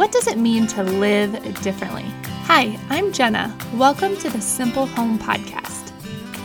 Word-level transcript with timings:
What 0.00 0.12
does 0.12 0.28
it 0.28 0.38
mean 0.38 0.66
to 0.68 0.82
live 0.82 1.32
differently? 1.60 2.06
Hi, 2.44 2.78
I'm 2.88 3.12
Jenna. 3.12 3.54
Welcome 3.74 4.16
to 4.16 4.30
the 4.30 4.40
Simple 4.40 4.86
Home 4.86 5.18
Podcast. 5.18 5.92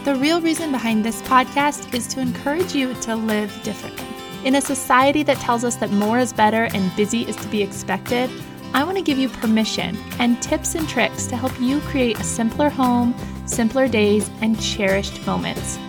The 0.04 0.16
real 0.16 0.42
reason 0.42 0.74
behind 0.74 1.06
this 1.06 1.22
podcast 1.22 1.94
is 1.94 2.06
to 2.08 2.20
encourage 2.20 2.76
you 2.76 2.94
to 2.96 3.16
live 3.16 3.58
differently. 3.64 4.06
In 4.44 4.56
a 4.56 4.62
society 4.62 5.24
that 5.24 5.38
tells 5.38 5.64
us 5.64 5.78
that 5.78 5.90
more 5.92 6.20
is 6.20 6.34
better 6.34 6.66
and 6.74 6.94
busy 6.98 7.22
is 7.22 7.38
to 7.38 7.48
be 7.48 7.64
expected, 7.64 8.30
I 8.74 8.84
want 8.84 8.98
to 8.98 9.02
give 9.02 9.18
you 9.18 9.30
permission 9.30 9.98
and 10.20 10.42
tips 10.44 10.76
and 10.76 10.86
tricks 10.90 11.26
to 11.28 11.38
help 11.38 11.58
you 11.58 11.80
create 11.80 12.20
a 12.20 12.26
simpler 12.26 12.68
home, 12.68 13.16
simpler 13.46 13.88
days, 13.88 14.30
and 14.42 14.62
cherished 14.62 15.26
moments. 15.26 15.80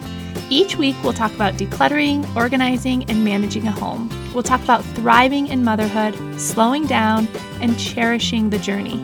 Each 0.49 0.77
week, 0.77 0.95
we'll 1.03 1.13
talk 1.13 1.35
about 1.35 1.55
decluttering, 1.55 2.37
organizing, 2.37 3.03
and 3.11 3.25
managing 3.25 3.67
a 3.67 3.73
home. 3.73 4.09
We'll 4.33 4.45
talk 4.45 4.63
about 4.63 4.85
thriving 4.85 5.49
in 5.49 5.65
motherhood, 5.65 6.15
slowing 6.41 6.87
down, 6.87 7.27
and 7.61 7.77
cherishing 7.79 8.51
the 8.51 8.59
journey. 8.59 8.97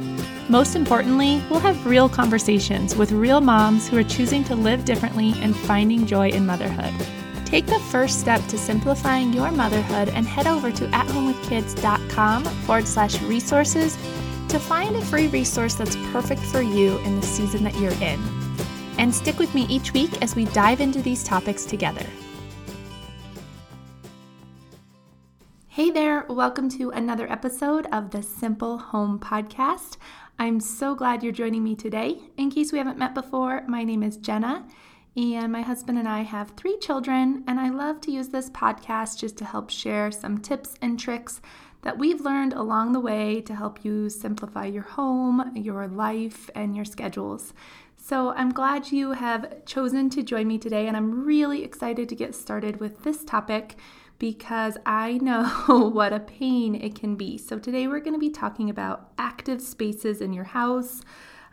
Most 0.48 0.76
importantly, 0.76 1.42
we'll 1.50 1.58
have 1.60 1.84
real 1.84 2.08
conversations 2.08 2.94
with 2.94 3.10
real 3.10 3.40
moms 3.40 3.88
who 3.88 3.96
are 3.96 4.04
choosing 4.04 4.44
to 4.44 4.54
live 4.54 4.84
differently 4.84 5.34
and 5.38 5.56
finding 5.56 6.06
joy 6.06 6.28
in 6.28 6.46
motherhood. 6.46 6.92
Take 7.44 7.66
the 7.66 7.80
first 7.90 8.20
step 8.20 8.44
to 8.46 8.56
simplifying 8.56 9.32
your 9.32 9.50
motherhood 9.50 10.10
and 10.10 10.26
head 10.26 10.46
over 10.46 10.70
to 10.70 10.86
athomewithkids.com 10.88 12.44
forward 12.44 12.86
slash 12.86 13.20
resources 13.22 13.96
to 14.48 14.60
find 14.60 14.94
a 14.94 15.04
free 15.06 15.26
resource 15.26 15.74
that's 15.74 15.96
perfect 16.12 16.40
for 16.40 16.62
you 16.62 16.98
in 16.98 17.20
the 17.20 17.26
season 17.26 17.64
that 17.64 17.74
you're 17.78 17.92
in 17.94 18.41
and 18.98 19.14
stick 19.14 19.38
with 19.38 19.54
me 19.54 19.66
each 19.68 19.92
week 19.92 20.22
as 20.22 20.34
we 20.34 20.44
dive 20.46 20.80
into 20.80 21.02
these 21.02 21.24
topics 21.24 21.64
together. 21.64 22.06
Hey 25.68 25.90
there, 25.90 26.26
welcome 26.28 26.68
to 26.70 26.90
another 26.90 27.30
episode 27.32 27.86
of 27.92 28.10
the 28.10 28.22
Simple 28.22 28.76
Home 28.78 29.18
Podcast. 29.18 29.96
I'm 30.38 30.60
so 30.60 30.94
glad 30.94 31.22
you're 31.22 31.32
joining 31.32 31.64
me 31.64 31.74
today. 31.74 32.18
In 32.36 32.50
case 32.50 32.72
we 32.72 32.78
haven't 32.78 32.98
met 32.98 33.14
before, 33.14 33.64
my 33.66 33.82
name 33.82 34.02
is 34.02 34.18
Jenna, 34.18 34.66
and 35.16 35.50
my 35.50 35.62
husband 35.62 35.98
and 35.98 36.08
I 36.08 36.22
have 36.22 36.50
three 36.56 36.78
children, 36.78 37.42
and 37.46 37.58
I 37.58 37.70
love 37.70 38.00
to 38.02 38.10
use 38.10 38.28
this 38.28 38.50
podcast 38.50 39.18
just 39.18 39.38
to 39.38 39.44
help 39.44 39.70
share 39.70 40.10
some 40.10 40.38
tips 40.38 40.74
and 40.82 40.98
tricks 41.00 41.40
that 41.82 41.98
we've 41.98 42.20
learned 42.20 42.52
along 42.52 42.92
the 42.92 43.00
way 43.00 43.40
to 43.42 43.54
help 43.54 43.84
you 43.84 44.08
simplify 44.08 44.66
your 44.66 44.82
home, 44.82 45.52
your 45.54 45.86
life, 45.86 46.48
and 46.54 46.74
your 46.74 46.84
schedules. 46.84 47.52
So 47.96 48.30
I'm 48.30 48.50
glad 48.50 48.90
you 48.90 49.12
have 49.12 49.64
chosen 49.64 50.10
to 50.10 50.22
join 50.22 50.48
me 50.48 50.58
today, 50.58 50.88
and 50.88 50.96
I'm 50.96 51.24
really 51.24 51.62
excited 51.62 52.08
to 52.08 52.16
get 52.16 52.34
started 52.34 52.80
with 52.80 53.02
this 53.02 53.24
topic 53.24 53.76
because 54.18 54.76
I 54.86 55.18
know 55.18 55.44
what 55.92 56.12
a 56.12 56.20
pain 56.20 56.74
it 56.74 56.94
can 56.94 57.16
be. 57.16 57.36
So 57.38 57.58
today 57.58 57.86
we're 57.86 58.00
going 58.00 58.14
to 58.14 58.20
be 58.20 58.30
talking 58.30 58.70
about 58.70 59.10
active 59.18 59.60
spaces 59.60 60.20
in 60.20 60.32
your 60.32 60.44
house 60.44 61.02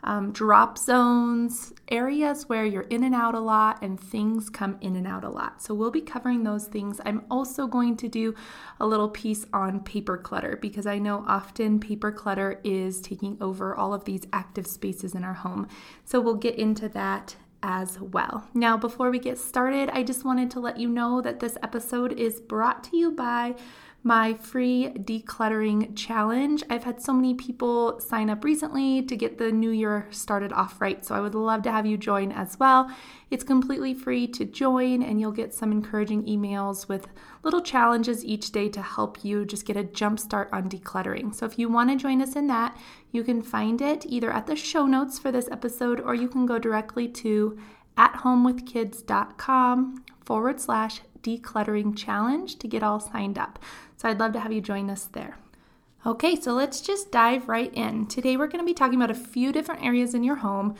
um, 0.02 0.32
drop 0.32 0.78
zones, 0.78 1.72
areas 1.88 2.48
where 2.48 2.64
you're 2.64 2.82
in 2.82 3.04
and 3.04 3.14
out 3.14 3.34
a 3.34 3.40
lot 3.40 3.82
and 3.82 3.98
things 3.98 4.48
come 4.48 4.78
in 4.80 4.96
and 4.96 5.06
out 5.06 5.24
a 5.24 5.28
lot. 5.28 5.62
So 5.62 5.74
we'll 5.74 5.90
be 5.90 6.00
covering 6.00 6.42
those 6.42 6.66
things. 6.66 7.00
I'm 7.04 7.24
also 7.30 7.66
going 7.66 7.96
to 7.98 8.08
do 8.08 8.34
a 8.78 8.86
little 8.86 9.08
piece 9.08 9.46
on 9.52 9.80
paper 9.80 10.16
clutter 10.16 10.58
because 10.60 10.86
I 10.86 10.98
know 10.98 11.24
often 11.26 11.80
paper 11.80 12.12
clutter 12.12 12.60
is 12.64 13.00
taking 13.00 13.36
over 13.40 13.74
all 13.74 13.92
of 13.92 14.04
these 14.04 14.22
active 14.32 14.66
spaces 14.66 15.14
in 15.14 15.24
our 15.24 15.34
home. 15.34 15.68
So 16.04 16.20
we'll 16.20 16.34
get 16.34 16.56
into 16.56 16.88
that 16.90 17.36
as 17.62 18.00
well. 18.00 18.48
Now, 18.54 18.76
before 18.76 19.10
we 19.10 19.18
get 19.18 19.38
started, 19.38 19.90
I 19.90 20.02
just 20.02 20.24
wanted 20.24 20.50
to 20.52 20.60
let 20.60 20.78
you 20.78 20.88
know 20.88 21.20
that 21.20 21.40
this 21.40 21.58
episode 21.62 22.12
is 22.18 22.40
brought 22.40 22.84
to 22.84 22.96
you 22.96 23.10
by 23.10 23.54
my 24.02 24.32
free 24.34 24.88
decluttering 24.94 25.94
challenge. 25.94 26.64
I've 26.70 26.84
had 26.84 27.02
so 27.02 27.12
many 27.12 27.34
people 27.34 28.00
sign 28.00 28.30
up 28.30 28.44
recently 28.44 29.02
to 29.02 29.14
get 29.14 29.36
the 29.36 29.52
new 29.52 29.68
year 29.70 30.06
started 30.10 30.52
off 30.52 30.80
right, 30.80 31.04
so 31.04 31.14
I 31.14 31.20
would 31.20 31.34
love 31.34 31.62
to 31.64 31.70
have 31.70 31.84
you 31.84 31.98
join 31.98 32.32
as 32.32 32.58
well. 32.58 32.90
It's 33.30 33.44
completely 33.44 33.92
free 33.92 34.26
to 34.28 34.46
join, 34.46 35.02
and 35.02 35.20
you'll 35.20 35.32
get 35.32 35.52
some 35.52 35.70
encouraging 35.70 36.24
emails 36.24 36.88
with 36.88 37.08
little 37.42 37.60
challenges 37.60 38.24
each 38.24 38.52
day 38.52 38.70
to 38.70 38.80
help 38.80 39.22
you 39.22 39.44
just 39.44 39.66
get 39.66 39.76
a 39.76 39.84
jump 39.84 40.18
start 40.18 40.48
on 40.50 40.70
decluttering. 40.70 41.34
So 41.34 41.44
if 41.44 41.58
you 41.58 41.68
want 41.68 41.90
to 41.90 41.96
join 41.96 42.22
us 42.22 42.36
in 42.36 42.46
that, 42.46 42.74
you 43.12 43.22
can 43.22 43.42
find 43.42 43.82
it 43.82 44.06
either 44.06 44.32
at 44.32 44.46
the 44.46 44.56
show 44.56 44.86
notes 44.86 45.18
for 45.18 45.30
this 45.30 45.50
episode 45.50 46.00
or 46.00 46.14
you 46.14 46.28
can 46.28 46.46
go 46.46 46.58
directly 46.58 47.06
to 47.08 47.58
athomewithkids.com 47.98 50.04
forward 50.24 50.60
slash 50.60 51.00
decluttering 51.22 51.96
challenge 51.96 52.58
to 52.58 52.68
get 52.68 52.82
all 52.82 53.00
signed 53.00 53.38
up. 53.38 53.58
So 53.96 54.08
I'd 54.08 54.20
love 54.20 54.32
to 54.32 54.40
have 54.40 54.52
you 54.52 54.60
join 54.60 54.90
us 54.90 55.04
there. 55.04 55.36
Okay, 56.06 56.34
so 56.34 56.52
let's 56.52 56.80
just 56.80 57.12
dive 57.12 57.48
right 57.48 57.72
in. 57.74 58.06
Today 58.06 58.36
we're 58.36 58.46
going 58.46 58.64
to 58.64 58.70
be 58.70 58.74
talking 58.74 59.00
about 59.00 59.10
a 59.10 59.14
few 59.14 59.52
different 59.52 59.84
areas 59.84 60.14
in 60.14 60.24
your 60.24 60.36
home. 60.36 60.74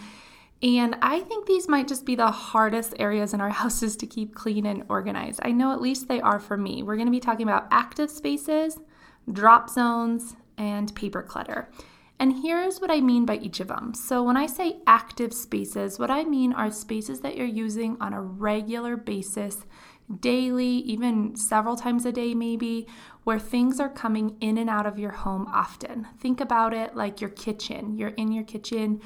And 0.62 0.96
I 1.00 1.20
think 1.20 1.46
these 1.46 1.68
might 1.68 1.88
just 1.88 2.04
be 2.04 2.14
the 2.14 2.30
hardest 2.30 2.94
areas 2.98 3.34
in 3.34 3.40
our 3.40 3.50
houses 3.62 3.96
to 3.96 4.06
keep 4.06 4.34
clean 4.34 4.66
and 4.66 4.84
organized. 4.88 5.40
I 5.42 5.52
know 5.52 5.72
at 5.72 5.80
least 5.80 6.08
they 6.08 6.20
are 6.20 6.40
for 6.40 6.56
me. 6.56 6.82
We're 6.82 6.96
going 6.96 7.06
to 7.06 7.12
be 7.12 7.20
talking 7.20 7.46
about 7.46 7.68
active 7.70 8.10
spaces, 8.10 8.78
drop 9.30 9.68
zones, 9.68 10.36
and 10.56 10.94
paper 10.94 11.22
clutter. 11.22 11.70
And 12.18 12.42
here's 12.42 12.80
what 12.80 12.90
I 12.90 13.00
mean 13.00 13.24
by 13.24 13.36
each 13.36 13.60
of 13.60 13.68
them. 13.68 13.94
So, 13.94 14.22
when 14.22 14.36
I 14.36 14.44
say 14.44 14.76
active 14.86 15.32
spaces, 15.32 15.98
what 15.98 16.10
I 16.10 16.24
mean 16.24 16.52
are 16.52 16.70
spaces 16.70 17.20
that 17.20 17.34
you're 17.34 17.46
using 17.46 17.96
on 17.98 18.12
a 18.12 18.20
regular 18.20 18.98
basis 18.98 19.64
daily, 20.18 20.66
even 20.66 21.36
several 21.36 21.76
times 21.76 22.04
a 22.04 22.12
day, 22.12 22.34
maybe, 22.34 22.86
where 23.24 23.38
things 23.38 23.78
are 23.78 23.88
coming 23.88 24.36
in 24.40 24.58
and 24.58 24.68
out 24.68 24.86
of 24.86 24.98
your 24.98 25.12
home 25.12 25.46
often. 25.52 26.08
Think 26.18 26.40
about 26.40 26.74
it 26.74 26.96
like 26.96 27.20
your 27.20 27.30
kitchen. 27.30 27.96
You're 27.96 28.08
in 28.10 28.32
your 28.32 28.44
kitchen 28.44 29.00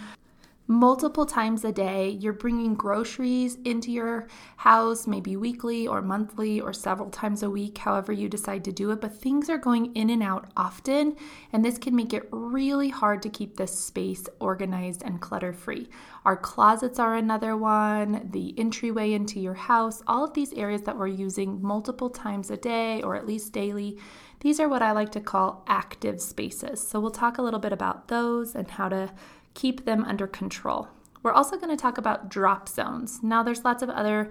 multiple 0.66 1.26
times 1.26 1.64
a 1.64 1.72
day. 1.72 2.08
You're 2.08 2.32
bringing 2.32 2.74
groceries 2.74 3.58
into 3.64 3.90
your 3.90 4.28
house, 4.56 5.06
maybe 5.06 5.36
weekly 5.36 5.86
or 5.86 6.00
monthly 6.00 6.60
or 6.60 6.72
several 6.72 7.10
times 7.10 7.42
a 7.42 7.50
week, 7.50 7.76
however 7.78 8.12
you 8.12 8.28
decide 8.28 8.64
to 8.64 8.72
do 8.72 8.90
it. 8.90 9.00
But 9.00 9.14
things 9.14 9.50
are 9.50 9.58
going 9.58 9.94
in 9.94 10.08
and 10.08 10.22
out 10.22 10.50
often, 10.56 11.16
and 11.52 11.64
this 11.64 11.76
can 11.76 11.94
make 11.94 12.14
it 12.14 12.28
really 12.30 12.88
hard 12.88 13.22
to 13.22 13.28
keep 13.28 13.56
this 13.56 13.78
space 13.78 14.26
organized 14.40 15.02
and 15.02 15.20
clutter 15.20 15.52
free. 15.52 15.88
Our 16.24 16.36
closets 16.36 16.98
are 16.98 17.14
another 17.14 17.56
one, 17.56 18.30
the 18.32 18.54
entryway 18.58 19.12
into 19.12 19.40
your 19.40 19.54
house, 19.54 20.02
all 20.06 20.24
of 20.24 20.32
these 20.32 20.54
areas 20.54 20.82
that 20.82 20.96
we're 20.96 21.08
using 21.08 21.60
multiple 21.60 22.08
times 22.08 22.50
a 22.50 22.56
day 22.56 23.02
or 23.02 23.16
at 23.16 23.26
least 23.26 23.52
daily. 23.52 23.98
These 24.40 24.60
are 24.60 24.68
what 24.68 24.82
I 24.82 24.92
like 24.92 25.12
to 25.12 25.20
call 25.20 25.64
active 25.66 26.20
spaces. 26.20 26.86
So, 26.86 27.00
we'll 27.00 27.10
talk 27.10 27.38
a 27.38 27.42
little 27.42 27.60
bit 27.60 27.72
about 27.72 28.08
those 28.08 28.54
and 28.54 28.70
how 28.70 28.88
to 28.88 29.10
keep 29.54 29.84
them 29.84 30.04
under 30.04 30.26
control. 30.26 30.88
We're 31.22 31.32
also 31.32 31.56
going 31.56 31.74
to 31.74 31.80
talk 31.80 31.96
about 31.96 32.28
drop 32.28 32.68
zones. 32.68 33.20
Now, 33.22 33.42
there's 33.42 33.64
lots 33.64 33.82
of 33.82 33.88
other 33.88 34.30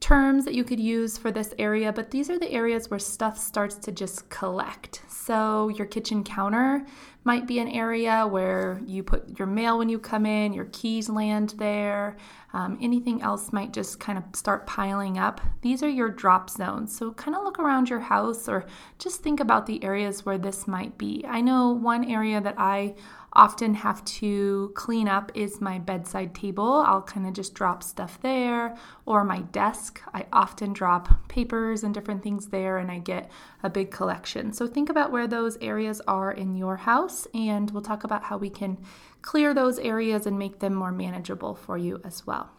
terms 0.00 0.44
that 0.44 0.52
you 0.52 0.64
could 0.64 0.80
use 0.80 1.16
for 1.16 1.30
this 1.30 1.54
area, 1.58 1.92
but 1.92 2.10
these 2.10 2.28
are 2.28 2.38
the 2.38 2.50
areas 2.50 2.90
where 2.90 2.98
stuff 2.98 3.38
starts 3.38 3.76
to 3.76 3.92
just 3.92 4.28
collect. 4.28 5.00
So, 5.08 5.68
your 5.68 5.86
kitchen 5.86 6.24
counter 6.24 6.84
might 7.24 7.46
be 7.46 7.58
an 7.58 7.68
area 7.68 8.26
where 8.26 8.82
you 8.84 9.02
put 9.02 9.38
your 9.38 9.46
mail 9.46 9.78
when 9.78 9.88
you 9.88 9.98
come 9.98 10.26
in, 10.26 10.52
your 10.52 10.68
keys 10.72 11.08
land 11.08 11.54
there, 11.56 12.18
um, 12.52 12.76
anything 12.82 13.22
else 13.22 13.50
might 13.50 13.72
just 13.72 13.98
kind 13.98 14.18
of 14.18 14.24
start 14.34 14.66
piling 14.66 15.16
up. 15.16 15.40
These 15.62 15.82
are 15.82 15.88
your 15.88 16.10
drop 16.10 16.50
zones. 16.50 16.94
So, 16.94 17.12
kind 17.12 17.34
of 17.34 17.42
look 17.42 17.58
around 17.58 17.88
your 17.88 18.00
house 18.00 18.46
or 18.46 18.66
just 18.98 19.22
think 19.22 19.40
about 19.40 19.64
the 19.64 19.82
areas 19.82 20.26
where 20.26 20.36
this 20.36 20.68
might 20.68 20.98
be. 20.98 21.24
I 21.26 21.40
know 21.40 21.70
one 21.70 22.04
area 22.04 22.42
that 22.42 22.56
I 22.58 22.94
often 23.34 23.74
have 23.74 24.04
to 24.04 24.72
clean 24.74 25.08
up 25.08 25.32
is 25.34 25.60
my 25.60 25.78
bedside 25.78 26.34
table. 26.34 26.84
I'll 26.86 27.02
kind 27.02 27.26
of 27.26 27.32
just 27.32 27.54
drop 27.54 27.82
stuff 27.82 28.20
there, 28.22 28.76
or 29.06 29.24
my 29.24 29.40
desk. 29.40 30.00
I 30.12 30.26
often 30.32 30.72
drop 30.72 31.28
papers 31.28 31.82
and 31.82 31.92
different 31.92 32.22
things 32.22 32.48
there, 32.48 32.78
and 32.78 32.90
I 32.90 32.98
get 32.98 33.30
a 33.62 33.70
big 33.70 33.90
collection. 33.90 34.52
So 34.52 34.66
think 34.66 34.88
about 34.88 35.12
where 35.12 35.26
those 35.26 35.56
areas 35.60 36.00
are 36.06 36.32
in 36.32 36.56
your 36.56 36.76
house, 36.76 37.26
and 37.34 37.70
we'll 37.70 37.82
talk 37.82 38.04
about 38.04 38.24
how 38.24 38.38
we 38.38 38.50
can 38.50 38.78
clear 39.22 39.54
those 39.54 39.78
areas 39.78 40.26
and 40.26 40.38
make 40.38 40.60
them 40.60 40.74
more 40.74 40.92
manageable 40.92 41.54
for 41.54 41.76
you 41.76 42.00
as 42.04 42.26
well. 42.26 42.50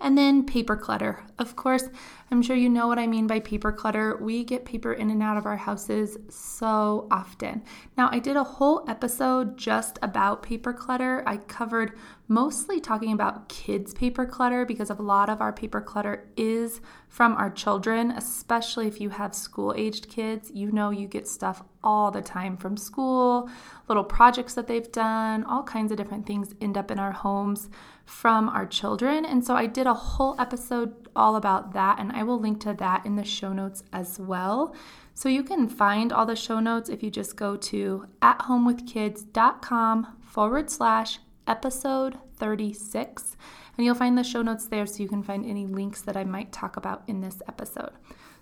And 0.00 0.18
then 0.18 0.44
paper 0.44 0.76
clutter. 0.76 1.24
Of 1.38 1.56
course, 1.56 1.88
I'm 2.30 2.42
sure 2.42 2.56
you 2.56 2.68
know 2.68 2.88
what 2.88 2.98
I 2.98 3.06
mean 3.06 3.26
by 3.26 3.40
paper 3.40 3.72
clutter. 3.72 4.16
We 4.16 4.44
get 4.44 4.64
paper 4.64 4.92
in 4.92 5.10
and 5.10 5.22
out 5.22 5.36
of 5.36 5.46
our 5.46 5.56
houses 5.56 6.16
so 6.28 7.06
often. 7.10 7.62
Now, 7.96 8.08
I 8.10 8.18
did 8.18 8.36
a 8.36 8.44
whole 8.44 8.84
episode 8.88 9.56
just 9.56 9.98
about 10.02 10.42
paper 10.42 10.72
clutter. 10.72 11.22
I 11.26 11.36
covered 11.38 11.92
mostly 12.28 12.80
talking 12.80 13.12
about 13.12 13.48
kids' 13.48 13.94
paper 13.94 14.26
clutter 14.26 14.64
because 14.64 14.90
a 14.90 14.94
lot 14.94 15.28
of 15.28 15.40
our 15.40 15.52
paper 15.52 15.80
clutter 15.80 16.26
is 16.36 16.80
from 17.08 17.34
our 17.34 17.50
children, 17.50 18.10
especially 18.12 18.88
if 18.88 19.00
you 19.00 19.10
have 19.10 19.34
school 19.34 19.74
aged 19.76 20.08
kids. 20.08 20.50
You 20.52 20.72
know, 20.72 20.90
you 20.90 21.06
get 21.06 21.28
stuff 21.28 21.62
all 21.82 22.10
the 22.10 22.22
time 22.22 22.56
from 22.56 22.76
school, 22.76 23.48
little 23.88 24.04
projects 24.04 24.54
that 24.54 24.66
they've 24.66 24.90
done, 24.90 25.44
all 25.44 25.62
kinds 25.62 25.92
of 25.92 25.98
different 25.98 26.26
things 26.26 26.54
end 26.60 26.78
up 26.78 26.90
in 26.90 26.98
our 26.98 27.12
homes 27.12 27.68
from 28.04 28.48
our 28.48 28.66
children. 28.66 29.24
And 29.24 29.44
so 29.44 29.54
I 29.54 29.66
did 29.66 29.86
a 29.86 29.94
whole 29.94 30.34
episode 30.38 31.08
all 31.16 31.36
about 31.36 31.72
that, 31.72 31.98
and 31.98 32.12
I 32.12 32.22
will 32.22 32.38
link 32.38 32.60
to 32.60 32.74
that 32.74 33.06
in 33.06 33.16
the 33.16 33.24
show 33.24 33.52
notes 33.52 33.82
as 33.92 34.18
well. 34.18 34.74
So 35.14 35.28
you 35.28 35.42
can 35.42 35.68
find 35.68 36.12
all 36.12 36.26
the 36.26 36.36
show 36.36 36.60
notes 36.60 36.88
if 36.88 37.02
you 37.02 37.10
just 37.10 37.36
go 37.36 37.56
to 37.56 38.06
athomewithkids.com 38.20 40.18
forward 40.20 40.70
slash 40.70 41.20
episode 41.46 42.18
36. 42.36 43.36
And 43.76 43.84
you'll 43.84 43.94
find 43.94 44.16
the 44.18 44.24
show 44.24 44.42
notes 44.42 44.66
there 44.66 44.86
so 44.86 45.02
you 45.02 45.08
can 45.08 45.22
find 45.22 45.44
any 45.44 45.66
links 45.66 46.02
that 46.02 46.16
I 46.16 46.24
might 46.24 46.52
talk 46.52 46.76
about 46.76 47.02
in 47.06 47.20
this 47.20 47.42
episode. 47.48 47.92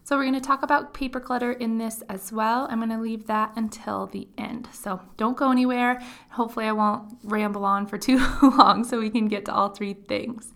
So, 0.04 0.16
we're 0.16 0.25
going 0.25 0.34
to 0.34 0.40
talk 0.40 0.64
about 0.64 0.94
paper 0.94 1.20
clutter 1.20 1.52
in 1.52 1.78
this 1.78 2.02
as 2.08 2.32
well. 2.32 2.66
I'm 2.69 2.78
going 2.81 2.90
to 2.90 2.99
leave 2.99 3.28
that 3.28 3.52
until 3.54 4.06
the 4.06 4.26
end. 4.37 4.69
So, 4.72 5.00
don't 5.16 5.37
go 5.37 5.52
anywhere. 5.52 6.02
Hopefully, 6.31 6.66
I 6.66 6.72
won't 6.72 7.19
ramble 7.22 7.64
on 7.64 7.87
for 7.87 7.99
too 8.06 8.19
long 8.43 8.82
so 8.82 8.99
we 8.99 9.10
can 9.10 9.28
get 9.28 9.44
to 9.44 9.54
all 9.54 9.69
three 9.69 9.94
things. 9.94 10.52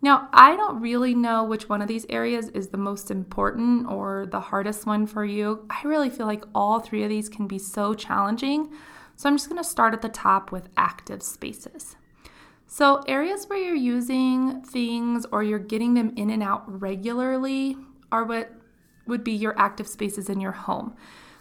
Now, 0.00 0.28
I 0.32 0.54
don't 0.54 0.80
really 0.80 1.12
know 1.14 1.42
which 1.42 1.68
one 1.68 1.82
of 1.82 1.88
these 1.88 2.06
areas 2.08 2.50
is 2.50 2.68
the 2.68 2.78
most 2.78 3.10
important 3.10 3.88
or 3.90 4.26
the 4.26 4.40
hardest 4.40 4.86
one 4.86 5.06
for 5.06 5.24
you. 5.24 5.66
I 5.70 5.80
really 5.82 6.10
feel 6.10 6.26
like 6.26 6.44
all 6.54 6.78
three 6.78 7.02
of 7.02 7.08
these 7.08 7.28
can 7.28 7.48
be 7.48 7.58
so 7.58 7.94
challenging. 7.94 8.70
So, 9.16 9.28
I'm 9.28 9.36
just 9.36 9.48
going 9.48 9.62
to 9.62 9.68
start 9.68 9.92
at 9.92 10.02
the 10.02 10.08
top 10.08 10.52
with 10.52 10.68
active 10.76 11.20
spaces. 11.20 11.96
So, 12.68 13.02
areas 13.08 13.48
where 13.48 13.58
you're 13.58 13.74
using 13.74 14.62
things 14.62 15.26
or 15.32 15.42
you're 15.42 15.58
getting 15.58 15.94
them 15.94 16.12
in 16.16 16.30
and 16.30 16.44
out 16.44 16.62
regularly 16.80 17.76
are 18.12 18.22
what 18.22 18.52
would 19.06 19.24
be 19.24 19.32
your 19.32 19.58
active 19.58 19.88
spaces 19.88 20.28
in 20.28 20.40
your 20.40 20.52
home. 20.52 20.94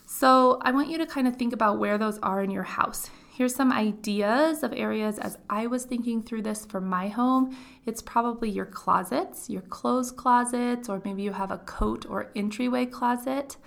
So 0.06 0.60
I 0.62 0.71
want 0.71 0.89
you 0.89 0.98
to 0.98 1.06
kind 1.06 1.27
of 1.27 1.36
think 1.36 1.54
about 1.54 1.80
where 1.80 1.98
those 1.98 2.19
are 2.19 2.44
in 2.44 2.51
your 2.51 2.63
house. 2.63 3.10
Here's 3.36 3.56
some 3.56 3.71
ideas 3.71 4.62
of 4.62 4.74
areas 4.74 5.18
as 5.18 5.39
I 5.50 5.65
was 5.65 5.86
thinking 5.86 6.21
through 6.21 6.44
this 6.44 6.65
for 6.65 6.80
my 6.80 7.07
home. 7.07 7.57
It's 7.83 8.01
probably 8.01 8.50
your 8.50 8.68
closets, 8.68 9.50
your 9.50 9.63
clothes 9.63 10.12
closets, 10.12 10.88
or 10.88 11.01
maybe 11.04 11.24
you 11.24 11.31
have 11.31 11.50
a 11.50 11.57
coat 11.57 12.06
or 12.07 12.30
entryway 12.36 12.86
closet, 12.86 13.57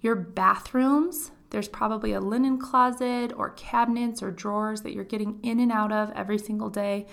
your 0.00 0.16
bathrooms. 0.16 1.32
There's 1.50 1.68
probably 1.68 2.12
a 2.12 2.20
linen 2.20 2.58
closet 2.58 3.32
or 3.36 3.50
cabinets 3.50 4.22
or 4.22 4.30
drawers 4.30 4.80
that 4.82 4.94
you're 4.94 5.04
getting 5.04 5.38
in 5.42 5.60
and 5.60 5.70
out 5.70 5.92
of 5.92 6.10
every 6.12 6.38
single 6.38 6.70
day 6.70 7.06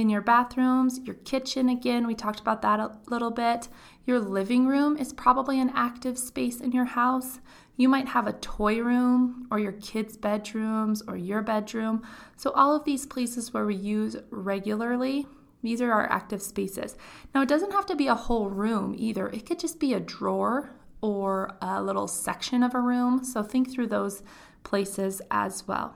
in 0.00 0.08
your 0.08 0.22
bathrooms, 0.22 0.98
your 1.04 1.14
kitchen 1.16 1.68
again, 1.68 2.06
we 2.06 2.14
talked 2.14 2.40
about 2.40 2.62
that 2.62 2.80
a 2.80 2.96
little 3.08 3.30
bit. 3.30 3.68
Your 4.06 4.18
living 4.18 4.66
room 4.66 4.96
is 4.96 5.12
probably 5.12 5.60
an 5.60 5.70
active 5.74 6.18
space 6.18 6.60
in 6.60 6.72
your 6.72 6.86
house. 6.86 7.38
You 7.76 7.88
might 7.88 8.08
have 8.08 8.26
a 8.26 8.32
toy 8.32 8.80
room 8.80 9.46
or 9.50 9.58
your 9.58 9.72
kids' 9.72 10.16
bedrooms 10.16 11.02
or 11.06 11.16
your 11.16 11.42
bedroom. 11.42 12.02
So, 12.36 12.50
all 12.52 12.74
of 12.74 12.84
these 12.84 13.06
places 13.06 13.52
where 13.52 13.66
we 13.66 13.76
use 13.76 14.16
regularly, 14.30 15.26
these 15.62 15.80
are 15.82 15.92
our 15.92 16.10
active 16.10 16.42
spaces. 16.42 16.96
Now, 17.34 17.42
it 17.42 17.48
doesn't 17.48 17.72
have 17.72 17.86
to 17.86 17.96
be 17.96 18.08
a 18.08 18.14
whole 18.14 18.48
room 18.48 18.94
either, 18.98 19.28
it 19.28 19.46
could 19.46 19.60
just 19.60 19.78
be 19.78 19.92
a 19.92 20.00
drawer 20.00 20.72
or 21.02 21.56
a 21.62 21.82
little 21.82 22.08
section 22.08 22.62
of 22.62 22.74
a 22.74 22.80
room. 22.80 23.22
So, 23.22 23.42
think 23.42 23.70
through 23.70 23.88
those 23.88 24.22
places 24.64 25.20
as 25.30 25.68
well. 25.68 25.94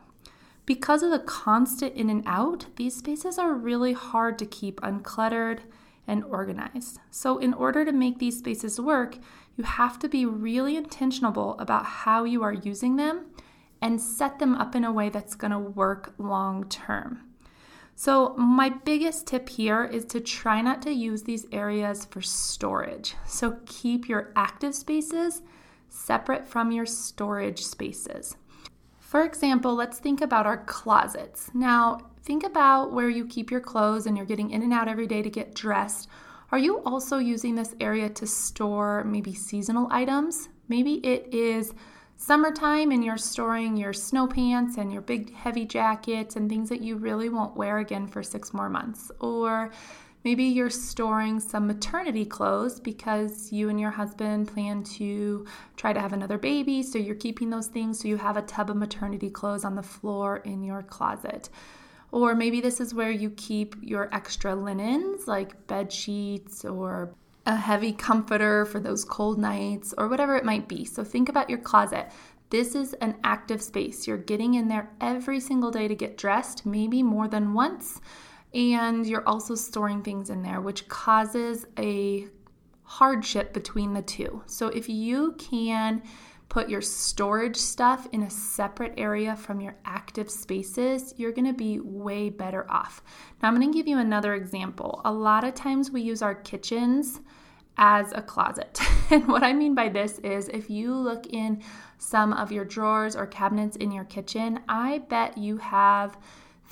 Because 0.67 1.03
of 1.03 1.11
the 1.11 1.19
constant 1.19 1.95
in 1.95 2.09
and 2.09 2.23
out, 2.27 2.67
these 2.77 2.97
spaces 2.97 3.39
are 3.39 3.53
really 3.53 3.93
hard 3.93 4.39
to 4.39 4.47
keep 4.47 4.81
uncluttered 4.81 5.61
and 6.07 6.25
organized. 6.25 7.01
So, 7.11 7.39
in 7.39 7.53
order 7.53 7.85
to 7.85 7.93
make 7.93 8.19
these 8.19 8.39
spaces 8.39 8.81
work, 8.81 9.19
you 9.57 9.65
have 9.65 9.99
to 10.01 10.09
be 10.09 10.27
really 10.27 10.77
intentional 10.77 11.59
about 11.59 11.85
how 11.85 12.25
you 12.25 12.43
are 12.43 12.53
using 12.53 12.97
them 12.97 13.27
and 13.81 14.01
set 14.01 14.39
them 14.39 14.55
up 14.55 14.75
in 14.75 14.85
a 14.85 14.93
way 14.93 15.11
that's 15.11 15.35
going 15.35 15.51
to 15.51 15.59
work 15.59 16.15
long 16.19 16.69
term. 16.69 17.21
So, 17.95 18.35
my 18.37 18.71
biggest 18.71 19.27
tip 19.27 19.49
here 19.49 19.85
is 19.85 20.05
to 20.07 20.21
try 20.21 20.61
not 20.61 20.83
to 20.83 20.91
use 20.91 21.23
these 21.23 21.47
areas 21.53 22.05
for 22.07 22.23
storage. 22.23 23.15
So, 23.27 23.59
keep 23.67 24.09
your 24.09 24.33
active 24.35 24.75
spaces 24.75 25.43
separate 25.89 26.47
from 26.47 26.73
your 26.73 26.87
storage 26.87 27.65
spaces. 27.65 28.37
For 29.15 29.23
example, 29.23 29.77
let's 29.77 30.01
think 30.01 30.23
about 30.23 30.45
our 30.45 30.65
closets. 30.65 31.49
Now, 31.55 32.01
think 32.25 32.43
about 32.43 32.93
where 32.93 33.09
you 33.09 33.29
keep 33.29 33.49
your 33.49 33.61
clothes 33.61 34.07
and 34.07 34.17
you're 34.17 34.27
getting 34.27 34.51
in 34.51 34.61
and 34.63 34.73
out 34.73 34.89
every 34.89 35.07
day 35.07 35.23
to 35.23 35.31
get 35.31 35.55
dressed. 35.55 36.09
Are 36.51 36.59
you 36.59 36.79
also 36.81 37.19
using 37.19 37.55
this 37.55 37.77
area 37.79 38.09
to 38.09 38.27
store 38.27 39.05
maybe 39.05 39.33
seasonal 39.33 39.87
items? 39.93 40.49
Maybe 40.67 40.95
it 41.07 41.33
is 41.33 41.75
summertime 42.17 42.91
and 42.91 43.05
you're 43.05 43.17
storing 43.17 43.77
your 43.77 43.93
snow 43.93 44.27
pants 44.27 44.79
and 44.79 44.93
your 44.93 45.03
big 45.03 45.33
heavy 45.33 45.65
jackets 45.65 46.35
and 46.35 46.51
things 46.51 46.69
that 46.71 46.81
you 46.81 46.97
really 46.97 47.29
won't 47.29 47.57
wear 47.57 47.79
again 47.79 48.09
for 48.09 48.25
six 48.25 48.53
more 48.53 48.69
months. 48.69 49.13
Or 49.21 49.71
Maybe 50.25 50.45
you're 50.45 50.71
storing 50.71 51.39
some 51.39 51.67
maternity 51.67 52.25
clothes 52.25 52.81
because 52.81 53.53
you 53.53 53.69
and 53.69 53.79
your 53.79 53.91
husband 53.91 54.49
plan 54.49 54.83
to 54.85 55.45
try 55.77 55.93
to 55.93 56.01
have 56.01 56.15
another 56.15 56.39
baby. 56.39 56.83
So 56.83 56.99
you're 56.99 57.15
keeping 57.15 57.51
those 57.51 57.67
things 57.67 58.01
so 58.01 58.09
you 58.09 58.17
have 58.17 58.39
a 58.39 58.43
tub 58.43 58.71
of 58.71 58.77
maternity 58.77 59.29
clothes 59.29 59.67
on 59.67 59.75
the 59.75 59.83
floor 59.83 60.39
in 60.39 60.65
your 60.65 60.83
closet. 60.83 61.51
Or 62.11 62.35
maybe 62.35 62.63
this 62.63 62.81
is 62.81 62.95
where 62.95 63.11
you 63.11 63.31
keep 63.31 63.77
your 63.83 64.09
extra 64.15 64.55
linens 64.55 65.29
like 65.29 65.67
bed 65.67 65.93
sheets 65.93 66.65
or 66.65 67.13
a 67.45 67.57
heavy 67.57 67.93
comforter 67.93 68.65
for 68.65 68.81
those 68.81 69.05
cold 69.05 69.39
nights 69.39 69.93
or 69.99 70.09
whatever 70.09 70.37
it 70.37 70.45
might 70.47 70.69
be. 70.69 70.87
So 70.87 71.05
think 71.05 71.29
about 71.29 71.51
your 71.51 71.59
closet. 71.59 72.11
This 72.49 72.75
is 72.75 72.95
an 72.95 73.17
active 73.25 73.61
space. 73.61 74.07
You're 74.07 74.17
getting 74.17 74.55
in 74.55 74.69
there 74.69 74.89
every 75.03 75.41
single 75.41 75.71
day 75.71 75.87
to 75.87 75.95
get 75.95 76.17
dressed, 76.17 76.65
maybe 76.65 77.03
more 77.03 77.29
than 77.29 77.53
once 77.53 78.01
and 78.55 79.07
you're 79.07 79.27
also 79.27 79.55
storing 79.55 80.03
things 80.03 80.31
in 80.31 80.43
there, 80.43 80.61
which 80.61 80.89
causes 80.89 81.67
a 81.79 82.27
hardship 82.85 83.53
between 83.53 83.93
the 83.93 84.03
two. 84.03 84.43
So 84.47 84.69
if 84.69 84.89
you 84.89 85.33
can 85.39 86.03
put 86.49 86.69
your 86.69 86.83
storage 86.83 87.57
stuff 87.57 88.07
in 88.13 88.23
a 88.23 88.31
separate 88.31 88.95
area 88.97 89.35
from 89.35 89.61
your 89.61 89.77
active 89.85 90.31
spaces, 90.31 91.15
you're 91.17 91.33
going 91.33 91.47
to 91.47 91.53
be 91.53 91.81
way 91.81 92.29
better 92.31 92.71
off. 92.71 93.03
Now, 93.43 93.49
I'm 93.49 93.57
going 93.57 93.73
to 93.73 93.77
give 93.77 93.89
you 93.89 93.99
another 93.99 94.35
example. 94.35 95.01
A 95.05 95.13
lot 95.13 95.43
of 95.43 95.55
times 95.55 95.91
we 95.91 96.03
use 96.03 96.23
our 96.23 96.35
kitchens 96.35 97.21
as 97.77 98.13
a 98.13 98.23
closet. 98.23 98.79
and 99.11 99.27
what 99.27 99.43
I 99.43 99.53
mean 99.53 99.75
by 99.75 99.89
this 99.89 100.19
is 100.21 100.49
if 100.49 100.71
you 100.71 100.95
look 100.95 101.27
in 101.33 101.63
some 101.99 102.33
of 102.33 102.53
your 102.53 102.65
drawers 102.65 103.17
or 103.17 103.27
cabinets 103.27 103.77
in 103.77 103.91
your 103.91 104.05
kitchen, 104.05 104.61
I 104.69 104.99
bet 105.09 105.37
you 105.37 105.57
have 105.57 106.17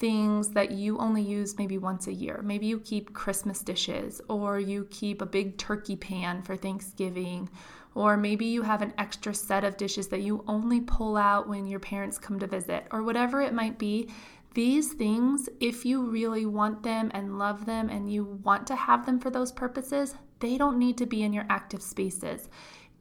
things 0.03 0.49
that 0.49 0.73
you 0.73 0.99
only 0.99 1.23
use 1.23 1.57
maybe 1.57 1.79
once 1.79 2.09
a 2.09 2.13
year. 2.13 2.41
Maybe 2.43 2.67
you 2.67 2.81
keep 2.81 3.15
Christmas 3.15 3.61
dishes, 3.61 4.21
or 4.29 4.59
you 4.59 4.89
keep 4.91 5.23
a 5.23 5.27
big 5.27 5.57
turkey 5.59 5.95
pan 5.95 6.43
for 6.43 6.57
Thanksgiving, 6.57 7.49
or 7.95 8.17
maybe 8.17 8.47
you 8.47 8.63
have 8.63 8.83
an 8.83 8.95
extra 8.99 9.33
set 9.33 9.63
of 9.63 9.77
dishes 9.77 10.09
that 10.09 10.23
you 10.23 10.45
only 10.49 10.81
pull 10.81 11.17
out 11.17 11.49
when 11.49 11.69
your 11.69 11.79
parents 11.79 12.19
come 12.19 12.41
to 12.41 12.49
visit, 12.49 12.89
or 12.91 13.05
whatever 13.05 13.41
it 13.41 13.55
might 13.55 13.79
be. 13.79 14.11
These 14.55 14.95
things, 14.95 15.49
if 15.61 15.85
you 15.85 16.11
really 16.11 16.47
want 16.47 16.83
them 16.83 17.13
and 17.15 17.39
love 17.39 17.65
them 17.65 17.89
and 17.89 18.13
you 18.13 18.25
want 18.43 18.67
to 18.67 18.75
have 18.75 19.07
them 19.07 19.21
for 19.21 19.31
those 19.31 19.53
purposes, 19.53 20.17
they 20.41 20.59
don't 20.59 20.81
need 20.81 20.99
to 20.99 21.07
be 21.07 21.23
in 21.23 21.33
your 21.33 21.47
active 21.49 21.81
spaces 21.81 22.49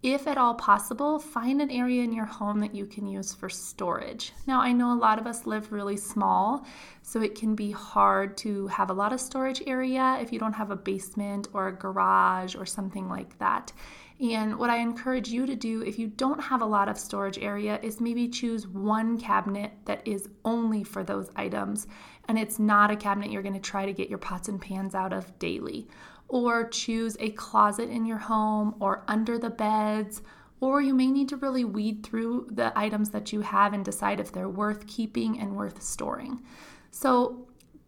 if 0.03 0.25
at 0.25 0.37
all 0.37 0.55
possible, 0.55 1.19
find 1.19 1.61
an 1.61 1.69
area 1.69 2.03
in 2.03 2.11
your 2.11 2.25
home 2.25 2.59
that 2.61 2.73
you 2.73 2.87
can 2.87 3.05
use 3.05 3.33
for 3.33 3.49
storage. 3.49 4.33
Now, 4.47 4.59
I 4.59 4.71
know 4.71 4.93
a 4.93 4.97
lot 4.97 5.19
of 5.19 5.27
us 5.27 5.45
live 5.45 5.71
really 5.71 5.97
small, 5.97 6.65
so 7.03 7.21
it 7.21 7.35
can 7.35 7.53
be 7.53 7.69
hard 7.69 8.35
to 8.37 8.65
have 8.67 8.89
a 8.89 8.93
lot 8.93 9.13
of 9.13 9.21
storage 9.21 9.61
area 9.67 10.17
if 10.19 10.33
you 10.33 10.39
don't 10.39 10.53
have 10.53 10.71
a 10.71 10.75
basement 10.75 11.49
or 11.53 11.67
a 11.67 11.75
garage 11.75 12.55
or 12.55 12.65
something 12.65 13.09
like 13.09 13.37
that. 13.37 13.71
And 14.21 14.59
what 14.59 14.69
I 14.69 14.77
encourage 14.77 15.29
you 15.29 15.47
to 15.47 15.55
do 15.55 15.81
if 15.81 15.97
you 15.97 16.07
don't 16.07 16.39
have 16.39 16.61
a 16.61 16.65
lot 16.65 16.87
of 16.87 16.97
storage 16.97 17.39
area 17.39 17.79
is 17.81 17.99
maybe 17.99 18.27
choose 18.27 18.67
one 18.67 19.19
cabinet 19.19 19.71
that 19.85 20.07
is 20.07 20.29
only 20.45 20.83
for 20.83 21.03
those 21.03 21.31
items 21.35 21.87
and 22.27 22.37
it's 22.37 22.59
not 22.59 22.91
a 22.91 22.95
cabinet 22.95 23.31
you're 23.31 23.41
going 23.41 23.55
to 23.55 23.59
try 23.59 23.83
to 23.83 23.93
get 23.93 24.09
your 24.09 24.19
pots 24.19 24.47
and 24.47 24.61
pans 24.61 24.93
out 24.93 25.11
of 25.11 25.39
daily 25.39 25.87
or 26.31 26.69
choose 26.69 27.17
a 27.19 27.29
closet 27.31 27.89
in 27.89 28.05
your 28.05 28.17
home 28.17 28.73
or 28.79 29.03
under 29.07 29.37
the 29.37 29.49
beds. 29.49 30.21
Or 30.61 30.81
you 30.81 30.93
may 30.93 31.11
need 31.11 31.27
to 31.29 31.35
really 31.35 31.65
weed 31.65 32.03
through 32.03 32.47
the 32.51 32.71
items 32.77 33.09
that 33.09 33.33
you 33.33 33.41
have 33.41 33.73
and 33.73 33.83
decide 33.83 34.19
if 34.19 34.31
they're 34.31 34.47
worth 34.47 34.87
keeping 34.87 35.39
and 35.39 35.55
worth 35.55 35.81
storing. 35.83 36.41
So, 36.89 37.47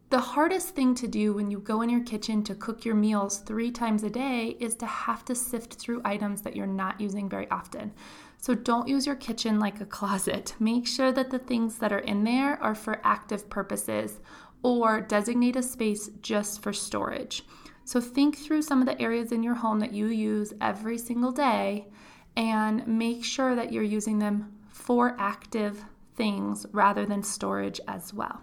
the 0.09 0.19
hardest 0.19 0.75
thing 0.75 0.93
to 0.95 1.07
do 1.07 1.33
when 1.33 1.50
you 1.50 1.57
go 1.57 1.81
in 1.81 1.89
your 1.89 2.03
kitchen 2.03 2.43
to 2.43 2.53
cook 2.53 2.85
your 2.85 2.93
meals 2.93 3.39
three 3.39 3.71
times 3.71 4.03
a 4.03 4.12
day 4.12 4.55
is 4.59 4.75
to 4.75 4.85
have 4.85 5.25
to 5.25 5.33
sift 5.33 5.73
through 5.73 6.03
items 6.05 6.43
that 6.43 6.55
you're 6.55 6.67
not 6.67 7.01
using 7.01 7.27
very 7.27 7.50
often. 7.50 7.93
So 8.38 8.53
don't 8.53 8.88
use 8.88 9.07
your 9.07 9.15
kitchen 9.15 9.59
like 9.59 9.81
a 9.81 9.88
closet. 9.88 10.53
Make 10.59 10.85
sure 10.85 11.12
that 11.12 11.31
the 11.31 11.39
things 11.39 11.79
that 11.79 11.91
are 11.91 11.97
in 11.97 12.25
there 12.25 12.62
are 12.62 12.75
for 12.75 13.01
active 13.03 13.50
purposes 13.50 14.19
or 14.62 15.01
designate 15.01 15.55
a 15.55 15.63
space 15.63 16.12
just 16.21 16.62
for 16.62 16.73
storage. 16.73 17.43
So 17.85 17.99
think 17.99 18.37
through 18.37 18.61
some 18.61 18.81
of 18.81 18.87
the 18.87 18.99
areas 19.01 19.31
in 19.31 19.43
your 19.43 19.55
home 19.55 19.79
that 19.79 19.93
you 19.93 20.07
use 20.07 20.53
every 20.61 20.97
single 20.97 21.31
day 21.31 21.87
and 22.35 22.87
make 22.87 23.23
sure 23.23 23.55
that 23.55 23.71
you're 23.71 23.83
using 23.83 24.19
them 24.19 24.53
for 24.69 25.15
active 25.19 25.83
things 26.15 26.65
rather 26.71 27.05
than 27.05 27.23
storage 27.23 27.79
as 27.87 28.13
well. 28.13 28.41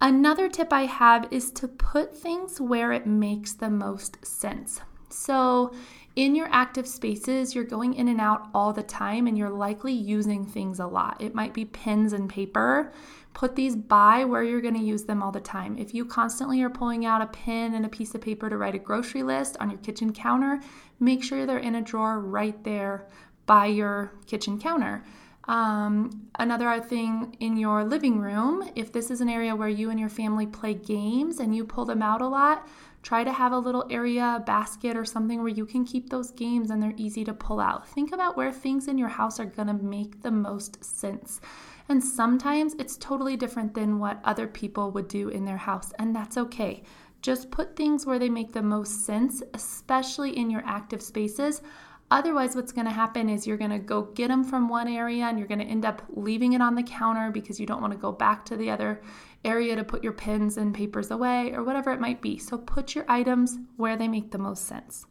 Another 0.00 0.48
tip 0.48 0.72
I 0.72 0.82
have 0.82 1.26
is 1.30 1.50
to 1.52 1.68
put 1.68 2.14
things 2.14 2.60
where 2.60 2.92
it 2.92 3.06
makes 3.06 3.54
the 3.54 3.70
most 3.70 4.24
sense. 4.26 4.80
So, 5.08 5.72
in 6.16 6.34
your 6.34 6.48
active 6.50 6.88
spaces, 6.88 7.54
you're 7.54 7.64
going 7.64 7.92
in 7.92 8.08
and 8.08 8.20
out 8.20 8.48
all 8.54 8.72
the 8.72 8.82
time 8.82 9.26
and 9.26 9.36
you're 9.36 9.50
likely 9.50 9.92
using 9.92 10.46
things 10.46 10.80
a 10.80 10.86
lot. 10.86 11.20
It 11.20 11.34
might 11.34 11.52
be 11.52 11.66
pens 11.66 12.14
and 12.14 12.28
paper. 12.28 12.90
Put 13.34 13.54
these 13.54 13.76
by 13.76 14.24
where 14.24 14.42
you're 14.42 14.62
going 14.62 14.78
to 14.78 14.80
use 14.80 15.04
them 15.04 15.22
all 15.22 15.30
the 15.30 15.40
time. 15.40 15.76
If 15.76 15.92
you 15.92 16.06
constantly 16.06 16.62
are 16.62 16.70
pulling 16.70 17.04
out 17.04 17.20
a 17.20 17.26
pen 17.26 17.74
and 17.74 17.84
a 17.84 17.90
piece 17.90 18.14
of 18.14 18.22
paper 18.22 18.48
to 18.48 18.56
write 18.56 18.74
a 18.74 18.78
grocery 18.78 19.22
list 19.22 19.58
on 19.60 19.68
your 19.68 19.78
kitchen 19.80 20.14
counter, 20.14 20.60
make 21.00 21.22
sure 21.22 21.44
they're 21.44 21.58
in 21.58 21.74
a 21.74 21.82
drawer 21.82 22.18
right 22.18 22.64
there 22.64 23.06
by 23.44 23.66
your 23.66 24.10
kitchen 24.26 24.58
counter. 24.58 25.04
Um, 25.48 26.28
another 26.38 26.80
thing 26.80 27.36
in 27.40 27.58
your 27.58 27.84
living 27.84 28.18
room, 28.18 28.68
if 28.74 28.90
this 28.90 29.10
is 29.10 29.20
an 29.20 29.28
area 29.28 29.54
where 29.54 29.68
you 29.68 29.90
and 29.90 30.00
your 30.00 30.08
family 30.08 30.46
play 30.46 30.74
games 30.74 31.38
and 31.38 31.54
you 31.54 31.64
pull 31.64 31.84
them 31.84 32.02
out 32.02 32.22
a 32.22 32.26
lot, 32.26 32.66
try 33.02 33.24
to 33.24 33.32
have 33.32 33.52
a 33.52 33.58
little 33.58 33.86
area, 33.90 34.42
basket, 34.46 34.96
or 34.96 35.04
something 35.04 35.40
where 35.40 35.48
you 35.48 35.66
can 35.66 35.84
keep 35.84 36.10
those 36.10 36.30
games 36.32 36.70
and 36.70 36.82
they're 36.82 36.94
easy 36.96 37.24
to 37.24 37.32
pull 37.32 37.60
out. 37.60 37.88
Think 37.88 38.12
about 38.12 38.36
where 38.36 38.52
things 38.52 38.88
in 38.88 38.98
your 38.98 39.08
house 39.08 39.38
are 39.38 39.46
to 39.46 39.72
make 39.74 40.22
the 40.22 40.30
most 40.30 40.84
sense. 40.84 41.40
And 41.88 42.02
sometimes 42.02 42.74
it's 42.74 42.96
totally 42.96 43.36
different 43.36 43.74
than 43.74 43.98
what 43.98 44.20
other 44.24 44.46
people 44.46 44.90
would 44.90 45.08
do 45.08 45.28
in 45.28 45.44
their 45.44 45.56
house, 45.56 45.92
and 45.98 46.14
that's 46.14 46.36
okay. 46.36 46.82
Just 47.22 47.50
put 47.50 47.76
things 47.76 48.06
where 48.06 48.18
they 48.18 48.28
make 48.28 48.52
the 48.52 48.62
most 48.62 49.04
sense, 49.04 49.42
especially 49.54 50.36
in 50.36 50.50
your 50.50 50.62
active 50.66 51.02
spaces. 51.02 51.62
Otherwise, 52.10 52.54
what's 52.54 52.70
going 52.70 52.86
to 52.86 52.92
happen 52.92 53.28
is 53.28 53.46
you're 53.46 53.56
going 53.56 53.70
to 53.70 53.80
go 53.80 54.02
get 54.02 54.28
them 54.28 54.44
from 54.44 54.68
one 54.68 54.86
area 54.86 55.24
and 55.24 55.38
you're 55.38 55.48
going 55.48 55.58
to 55.58 55.64
end 55.64 55.84
up 55.84 56.02
leaving 56.10 56.52
it 56.52 56.60
on 56.60 56.76
the 56.76 56.82
counter 56.84 57.32
because 57.32 57.58
you 57.58 57.66
don't 57.66 57.80
want 57.80 57.92
to 57.92 57.98
go 57.98 58.12
back 58.12 58.44
to 58.44 58.56
the 58.56 58.70
other 58.70 59.02
area 59.46 59.76
to 59.76 59.84
put 59.84 60.02
your 60.02 60.12
pens 60.12 60.56
and 60.56 60.74
papers 60.74 61.10
away 61.10 61.52
or 61.52 61.62
whatever 61.62 61.92
it 61.92 62.00
might 62.00 62.20
be. 62.20 62.38
So 62.38 62.58
put 62.58 62.94
your 62.94 63.04
items 63.08 63.58
where 63.76 63.96
they 63.96 64.08
make 64.08 64.30
the 64.30 64.38
most 64.38 64.66
sense. 64.66 65.06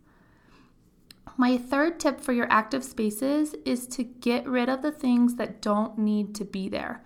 My 1.37 1.57
third 1.57 1.99
tip 1.99 2.21
for 2.21 2.31
your 2.31 2.47
active 2.49 2.83
spaces 2.83 3.55
is 3.65 3.87
to 3.87 4.03
get 4.03 4.47
rid 4.47 4.69
of 4.69 4.81
the 4.81 4.91
things 4.91 5.35
that 5.35 5.61
don't 5.61 5.97
need 5.97 6.33
to 6.35 6.45
be 6.45 6.69
there. 6.69 7.03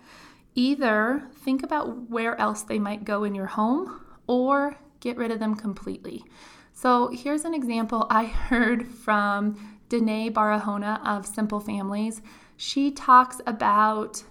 Either 0.54 1.28
think 1.34 1.62
about 1.62 2.10
where 2.10 2.38
else 2.40 2.62
they 2.62 2.78
might 2.78 3.04
go 3.04 3.24
in 3.24 3.34
your 3.34 3.46
home 3.46 4.04
or 4.26 4.76
get 5.00 5.16
rid 5.16 5.30
of 5.30 5.40
them 5.40 5.54
completely. 5.54 6.24
So 6.72 7.08
here's 7.08 7.44
an 7.44 7.54
example 7.54 8.06
I 8.10 8.24
heard 8.48 8.86
from 8.86 9.78
Denaye 9.88 10.32
Barahona 10.32 11.04
of 11.04 11.26
Simple 11.26 11.60
Families. 11.60 12.22
She 12.56 12.92
talks 12.92 13.40
about 13.46 14.22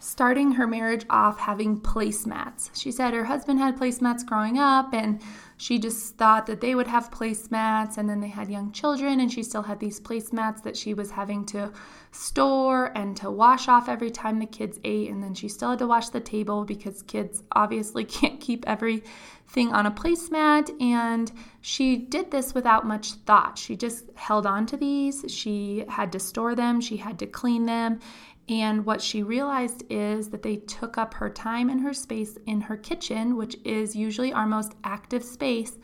starting 0.00 0.52
her 0.52 0.66
marriage 0.66 1.04
off 1.10 1.38
having 1.38 1.78
placemats. 1.78 2.70
She 2.74 2.90
said 2.90 3.12
her 3.12 3.24
husband 3.24 3.60
had 3.60 3.78
placemats 3.78 4.24
growing 4.24 4.58
up 4.58 4.94
and 4.94 5.20
she 5.58 5.78
just 5.78 6.16
thought 6.16 6.46
that 6.46 6.62
they 6.62 6.74
would 6.74 6.86
have 6.86 7.10
placemats 7.10 7.98
and 7.98 8.08
then 8.08 8.20
they 8.20 8.28
had 8.28 8.48
young 8.48 8.72
children 8.72 9.20
and 9.20 9.30
she 9.30 9.42
still 9.42 9.62
had 9.62 9.78
these 9.78 10.00
placemats 10.00 10.62
that 10.62 10.74
she 10.74 10.94
was 10.94 11.10
having 11.10 11.44
to 11.44 11.70
store 12.12 12.90
and 12.96 13.14
to 13.18 13.30
wash 13.30 13.68
off 13.68 13.90
every 13.90 14.10
time 14.10 14.38
the 14.38 14.46
kids 14.46 14.80
ate 14.84 15.10
and 15.10 15.22
then 15.22 15.34
she 15.34 15.48
still 15.48 15.68
had 15.70 15.78
to 15.78 15.86
wash 15.86 16.08
the 16.08 16.20
table 16.20 16.64
because 16.64 17.02
kids 17.02 17.42
obviously 17.52 18.04
can't 18.06 18.40
keep 18.40 18.66
everything 18.66 19.70
on 19.70 19.84
a 19.84 19.90
placemat 19.90 20.70
and 20.80 21.30
she 21.60 21.98
did 21.98 22.30
this 22.30 22.54
without 22.54 22.86
much 22.86 23.12
thought. 23.26 23.58
She 23.58 23.76
just 23.76 24.06
held 24.14 24.46
on 24.46 24.64
to 24.64 24.78
these. 24.78 25.26
She 25.28 25.84
had 25.90 26.10
to 26.12 26.18
store 26.18 26.54
them, 26.54 26.80
she 26.80 26.96
had 26.96 27.18
to 27.18 27.26
clean 27.26 27.66
them 27.66 28.00
and 28.50 28.84
what 28.84 29.00
she 29.00 29.22
realized 29.22 29.84
is 29.88 30.28
that 30.30 30.42
they 30.42 30.56
took 30.56 30.98
up 30.98 31.14
her 31.14 31.30
time 31.30 31.70
and 31.70 31.80
her 31.82 31.94
space 31.94 32.36
in 32.46 32.62
her 32.62 32.76
kitchen, 32.76 33.36
which 33.36 33.56
is 33.64 33.94
usually 33.94 34.32
our 34.32 34.46
most 34.46 34.74
active 34.82 35.22
space. 35.22 35.78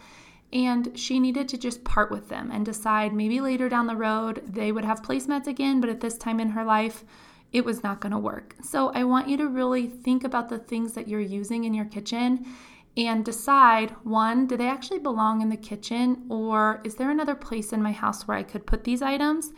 And 0.52 0.98
she 0.98 1.20
needed 1.20 1.48
to 1.50 1.58
just 1.58 1.84
part 1.84 2.10
with 2.10 2.28
them 2.28 2.50
and 2.50 2.66
decide 2.66 3.14
maybe 3.14 3.40
later 3.40 3.68
down 3.68 3.86
the 3.86 3.94
road 3.94 4.42
they 4.48 4.72
would 4.72 4.84
have 4.84 5.02
placemats 5.02 5.46
again, 5.46 5.80
but 5.80 5.90
at 5.90 6.00
this 6.00 6.18
time 6.18 6.40
in 6.40 6.50
her 6.50 6.64
life, 6.64 7.04
it 7.52 7.64
was 7.64 7.84
not 7.84 8.00
going 8.00 8.12
to 8.12 8.18
work. 8.18 8.56
So 8.62 8.90
I 8.90 9.04
want 9.04 9.28
you 9.28 9.36
to 9.36 9.46
really 9.46 9.86
think 9.86 10.24
about 10.24 10.48
the 10.48 10.58
things 10.58 10.92
that 10.94 11.06
you're 11.06 11.20
using 11.20 11.64
in 11.64 11.72
your 11.72 11.84
kitchen 11.84 12.46
and 12.96 13.24
decide 13.24 13.90
one, 14.02 14.46
do 14.48 14.56
they 14.56 14.68
actually 14.68 14.98
belong 14.98 15.40
in 15.40 15.50
the 15.50 15.56
kitchen, 15.56 16.24
or 16.30 16.80
is 16.82 16.96
there 16.96 17.10
another 17.10 17.34
place 17.34 17.72
in 17.72 17.82
my 17.82 17.92
house 17.92 18.26
where 18.26 18.36
I 18.36 18.42
could 18.42 18.66
put 18.66 18.82
these 18.82 19.02
items? 19.02 19.52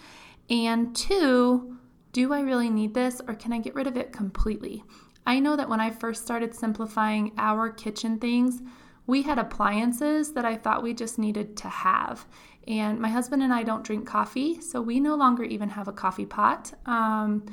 And 0.50 0.94
two, 0.94 1.77
do 2.12 2.32
I 2.32 2.40
really 2.40 2.70
need 2.70 2.94
this 2.94 3.20
or 3.26 3.34
can 3.34 3.52
I 3.52 3.58
get 3.58 3.74
rid 3.74 3.86
of 3.86 3.96
it 3.96 4.12
completely? 4.12 4.84
I 5.26 5.40
know 5.40 5.56
that 5.56 5.68
when 5.68 5.80
I 5.80 5.90
first 5.90 6.22
started 6.22 6.54
simplifying 6.54 7.32
our 7.36 7.70
kitchen 7.70 8.18
things, 8.18 8.62
we 9.06 9.22
had 9.22 9.38
appliances 9.38 10.32
that 10.32 10.44
I 10.44 10.56
thought 10.56 10.82
we 10.82 10.94
just 10.94 11.18
needed 11.18 11.56
to 11.58 11.68
have. 11.68 12.26
And 12.66 12.98
my 12.98 13.08
husband 13.08 13.42
and 13.42 13.52
I 13.52 13.62
don't 13.62 13.84
drink 13.84 14.06
coffee, 14.06 14.60
so 14.60 14.80
we 14.80 15.00
no 15.00 15.14
longer 15.14 15.42
even 15.42 15.70
have 15.70 15.88
a 15.88 15.92
coffee 15.92 16.26
pot. 16.26 16.72
Um, 16.86 17.44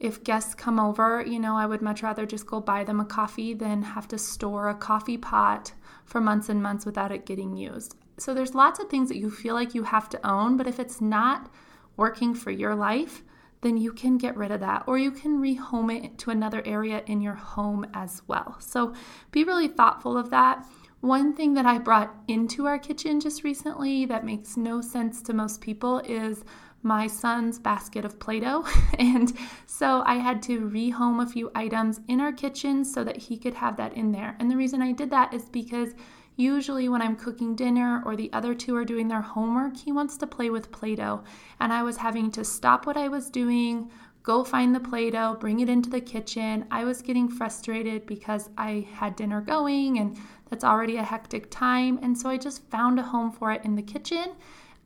if 0.00 0.22
guests 0.22 0.54
come 0.54 0.78
over, 0.78 1.24
you 1.26 1.38
know, 1.38 1.56
I 1.56 1.66
would 1.66 1.82
much 1.82 2.02
rather 2.02 2.26
just 2.26 2.46
go 2.46 2.60
buy 2.60 2.84
them 2.84 3.00
a 3.00 3.04
coffee 3.04 3.54
than 3.54 3.82
have 3.82 4.06
to 4.08 4.18
store 4.18 4.68
a 4.68 4.74
coffee 4.74 5.16
pot 5.16 5.72
for 6.04 6.20
months 6.20 6.48
and 6.48 6.62
months 6.62 6.86
without 6.86 7.10
it 7.10 7.26
getting 7.26 7.56
used. 7.56 7.96
So 8.18 8.34
there's 8.34 8.54
lots 8.54 8.78
of 8.78 8.88
things 8.88 9.08
that 9.08 9.18
you 9.18 9.30
feel 9.30 9.54
like 9.54 9.74
you 9.74 9.84
have 9.84 10.08
to 10.10 10.28
own, 10.28 10.56
but 10.56 10.66
if 10.66 10.78
it's 10.78 11.00
not 11.00 11.50
working 11.96 12.34
for 12.34 12.50
your 12.50 12.74
life, 12.74 13.22
then 13.60 13.76
you 13.76 13.92
can 13.92 14.18
get 14.18 14.36
rid 14.36 14.50
of 14.50 14.60
that 14.60 14.84
or 14.86 14.98
you 14.98 15.10
can 15.10 15.40
rehome 15.40 16.04
it 16.04 16.18
to 16.18 16.30
another 16.30 16.62
area 16.64 17.02
in 17.06 17.20
your 17.20 17.34
home 17.34 17.86
as 17.94 18.22
well. 18.26 18.56
So 18.60 18.94
be 19.30 19.44
really 19.44 19.68
thoughtful 19.68 20.16
of 20.16 20.30
that. 20.30 20.64
One 21.00 21.32
thing 21.32 21.54
that 21.54 21.66
I 21.66 21.78
brought 21.78 22.14
into 22.26 22.66
our 22.66 22.78
kitchen 22.78 23.20
just 23.20 23.44
recently 23.44 24.04
that 24.06 24.24
makes 24.24 24.56
no 24.56 24.80
sense 24.80 25.22
to 25.22 25.32
most 25.32 25.60
people 25.60 26.00
is 26.00 26.44
my 26.82 27.06
son's 27.06 27.58
basket 27.58 28.04
of 28.04 28.18
Play 28.18 28.40
Doh. 28.40 28.66
and 28.98 29.32
so 29.66 30.02
I 30.06 30.14
had 30.16 30.42
to 30.44 30.60
rehome 30.68 31.22
a 31.22 31.28
few 31.28 31.50
items 31.54 32.00
in 32.08 32.20
our 32.20 32.32
kitchen 32.32 32.84
so 32.84 33.04
that 33.04 33.16
he 33.16 33.36
could 33.36 33.54
have 33.54 33.76
that 33.76 33.94
in 33.94 34.12
there. 34.12 34.36
And 34.38 34.50
the 34.50 34.56
reason 34.56 34.82
I 34.82 34.92
did 34.92 35.10
that 35.10 35.34
is 35.34 35.48
because 35.48 35.94
Usually, 36.38 36.88
when 36.88 37.02
I'm 37.02 37.16
cooking 37.16 37.56
dinner 37.56 38.00
or 38.06 38.14
the 38.14 38.32
other 38.32 38.54
two 38.54 38.76
are 38.76 38.84
doing 38.84 39.08
their 39.08 39.20
homework, 39.20 39.76
he 39.76 39.90
wants 39.90 40.16
to 40.18 40.26
play 40.28 40.50
with 40.50 40.70
Play 40.70 40.94
Doh. 40.94 41.24
And 41.58 41.72
I 41.72 41.82
was 41.82 41.96
having 41.96 42.30
to 42.30 42.44
stop 42.44 42.86
what 42.86 42.96
I 42.96 43.08
was 43.08 43.28
doing, 43.28 43.90
go 44.22 44.44
find 44.44 44.72
the 44.72 44.78
Play 44.78 45.10
Doh, 45.10 45.34
bring 45.34 45.58
it 45.58 45.68
into 45.68 45.90
the 45.90 46.00
kitchen. 46.00 46.64
I 46.70 46.84
was 46.84 47.02
getting 47.02 47.28
frustrated 47.28 48.06
because 48.06 48.50
I 48.56 48.86
had 48.92 49.16
dinner 49.16 49.40
going 49.40 49.98
and 49.98 50.16
that's 50.48 50.62
already 50.62 50.98
a 50.98 51.02
hectic 51.02 51.50
time. 51.50 51.98
And 52.02 52.16
so 52.16 52.30
I 52.30 52.36
just 52.36 52.62
found 52.70 53.00
a 53.00 53.02
home 53.02 53.32
for 53.32 53.50
it 53.50 53.64
in 53.64 53.74
the 53.74 53.82
kitchen 53.82 54.36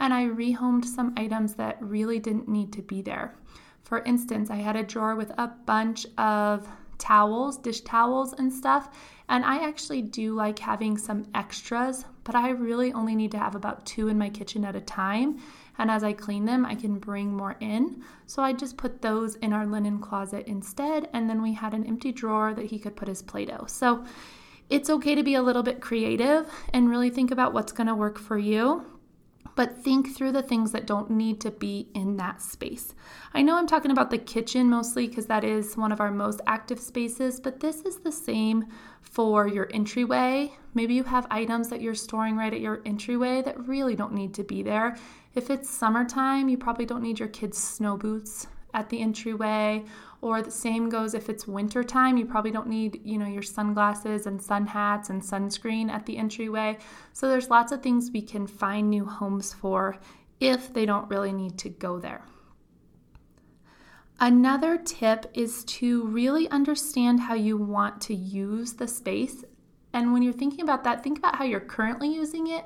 and 0.00 0.14
I 0.14 0.25
rehomed 0.25 0.87
some 0.87 1.12
items 1.18 1.52
that 1.56 1.76
really 1.82 2.18
didn't 2.18 2.49
need 2.49 2.73
to 2.73 2.80
be 2.80 3.02
there. 3.02 3.35
For 3.82 3.99
instance, 4.04 4.49
I 4.49 4.56
had 4.56 4.76
a 4.76 4.82
drawer 4.82 5.16
with 5.16 5.32
a 5.37 5.49
bunch 5.66 6.06
of 6.16 6.66
towels, 7.02 7.59
dish 7.59 7.80
towels, 7.80 8.32
and 8.32 8.52
stuff. 8.52 8.88
And 9.28 9.44
I 9.44 9.66
actually 9.66 10.02
do 10.02 10.35
like 10.35 10.59
having 10.59 10.97
some 10.97 11.26
extras, 11.35 12.04
but 12.23 12.35
I 12.35 12.50
really 12.50 12.92
only 12.92 13.16
need 13.16 13.32
to 13.32 13.38
have 13.38 13.54
about 13.54 13.85
two 13.85 14.09
in 14.09 14.16
my 14.16 14.28
kitchen 14.30 14.64
at 14.64 14.76
a 14.76 14.80
time. 14.80 15.38
And 15.78 15.90
as 15.90 16.04
I 16.04 16.12
clean 16.12 16.44
them, 16.44 16.64
I 16.64 16.75
can 16.75 16.99
bring 16.99 17.37
more 17.37 17.56
in. 17.61 18.02
So 18.26 18.42
I 18.42 18.52
just 18.52 18.76
put 18.76 19.02
those 19.02 19.35
in 19.37 19.52
our 19.52 19.66
linen 19.66 19.99
closet 19.99 20.47
instead. 20.47 21.09
And 21.12 21.28
then 21.28 21.42
we 21.42 21.54
had 21.54 21.75
an 21.75 21.87
empty 21.87 22.12
drawer 22.12 22.54
that 22.54 22.66
he 22.66 22.78
could 22.78 22.94
put 22.94 23.09
his 23.09 23.23
Play 23.23 23.47
Doh. 23.47 23.64
So 23.66 24.04
it's 24.71 24.90
okay 24.90 25.14
to 25.14 25.23
be 25.23 25.35
a 25.35 25.42
little 25.42 25.62
bit 25.62 25.80
creative 25.80 26.49
and 26.73 26.88
really 26.88 27.11
think 27.11 27.30
about 27.30 27.52
what's 27.52 27.73
going 27.73 27.88
to 27.88 27.94
work 27.94 28.18
for 28.18 28.38
you 28.38 28.85
but 29.54 29.76
think 29.82 30.14
through 30.14 30.32
the 30.32 30.42
things 30.42 30.73
that 30.73 30.87
don't 30.87 31.11
need 31.11 31.40
to 31.40 31.50
be 31.50 31.88
in 31.94 32.16
that 32.16 32.40
space. 32.40 32.94
I 33.35 33.42
know 33.42 33.56
I'm 33.56 33.66
talking 33.66 33.90
about 33.90 34.11
the 34.11 34.18
kitchen 34.18 34.68
mostly 34.68 35.09
because 35.09 35.26
that 35.26 35.44
is 35.44 35.76
one 35.76 35.92
of 35.92 36.00
our 36.00 36.11
most 36.11 36.40
active 36.47 36.80
spaces, 36.80 37.40
but 37.40 37.61
this 37.61 37.82
is 37.82 37.99
the 37.99 38.12
same 38.12 38.66
for 39.02 39.47
your 39.47 39.68
entryway. 39.75 40.52
Maybe 40.75 40.94
you 40.94 41.04
have 41.04 41.26
items 41.30 41.68
that 41.68 41.82
you're 41.82 41.94
storing 41.94 42.37
right 42.37 42.52
at 42.52 42.61
your 42.61 42.80
entryway 42.87 43.42
that 43.42 43.66
really 43.66 43.94
don't 43.94 44.14
need 44.14 44.35
to 44.35 44.44
be 44.44 44.62
there. 44.62 44.97
If 45.35 45.50
it's 45.50 45.68
summertime, 45.68 46.49
you 46.49 46.56
probably 46.59 46.87
don't 46.87 47.02
need 47.02 47.18
your 47.18 47.28
kids' 47.28 47.59
snow 47.59 47.97
boots 47.97 48.47
at 48.75 48.88
the 48.88 49.00
entryway 49.00 49.85
or 50.21 50.41
the 50.41 50.50
same 50.50 50.88
goes 50.88 51.14
if 51.14 51.29
it's 51.29 51.47
winter 51.47 51.83
time 51.83 52.17
you 52.17 52.25
probably 52.25 52.50
don't 52.50 52.69
need 52.69 53.00
you 53.05 53.19
know 53.19 53.26
your 53.26 53.43
sunglasses 53.43 54.26
and 54.26 54.41
sun 54.41 54.67
hats 54.67 55.11
and 55.11 55.21
sunscreen 55.23 55.91
at 55.91 56.07
the 56.07 56.17
entryway 56.17 56.76
so 57.12 57.29
there's 57.29 57.50
lots 57.50 57.73
of 57.73 57.83
things 57.83 58.11
we 58.12 58.23
can 58.23 58.47
find 58.47 58.88
new 58.88 59.05
homes 59.05 59.52
for 59.52 59.99
if 60.41 60.73
they 60.73 60.87
don't 60.87 61.09
really 61.11 61.33
need 61.33 61.59
to 61.59 61.69
go 61.69 61.99
there 61.99 62.23
Another 64.23 64.79
tip 64.79 65.26
is 65.35 65.64
to 65.64 66.07
really 66.07 66.49
understand 66.50 67.19
how 67.19 67.35
you 67.35 67.57
want 67.57 68.00
to 68.02 68.14
use 68.14 68.75
the 68.75 68.87
space. 68.87 69.45
And 69.93 70.12
when 70.12 70.23
you're 70.23 70.33
thinking 70.33 70.61
about 70.61 70.85
that, 70.85 71.02
think 71.02 71.19
about 71.19 71.35
how 71.35 71.45
you're 71.45 71.59
currently 71.59 72.14
using 72.14 72.47
it 72.47 72.64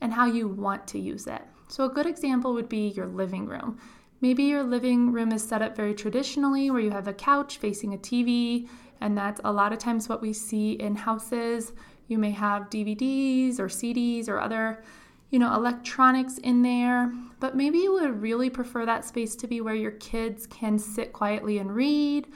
and 0.00 0.12
how 0.12 0.26
you 0.26 0.48
want 0.48 0.88
to 0.88 0.98
use 0.98 1.28
it. 1.28 1.42
So, 1.68 1.84
a 1.84 1.88
good 1.88 2.06
example 2.06 2.54
would 2.54 2.68
be 2.68 2.88
your 2.88 3.06
living 3.06 3.46
room. 3.46 3.78
Maybe 4.20 4.44
your 4.44 4.62
living 4.62 5.12
room 5.12 5.32
is 5.32 5.46
set 5.46 5.62
up 5.62 5.76
very 5.76 5.94
traditionally, 5.94 6.70
where 6.70 6.80
you 6.80 6.90
have 6.90 7.08
a 7.08 7.12
couch 7.12 7.58
facing 7.58 7.94
a 7.94 7.98
TV, 7.98 8.68
and 9.00 9.16
that's 9.16 9.40
a 9.44 9.52
lot 9.52 9.72
of 9.72 9.78
times 9.78 10.08
what 10.08 10.22
we 10.22 10.32
see 10.32 10.72
in 10.72 10.96
houses. 10.96 11.72
You 12.08 12.18
may 12.18 12.30
have 12.30 12.70
DVDs 12.70 13.58
or 13.58 13.66
CDs 13.66 14.28
or 14.28 14.40
other, 14.40 14.82
you 15.30 15.38
know, 15.38 15.54
electronics 15.54 16.38
in 16.38 16.62
there, 16.62 17.12
but 17.40 17.56
maybe 17.56 17.78
you 17.78 17.92
would 17.92 18.22
really 18.22 18.48
prefer 18.48 18.86
that 18.86 19.04
space 19.04 19.36
to 19.36 19.46
be 19.46 19.60
where 19.60 19.74
your 19.74 19.90
kids 19.92 20.46
can 20.46 20.78
sit 20.78 21.12
quietly 21.12 21.58
and 21.58 21.74
read 21.74 22.28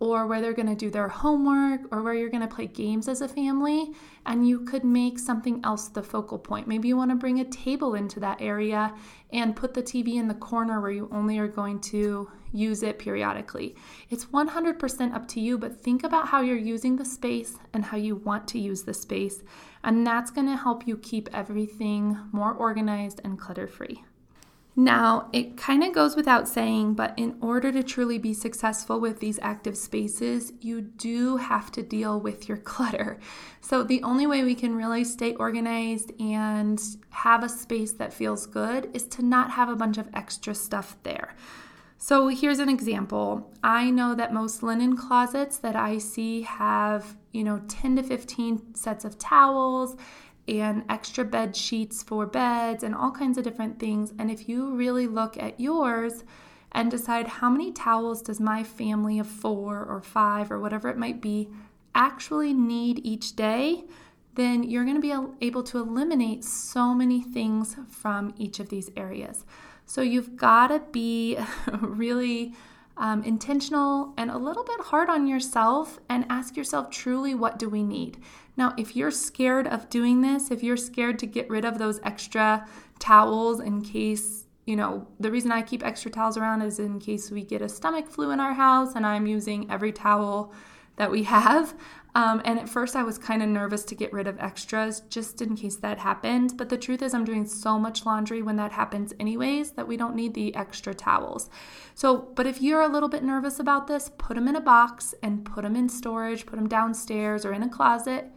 or 0.00 0.26
where 0.26 0.40
they're 0.40 0.52
going 0.52 0.68
to 0.68 0.74
do 0.74 0.90
their 0.90 1.08
homework 1.08 1.80
or 1.90 2.02
where 2.02 2.14
you're 2.14 2.28
going 2.28 2.46
to 2.46 2.54
play 2.54 2.66
games 2.66 3.08
as 3.08 3.20
a 3.20 3.28
family 3.28 3.92
and 4.26 4.46
you 4.46 4.60
could 4.60 4.84
make 4.84 5.18
something 5.18 5.60
else 5.64 5.88
the 5.88 6.02
focal 6.02 6.38
point. 6.38 6.68
Maybe 6.68 6.88
you 6.88 6.96
want 6.96 7.10
to 7.10 7.16
bring 7.16 7.40
a 7.40 7.44
table 7.44 7.94
into 7.94 8.20
that 8.20 8.40
area 8.40 8.94
and 9.32 9.56
put 9.56 9.74
the 9.74 9.82
TV 9.82 10.14
in 10.14 10.28
the 10.28 10.34
corner 10.34 10.80
where 10.80 10.90
you 10.90 11.08
only 11.12 11.38
are 11.38 11.48
going 11.48 11.80
to 11.80 12.30
use 12.52 12.82
it 12.82 12.98
periodically. 12.98 13.74
It's 14.10 14.26
100% 14.26 15.14
up 15.14 15.28
to 15.28 15.40
you, 15.40 15.58
but 15.58 15.78
think 15.78 16.04
about 16.04 16.28
how 16.28 16.40
you're 16.40 16.56
using 16.56 16.96
the 16.96 17.04
space 17.04 17.56
and 17.74 17.84
how 17.84 17.96
you 17.96 18.16
want 18.16 18.48
to 18.48 18.58
use 18.58 18.82
the 18.82 18.94
space, 18.94 19.42
and 19.84 20.06
that's 20.06 20.30
going 20.30 20.46
to 20.46 20.56
help 20.56 20.86
you 20.86 20.96
keep 20.96 21.28
everything 21.32 22.18
more 22.32 22.54
organized 22.54 23.20
and 23.24 23.38
clutter 23.38 23.66
free. 23.66 24.02
Now, 24.78 25.28
it 25.32 25.56
kind 25.56 25.82
of 25.82 25.92
goes 25.92 26.14
without 26.14 26.46
saying, 26.46 26.94
but 26.94 27.12
in 27.16 27.36
order 27.40 27.72
to 27.72 27.82
truly 27.82 28.16
be 28.16 28.32
successful 28.32 29.00
with 29.00 29.18
these 29.18 29.40
active 29.42 29.76
spaces, 29.76 30.52
you 30.60 30.82
do 30.82 31.36
have 31.36 31.72
to 31.72 31.82
deal 31.82 32.20
with 32.20 32.48
your 32.48 32.58
clutter. 32.72 33.18
So, 33.60 33.82
the 33.82 34.00
only 34.04 34.24
way 34.28 34.44
we 34.44 34.54
can 34.54 34.76
really 34.76 35.02
stay 35.02 35.34
organized 35.34 36.12
and 36.20 36.80
have 37.10 37.42
a 37.42 37.48
space 37.48 37.90
that 37.94 38.12
feels 38.12 38.46
good 38.46 38.88
is 38.94 39.08
to 39.08 39.24
not 39.24 39.50
have 39.50 39.68
a 39.68 39.74
bunch 39.74 39.98
of 39.98 40.08
extra 40.14 40.54
stuff 40.54 40.96
there. 41.02 41.34
So, 41.96 42.28
here's 42.28 42.60
an 42.60 42.68
example. 42.68 43.52
I 43.64 43.90
know 43.90 44.14
that 44.14 44.32
most 44.32 44.62
linen 44.62 44.96
closets 44.96 45.58
that 45.58 45.74
I 45.74 45.98
see 45.98 46.42
have, 46.42 47.16
you 47.32 47.42
know, 47.42 47.62
10 47.66 47.96
to 47.96 48.04
15 48.04 48.76
sets 48.76 49.04
of 49.04 49.18
towels 49.18 49.96
and 50.48 50.84
extra 50.88 51.24
bed 51.24 51.54
sheets 51.54 52.02
for 52.02 52.26
beds 52.26 52.82
and 52.82 52.94
all 52.94 53.10
kinds 53.10 53.36
of 53.38 53.44
different 53.44 53.78
things. 53.78 54.12
And 54.18 54.30
if 54.30 54.48
you 54.48 54.74
really 54.74 55.06
look 55.06 55.36
at 55.36 55.60
yours 55.60 56.24
and 56.72 56.90
decide 56.90 57.26
how 57.26 57.50
many 57.50 57.72
towels 57.72 58.22
does 58.22 58.40
my 58.40 58.62
family 58.62 59.18
of 59.18 59.26
four 59.26 59.84
or 59.84 60.00
five 60.00 60.50
or 60.50 60.58
whatever 60.58 60.88
it 60.88 60.96
might 60.96 61.20
be 61.20 61.48
actually 61.94 62.54
need 62.54 63.00
each 63.04 63.36
day, 63.36 63.84
then 64.34 64.62
you're 64.62 64.84
going 64.84 65.00
to 65.00 65.00
be 65.00 65.46
able 65.46 65.62
to 65.64 65.78
eliminate 65.78 66.44
so 66.44 66.94
many 66.94 67.20
things 67.20 67.76
from 67.90 68.32
each 68.38 68.60
of 68.60 68.68
these 68.68 68.90
areas. 68.96 69.44
So 69.84 70.00
you've 70.00 70.36
got 70.36 70.68
to 70.68 70.80
be 70.92 71.38
really 71.80 72.54
um, 72.98 73.22
intentional 73.22 74.12
and 74.16 74.30
a 74.30 74.38
little 74.38 74.64
bit 74.64 74.80
hard 74.80 75.08
on 75.08 75.26
yourself 75.26 75.98
and 76.08 76.26
ask 76.28 76.56
yourself 76.56 76.90
truly 76.90 77.34
what 77.34 77.58
do 77.58 77.68
we 77.68 77.82
need? 77.82 78.18
Now 78.56 78.74
if 78.76 78.96
you're 78.96 79.10
scared 79.10 79.66
of 79.66 79.88
doing 79.88 80.20
this 80.20 80.50
if 80.50 80.62
you're 80.62 80.76
scared 80.76 81.18
to 81.20 81.26
get 81.26 81.48
rid 81.48 81.64
of 81.64 81.78
those 81.78 82.00
extra 82.02 82.66
towels 82.98 83.60
in 83.60 83.82
case 83.82 84.44
you 84.66 84.76
know 84.76 85.06
the 85.18 85.30
reason 85.30 85.50
i 85.50 85.62
keep 85.62 85.84
extra 85.84 86.10
towels 86.10 86.36
around 86.36 86.60
is 86.60 86.78
in 86.78 86.98
case 86.98 87.30
we 87.30 87.42
get 87.42 87.62
a 87.62 87.68
stomach 87.68 88.06
flu 88.06 88.32
in 88.32 88.38
our 88.38 88.52
house 88.52 88.94
and 88.96 89.06
i'm 89.06 89.26
using 89.26 89.70
every 89.70 89.92
towel 89.92 90.52
that 90.96 91.10
we 91.10 91.22
have 91.36 91.74
um, 92.18 92.42
and 92.44 92.58
at 92.58 92.68
first, 92.68 92.96
I 92.96 93.04
was 93.04 93.16
kind 93.16 93.44
of 93.44 93.48
nervous 93.48 93.84
to 93.84 93.94
get 93.94 94.12
rid 94.12 94.26
of 94.26 94.40
extras 94.40 95.02
just 95.08 95.40
in 95.40 95.54
case 95.54 95.76
that 95.76 96.00
happened. 96.00 96.56
But 96.56 96.68
the 96.68 96.76
truth 96.76 97.00
is, 97.00 97.14
I'm 97.14 97.24
doing 97.24 97.46
so 97.46 97.78
much 97.78 98.04
laundry 98.04 98.42
when 98.42 98.56
that 98.56 98.72
happens, 98.72 99.14
anyways, 99.20 99.70
that 99.72 99.86
we 99.86 99.96
don't 99.96 100.16
need 100.16 100.34
the 100.34 100.52
extra 100.56 100.92
towels. 100.92 101.48
So, 101.94 102.32
but 102.34 102.44
if 102.44 102.60
you're 102.60 102.80
a 102.80 102.88
little 102.88 103.08
bit 103.08 103.22
nervous 103.22 103.60
about 103.60 103.86
this, 103.86 104.10
put 104.18 104.34
them 104.34 104.48
in 104.48 104.56
a 104.56 104.60
box 104.60 105.14
and 105.22 105.44
put 105.44 105.62
them 105.62 105.76
in 105.76 105.88
storage, 105.88 106.44
put 106.44 106.56
them 106.56 106.68
downstairs 106.68 107.44
or 107.44 107.52
in 107.52 107.62
a 107.62 107.68
closet. 107.68 108.32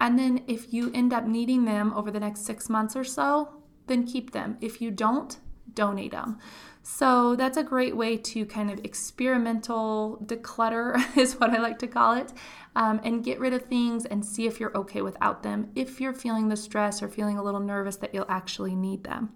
And 0.00 0.18
then 0.18 0.42
if 0.46 0.72
you 0.72 0.90
end 0.94 1.12
up 1.12 1.26
needing 1.26 1.66
them 1.66 1.92
over 1.92 2.10
the 2.10 2.20
next 2.20 2.46
six 2.46 2.70
months 2.70 2.96
or 2.96 3.04
so, 3.04 3.60
then 3.88 4.06
keep 4.06 4.30
them. 4.30 4.56
If 4.62 4.80
you 4.80 4.90
don't, 4.90 5.36
donate 5.74 6.12
them. 6.12 6.38
So 6.90 7.36
that's 7.36 7.58
a 7.58 7.62
great 7.62 7.94
way 7.94 8.16
to 8.16 8.46
kind 8.46 8.70
of 8.70 8.80
experimental 8.82 10.18
declutter, 10.24 10.98
is 11.18 11.38
what 11.38 11.50
I 11.50 11.58
like 11.58 11.78
to 11.80 11.86
call 11.86 12.14
it, 12.14 12.32
um, 12.74 12.98
and 13.04 13.22
get 13.22 13.38
rid 13.38 13.52
of 13.52 13.66
things 13.66 14.06
and 14.06 14.24
see 14.24 14.46
if 14.46 14.58
you're 14.58 14.74
okay 14.74 15.02
without 15.02 15.42
them, 15.42 15.70
if 15.74 16.00
you're 16.00 16.14
feeling 16.14 16.48
the 16.48 16.56
stress 16.56 17.02
or 17.02 17.08
feeling 17.08 17.36
a 17.36 17.42
little 17.42 17.60
nervous 17.60 17.96
that 17.96 18.14
you'll 18.14 18.24
actually 18.30 18.74
need 18.74 19.04
them. 19.04 19.34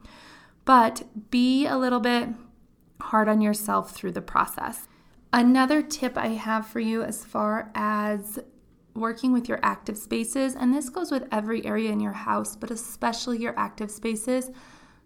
But 0.64 1.02
be 1.30 1.66
a 1.66 1.76
little 1.76 2.00
bit 2.00 2.30
hard 3.02 3.28
on 3.28 3.42
yourself 3.42 3.94
through 3.94 4.12
the 4.12 4.22
process. 4.22 4.88
Another 5.30 5.82
tip 5.82 6.16
I 6.16 6.28
have 6.28 6.66
for 6.66 6.80
you 6.80 7.02
as 7.02 7.22
far 7.22 7.70
as 7.74 8.38
working 8.94 9.30
with 9.30 9.46
your 9.46 9.60
active 9.62 9.98
spaces, 9.98 10.56
and 10.56 10.74
this 10.74 10.88
goes 10.88 11.10
with 11.10 11.28
every 11.30 11.64
area 11.66 11.92
in 11.92 12.00
your 12.00 12.12
house, 12.12 12.56
but 12.56 12.70
especially 12.70 13.38
your 13.42 13.56
active 13.58 13.90
spaces 13.90 14.50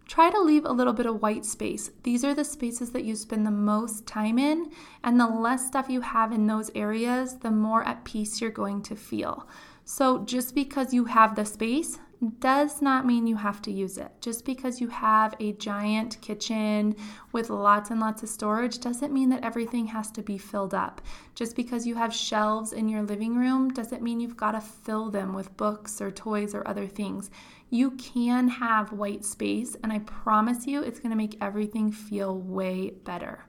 Try 0.08 0.30
to 0.30 0.40
leave 0.40 0.64
a 0.64 0.72
little 0.72 0.92
bit 0.92 1.06
of 1.06 1.20
white 1.20 1.44
space. 1.44 1.90
These 2.04 2.24
are 2.24 2.34
the 2.34 2.44
spaces 2.44 2.92
that 2.92 3.04
you 3.04 3.16
spend 3.16 3.44
the 3.44 3.50
most 3.50 4.06
time 4.06 4.38
in, 4.38 4.70
and 5.02 5.18
the 5.18 5.26
less 5.26 5.66
stuff 5.66 5.88
you 5.88 6.00
have 6.00 6.30
in 6.32 6.46
those 6.46 6.70
areas, 6.74 7.38
the 7.38 7.50
more 7.50 7.82
at 7.82 8.04
peace 8.04 8.40
you're 8.40 8.50
going 8.50 8.82
to 8.82 8.94
feel. 8.94 9.48
So, 9.84 10.24
just 10.24 10.54
because 10.54 10.94
you 10.94 11.06
have 11.06 11.34
the 11.34 11.44
space 11.44 11.98
does 12.38 12.80
not 12.80 13.06
mean 13.06 13.26
you 13.26 13.36
have 13.36 13.60
to 13.62 13.70
use 13.70 13.98
it. 13.98 14.10
Just 14.20 14.44
because 14.44 14.80
you 14.80 14.88
have 14.88 15.34
a 15.38 15.52
giant 15.52 16.20
kitchen 16.22 16.96
with 17.32 17.50
lots 17.50 17.90
and 17.90 18.00
lots 18.00 18.22
of 18.22 18.28
storage 18.28 18.78
doesn't 18.78 19.12
mean 19.12 19.28
that 19.30 19.44
everything 19.44 19.86
has 19.86 20.10
to 20.12 20.22
be 20.22 20.38
filled 20.38 20.74
up. 20.74 21.00
Just 21.34 21.54
because 21.54 21.86
you 21.86 21.94
have 21.94 22.14
shelves 22.14 22.72
in 22.72 22.88
your 22.88 23.02
living 23.02 23.36
room 23.36 23.70
doesn't 23.70 24.02
mean 24.02 24.20
you've 24.20 24.36
got 24.36 24.52
to 24.52 24.60
fill 24.60 25.10
them 25.10 25.34
with 25.34 25.56
books 25.56 26.00
or 26.00 26.10
toys 26.10 26.54
or 26.54 26.66
other 26.66 26.86
things. 26.86 27.30
You 27.70 27.92
can 27.92 28.48
have 28.48 28.92
white 28.92 29.24
space, 29.24 29.76
and 29.82 29.92
I 29.92 29.98
promise 30.00 30.66
you 30.66 30.82
it's 30.82 31.00
going 31.00 31.10
to 31.10 31.16
make 31.16 31.36
everything 31.40 31.90
feel 31.90 32.38
way 32.38 32.90
better. 32.90 33.46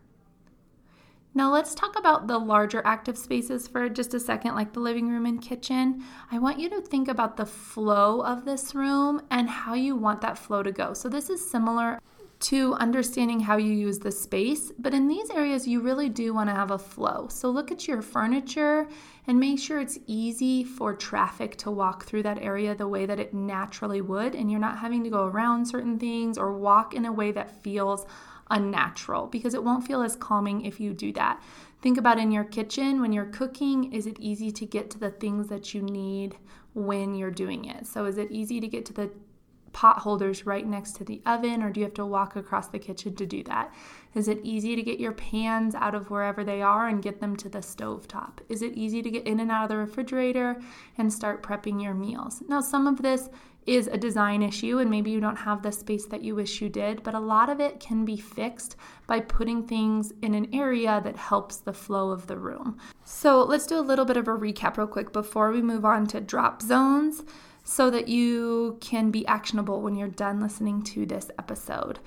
Now, 1.38 1.52
let's 1.54 1.76
talk 1.76 2.00
about 2.00 2.26
the 2.26 2.40
larger 2.40 2.82
active 2.84 3.16
spaces 3.16 3.68
for 3.68 3.90
just 3.90 4.16
a 4.16 4.20
second, 4.20 4.56
like 4.56 4.74
the 4.74 4.80
living 4.80 5.08
room 5.08 5.28
and 5.28 5.40
kitchen. 5.40 6.04
I 6.32 6.40
want 6.40 6.60
you 6.60 6.68
to 6.72 6.82
think 6.82 7.08
about 7.08 7.38
the 7.38 7.46
flow 7.46 8.22
of 8.22 8.44
this 8.44 8.74
room 8.74 9.22
and 9.30 9.48
how 9.48 9.76
you 9.76 9.96
want 9.96 10.22
that 10.22 10.40
flow 10.40 10.64
to 10.64 10.72
go. 10.72 10.96
So, 10.96 11.10
this 11.10 11.30
is 11.30 11.48
similar 11.48 12.00
to 12.40 12.74
understanding 12.76 13.40
how 13.40 13.58
you 13.58 13.72
use 13.72 14.00
the 14.00 14.12
space, 14.12 14.72
but 14.80 14.96
in 14.96 15.08
these 15.08 15.30
areas, 15.30 15.68
you 15.68 15.80
really 15.82 16.10
do 16.10 16.34
want 16.34 16.50
to 16.50 16.56
have 16.56 16.72
a 16.72 16.80
flow. 16.80 17.28
So, 17.30 17.50
look 17.50 17.72
at 17.72 17.88
your 17.88 18.02
furniture 18.02 18.88
and 19.28 19.40
make 19.40 19.60
sure 19.60 19.80
it's 19.80 20.00
easy 20.08 20.64
for 20.64 20.96
traffic 20.96 21.58
to 21.58 21.70
walk 21.70 22.06
through 22.06 22.24
that 22.24 22.42
area 22.42 22.74
the 22.74 22.88
way 22.88 23.06
that 23.06 23.20
it 23.20 23.34
naturally 23.34 24.00
would, 24.00 24.34
and 24.34 24.50
you're 24.50 24.60
not 24.60 24.80
having 24.80 25.04
to 25.04 25.10
go 25.10 25.26
around 25.26 25.66
certain 25.66 26.00
things 26.00 26.38
or 26.38 26.54
walk 26.54 26.94
in 26.94 27.06
a 27.06 27.12
way 27.12 27.32
that 27.34 27.62
feels 27.62 28.06
unnatural 28.50 29.28
because 29.28 29.54
it 29.54 29.64
won't 29.64 29.86
feel 29.86 30.02
as 30.02 30.16
calming 30.16 30.66
if 30.66 30.80
you 30.80 30.94
do 30.94 31.12
that. 31.12 31.42
Think 31.82 31.98
about 31.98 32.18
in 32.18 32.32
your 32.32 32.46
kitchen 32.46 33.02
when 33.02 33.12
you're 33.12 33.26
cooking, 33.26 33.92
is 33.94 34.08
it 34.08 34.18
easy 34.20 34.50
to 34.52 34.66
get 34.66 34.90
to 34.92 35.00
the 35.00 35.12
things 35.12 35.48
that 35.50 35.74
you 35.74 35.82
need 35.82 36.38
when 36.74 37.14
you're 37.14 37.30
doing 37.30 37.66
it? 37.66 37.86
So, 37.86 38.06
is 38.06 38.18
it 38.18 38.32
easy 38.32 38.62
to 38.62 38.68
get 38.68 38.86
to 38.86 38.94
the 38.94 39.12
pot 39.74 40.00
holders 40.00 40.46
right 40.46 40.66
next 40.66 40.94
to 40.94 41.04
the 41.04 41.22
oven, 41.26 41.62
or 41.62 41.70
do 41.70 41.82
you 41.82 41.86
have 41.86 41.94
to 41.96 42.06
walk 42.06 42.36
across 42.36 42.70
the 42.70 42.80
kitchen 42.80 43.16
to 43.16 43.26
do 43.26 43.44
that? 43.44 43.72
Is 44.18 44.28
it 44.28 44.40
easy 44.42 44.76
to 44.76 44.82
get 44.82 45.00
your 45.00 45.12
pans 45.12 45.76
out 45.76 45.94
of 45.94 46.10
wherever 46.10 46.44
they 46.44 46.60
are 46.64 46.88
and 46.88 47.04
get 47.04 47.22
them 47.22 47.36
to 47.36 47.50
the 47.50 47.62
stove 47.62 48.08
top? 48.08 48.42
Is 48.50 48.64
it 48.64 48.74
easy 48.74 49.04
to 49.04 49.12
get 49.12 49.28
in 49.28 49.40
and 49.40 49.52
out 49.52 49.66
of 49.66 49.70
the 49.70 49.78
refrigerator 49.78 50.60
and 50.98 51.14
start 51.14 51.44
prepping 51.44 51.84
your 51.84 51.94
meals? 51.94 52.42
Now, 52.48 52.60
some 52.60 52.88
of 52.88 53.04
this 53.04 53.30
is 53.68 53.86
a 53.86 53.96
design 53.96 54.42
issue 54.42 54.80
and 54.80 54.90
maybe 54.90 55.12
you 55.12 55.20
don't 55.20 55.36
have 55.36 55.62
the 55.62 55.72
space 55.72 56.08
that 56.08 56.24
you 56.24 56.34
wish 56.34 56.62
you 56.62 56.68
did, 56.68 57.04
but 57.04 57.14
a 57.14 57.20
lot 57.20 57.48
of 57.48 57.60
it 57.60 57.80
can 57.80 58.06
be 58.06 58.18
fixed 58.18 58.76
by 59.06 59.20
putting 59.20 59.68
things 59.68 60.12
in 60.24 60.34
an 60.34 60.50
area 60.52 61.00
that 61.04 61.16
helps 61.16 61.58
the 61.58 61.74
flow 61.74 62.10
of 62.10 62.26
the 62.26 62.40
room. 62.40 62.76
So 63.06 63.44
let's 63.44 63.68
do 63.68 63.78
a 63.78 63.82
little 63.82 64.06
bit 64.06 64.18
of 64.18 64.28
a 64.28 64.36
recap 64.36 64.78
real 64.78 64.88
quick 64.88 65.14
before 65.14 65.52
we 65.52 65.62
move 65.62 65.86
on 65.86 66.08
to 66.08 66.22
drop 66.22 66.64
zones 66.64 67.22
so 67.64 67.92
that 67.92 68.08
you 68.08 68.80
can 68.82 69.12
be 69.12 69.28
actionable 69.28 69.82
when 69.82 69.96
you're 69.96 70.08
done 70.08 70.40
listening 70.40 70.82
to 70.82 71.06
this 71.06 71.30
episode. 71.38 72.00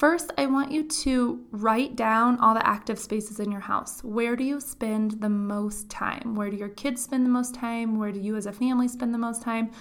First, 0.00 0.32
I 0.38 0.46
want 0.46 0.72
you 0.72 0.84
to 0.84 1.44
write 1.50 1.94
down 1.94 2.38
all 2.38 2.54
the 2.54 2.66
active 2.66 2.98
spaces 2.98 3.38
in 3.38 3.52
your 3.52 3.60
house. 3.60 4.02
Where 4.02 4.34
do 4.34 4.42
you 4.42 4.58
spend 4.58 5.20
the 5.20 5.28
most 5.28 5.90
time? 5.90 6.34
Where 6.34 6.48
do 6.48 6.56
your 6.56 6.70
kids 6.70 7.04
spend 7.04 7.26
the 7.26 7.30
most 7.30 7.54
time? 7.54 7.98
Where 7.98 8.10
do 8.10 8.18
you 8.18 8.34
as 8.36 8.46
a 8.46 8.52
family 8.52 8.88
spend 8.88 9.12
the 9.12 9.18
most 9.18 9.42
time? 9.42 9.72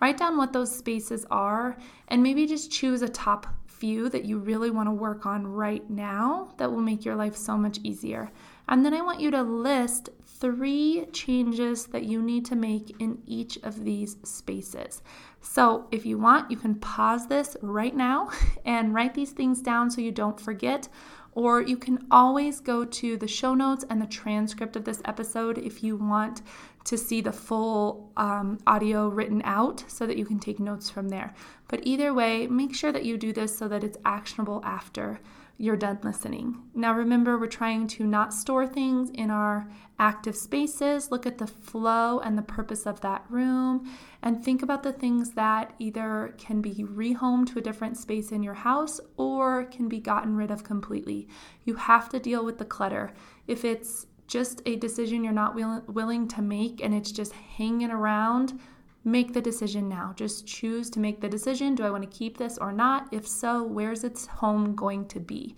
Write 0.00 0.16
down 0.16 0.36
what 0.36 0.52
those 0.52 0.76
spaces 0.76 1.24
are 1.30 1.76
and 2.08 2.24
maybe 2.24 2.44
just 2.44 2.72
choose 2.72 3.02
a 3.02 3.08
top 3.08 3.46
few 3.66 4.08
that 4.08 4.24
you 4.24 4.38
really 4.38 4.72
want 4.72 4.88
to 4.88 4.92
work 4.92 5.26
on 5.26 5.46
right 5.46 5.88
now 5.88 6.52
that 6.58 6.72
will 6.72 6.80
make 6.80 7.04
your 7.04 7.14
life 7.14 7.36
so 7.36 7.56
much 7.56 7.78
easier. 7.84 8.32
And 8.68 8.84
then 8.84 8.94
I 8.94 9.02
want 9.02 9.20
you 9.20 9.30
to 9.30 9.42
list 9.42 10.08
three 10.24 11.06
changes 11.12 11.86
that 11.86 12.02
you 12.02 12.20
need 12.20 12.44
to 12.46 12.56
make 12.56 12.96
in 13.00 13.22
each 13.26 13.56
of 13.62 13.84
these 13.84 14.16
spaces. 14.24 15.02
So, 15.40 15.86
if 15.90 16.04
you 16.04 16.18
want, 16.18 16.50
you 16.50 16.56
can 16.56 16.74
pause 16.76 17.26
this 17.26 17.56
right 17.62 17.94
now 17.94 18.30
and 18.64 18.94
write 18.94 19.14
these 19.14 19.30
things 19.30 19.60
down 19.60 19.90
so 19.90 20.00
you 20.00 20.12
don't 20.12 20.40
forget 20.40 20.88
Or 21.32 21.62
you 21.62 21.76
can 21.76 22.06
always 22.10 22.58
go 22.60 22.84
to 22.84 23.16
the 23.16 23.28
show 23.28 23.54
notes 23.54 23.84
and 23.88 24.02
the 24.02 24.06
transcript 24.06 24.74
of 24.74 24.84
this 24.84 25.00
episode 25.04 25.58
if 25.58 25.82
you 25.84 25.96
want 25.96 26.42
to 26.84 26.98
see 26.98 27.20
the 27.20 27.32
full 27.32 28.10
um, 28.16 28.58
audio 28.66 29.08
written 29.08 29.42
out 29.44 29.84
so 29.86 30.06
that 30.06 30.16
you 30.16 30.24
can 30.24 30.38
take 30.40 30.58
notes 30.58 30.90
from 30.90 31.10
there. 31.10 31.34
But 31.68 31.80
either 31.84 32.12
way, 32.14 32.46
make 32.46 32.74
sure 32.74 32.92
that 32.92 33.04
you 33.04 33.16
do 33.16 33.32
this 33.32 33.56
so 33.56 33.68
that 33.68 33.84
it's 33.84 33.98
actionable 34.04 34.62
after 34.64 35.20
you're 35.60 35.76
done 35.76 35.98
listening. 36.04 36.62
Now, 36.72 36.94
remember, 36.94 37.36
we're 37.36 37.48
trying 37.48 37.88
to 37.88 38.06
not 38.06 38.32
store 38.32 38.66
things 38.66 39.10
in 39.10 39.28
our 39.28 39.68
active 39.98 40.36
spaces. 40.36 41.10
Look 41.10 41.26
at 41.26 41.38
the 41.38 41.48
flow 41.48 42.20
and 42.20 42.38
the 42.38 42.42
purpose 42.42 42.86
of 42.86 43.00
that 43.00 43.24
room, 43.28 43.92
and 44.22 44.42
think 44.42 44.62
about 44.62 44.84
the 44.84 44.92
things 44.92 45.32
that 45.32 45.74
either 45.80 46.34
can 46.38 46.60
be 46.60 46.84
rehomed 46.84 47.52
to 47.52 47.58
a 47.58 47.62
different 47.62 47.96
space 47.96 48.30
in 48.30 48.44
your 48.44 48.54
house 48.54 49.00
or 49.16 49.64
can 49.64 49.88
be 49.88 49.98
gotten 49.98 50.36
rid 50.36 50.52
of 50.52 50.62
completely. 50.62 51.28
You 51.64 51.74
have 51.74 52.08
to 52.10 52.20
deal 52.20 52.44
with 52.44 52.58
the 52.58 52.64
clutter. 52.64 53.12
If 53.48 53.64
it's 53.64 54.06
just 54.28 54.62
a 54.64 54.76
decision 54.76 55.24
you're 55.24 55.32
not 55.32 55.56
will- 55.56 55.82
willing 55.88 56.28
to 56.28 56.42
make 56.42 56.84
and 56.84 56.94
it's 56.94 57.10
just 57.10 57.32
hanging 57.32 57.90
around, 57.90 58.60
make 59.04 59.32
the 59.32 59.40
decision 59.40 59.88
now. 59.88 60.12
Just 60.16 60.46
choose 60.46 60.90
to 60.90 61.00
make 61.00 61.20
the 61.20 61.28
decision. 61.28 61.74
Do 61.74 61.84
I 61.84 61.90
want 61.90 62.02
to 62.02 62.18
keep 62.18 62.36
this 62.36 62.58
or 62.58 62.72
not? 62.72 63.08
If 63.12 63.26
so, 63.26 63.62
where's 63.62 64.04
its 64.04 64.26
home 64.26 64.74
going 64.74 65.06
to 65.08 65.20
be? 65.20 65.56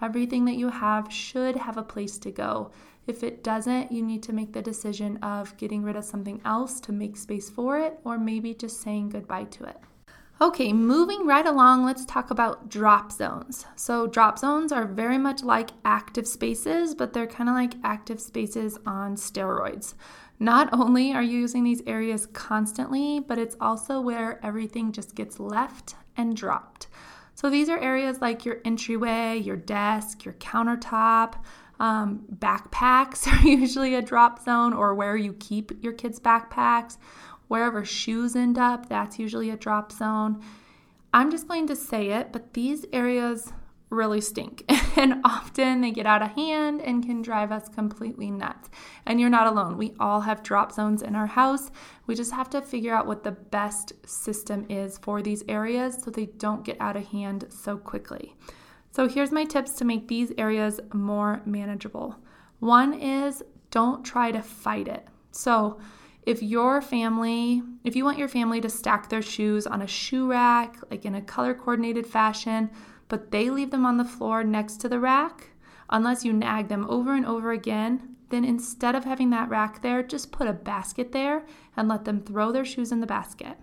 Everything 0.00 0.44
that 0.46 0.56
you 0.56 0.68
have 0.68 1.12
should 1.12 1.56
have 1.56 1.76
a 1.76 1.82
place 1.82 2.18
to 2.18 2.30
go. 2.30 2.70
If 3.06 3.22
it 3.22 3.42
doesn't, 3.42 3.90
you 3.90 4.02
need 4.02 4.22
to 4.24 4.32
make 4.32 4.52
the 4.52 4.62
decision 4.62 5.16
of 5.18 5.56
getting 5.56 5.82
rid 5.82 5.96
of 5.96 6.04
something 6.04 6.40
else 6.44 6.80
to 6.80 6.92
make 6.92 7.16
space 7.16 7.50
for 7.50 7.78
it, 7.78 7.98
or 8.04 8.18
maybe 8.18 8.54
just 8.54 8.80
saying 8.80 9.10
goodbye 9.10 9.44
to 9.44 9.64
it. 9.64 9.76
Okay, 10.40 10.72
moving 10.72 11.24
right 11.24 11.46
along, 11.46 11.84
let's 11.84 12.04
talk 12.04 12.32
about 12.32 12.68
drop 12.68 13.12
zones. 13.12 13.64
So, 13.76 14.08
drop 14.08 14.40
zones 14.40 14.72
are 14.72 14.86
very 14.86 15.18
much 15.18 15.44
like 15.44 15.70
active 15.84 16.26
spaces, 16.26 16.96
but 16.96 17.12
they're 17.12 17.28
kind 17.28 17.48
of 17.48 17.54
like 17.54 17.74
active 17.84 18.20
spaces 18.20 18.76
on 18.84 19.14
steroids. 19.14 19.94
Not 20.42 20.68
only 20.72 21.12
are 21.12 21.22
you 21.22 21.38
using 21.38 21.64
these 21.64 21.82
areas 21.86 22.26
constantly, 22.26 23.20
but 23.20 23.38
it's 23.38 23.56
also 23.60 24.00
where 24.00 24.44
everything 24.44 24.92
just 24.92 25.14
gets 25.14 25.38
left 25.38 25.94
and 26.16 26.36
dropped. 26.36 26.88
So, 27.34 27.48
these 27.48 27.68
are 27.68 27.78
areas 27.78 28.20
like 28.20 28.44
your 28.44 28.58
entryway, 28.64 29.38
your 29.38 29.56
desk, 29.56 30.24
your 30.24 30.34
countertop. 30.34 31.34
Um, 31.80 32.24
backpacks 32.36 33.26
are 33.32 33.48
usually 33.48 33.94
a 33.94 34.02
drop 34.02 34.44
zone, 34.44 34.72
or 34.72 34.94
where 34.94 35.16
you 35.16 35.32
keep 35.34 35.72
your 35.82 35.92
kids' 35.92 36.20
backpacks 36.20 36.98
Wherever 37.52 37.84
shoes 37.84 38.34
end 38.34 38.56
up, 38.56 38.88
that's 38.88 39.18
usually 39.18 39.50
a 39.50 39.58
drop 39.58 39.92
zone. 39.92 40.42
I'm 41.12 41.30
just 41.30 41.46
going 41.46 41.66
to 41.66 41.76
say 41.76 42.08
it, 42.08 42.32
but 42.32 42.54
these 42.54 42.86
areas 42.94 43.52
really 43.92 44.20
stink. 44.20 44.64
and 44.96 45.20
often 45.24 45.80
they 45.80 45.90
get 45.90 46.06
out 46.06 46.22
of 46.22 46.32
hand 46.32 46.80
and 46.80 47.04
can 47.04 47.22
drive 47.22 47.52
us 47.52 47.68
completely 47.68 48.30
nuts. 48.30 48.70
And 49.06 49.20
you're 49.20 49.30
not 49.30 49.46
alone. 49.46 49.76
We 49.76 49.94
all 50.00 50.22
have 50.22 50.42
drop 50.42 50.72
zones 50.72 51.02
in 51.02 51.14
our 51.14 51.26
house. 51.26 51.70
We 52.06 52.14
just 52.14 52.32
have 52.32 52.50
to 52.50 52.62
figure 52.62 52.94
out 52.94 53.06
what 53.06 53.22
the 53.22 53.32
best 53.32 53.92
system 54.06 54.66
is 54.68 54.98
for 54.98 55.22
these 55.22 55.44
areas 55.48 55.98
so 56.02 56.10
they 56.10 56.26
don't 56.26 56.64
get 56.64 56.80
out 56.80 56.96
of 56.96 57.06
hand 57.06 57.46
so 57.50 57.76
quickly. 57.76 58.34
So 58.90 59.08
here's 59.08 59.32
my 59.32 59.44
tips 59.44 59.72
to 59.74 59.84
make 59.84 60.08
these 60.08 60.32
areas 60.36 60.80
more 60.92 61.42
manageable. 61.44 62.16
One 62.58 62.94
is 62.94 63.42
don't 63.70 64.04
try 64.04 64.32
to 64.32 64.42
fight 64.42 64.88
it. 64.88 65.06
So 65.30 65.80
if 66.24 66.42
your 66.42 66.80
family, 66.80 67.62
if 67.84 67.96
you 67.96 68.04
want 68.04 68.18
your 68.18 68.28
family 68.28 68.60
to 68.60 68.68
stack 68.68 69.08
their 69.08 69.22
shoes 69.22 69.66
on 69.66 69.82
a 69.82 69.86
shoe 69.86 70.30
rack, 70.30 70.76
like 70.90 71.04
in 71.04 71.16
a 71.16 71.22
color 71.22 71.52
coordinated 71.54 72.06
fashion, 72.06 72.70
but 73.12 73.30
they 73.30 73.50
leave 73.50 73.70
them 73.70 73.84
on 73.84 73.98
the 73.98 74.06
floor 74.06 74.42
next 74.42 74.78
to 74.78 74.88
the 74.88 74.98
rack, 74.98 75.50
unless 75.90 76.24
you 76.24 76.32
nag 76.32 76.68
them 76.68 76.86
over 76.88 77.14
and 77.14 77.26
over 77.26 77.52
again, 77.52 78.16
then 78.30 78.42
instead 78.42 78.94
of 78.94 79.04
having 79.04 79.28
that 79.28 79.50
rack 79.50 79.82
there, 79.82 80.02
just 80.02 80.32
put 80.32 80.46
a 80.46 80.52
basket 80.54 81.12
there 81.12 81.44
and 81.76 81.88
let 81.88 82.06
them 82.06 82.22
throw 82.22 82.50
their 82.50 82.64
shoes 82.64 82.90
in 82.90 83.00
the 83.00 83.06
basket. 83.06 83.58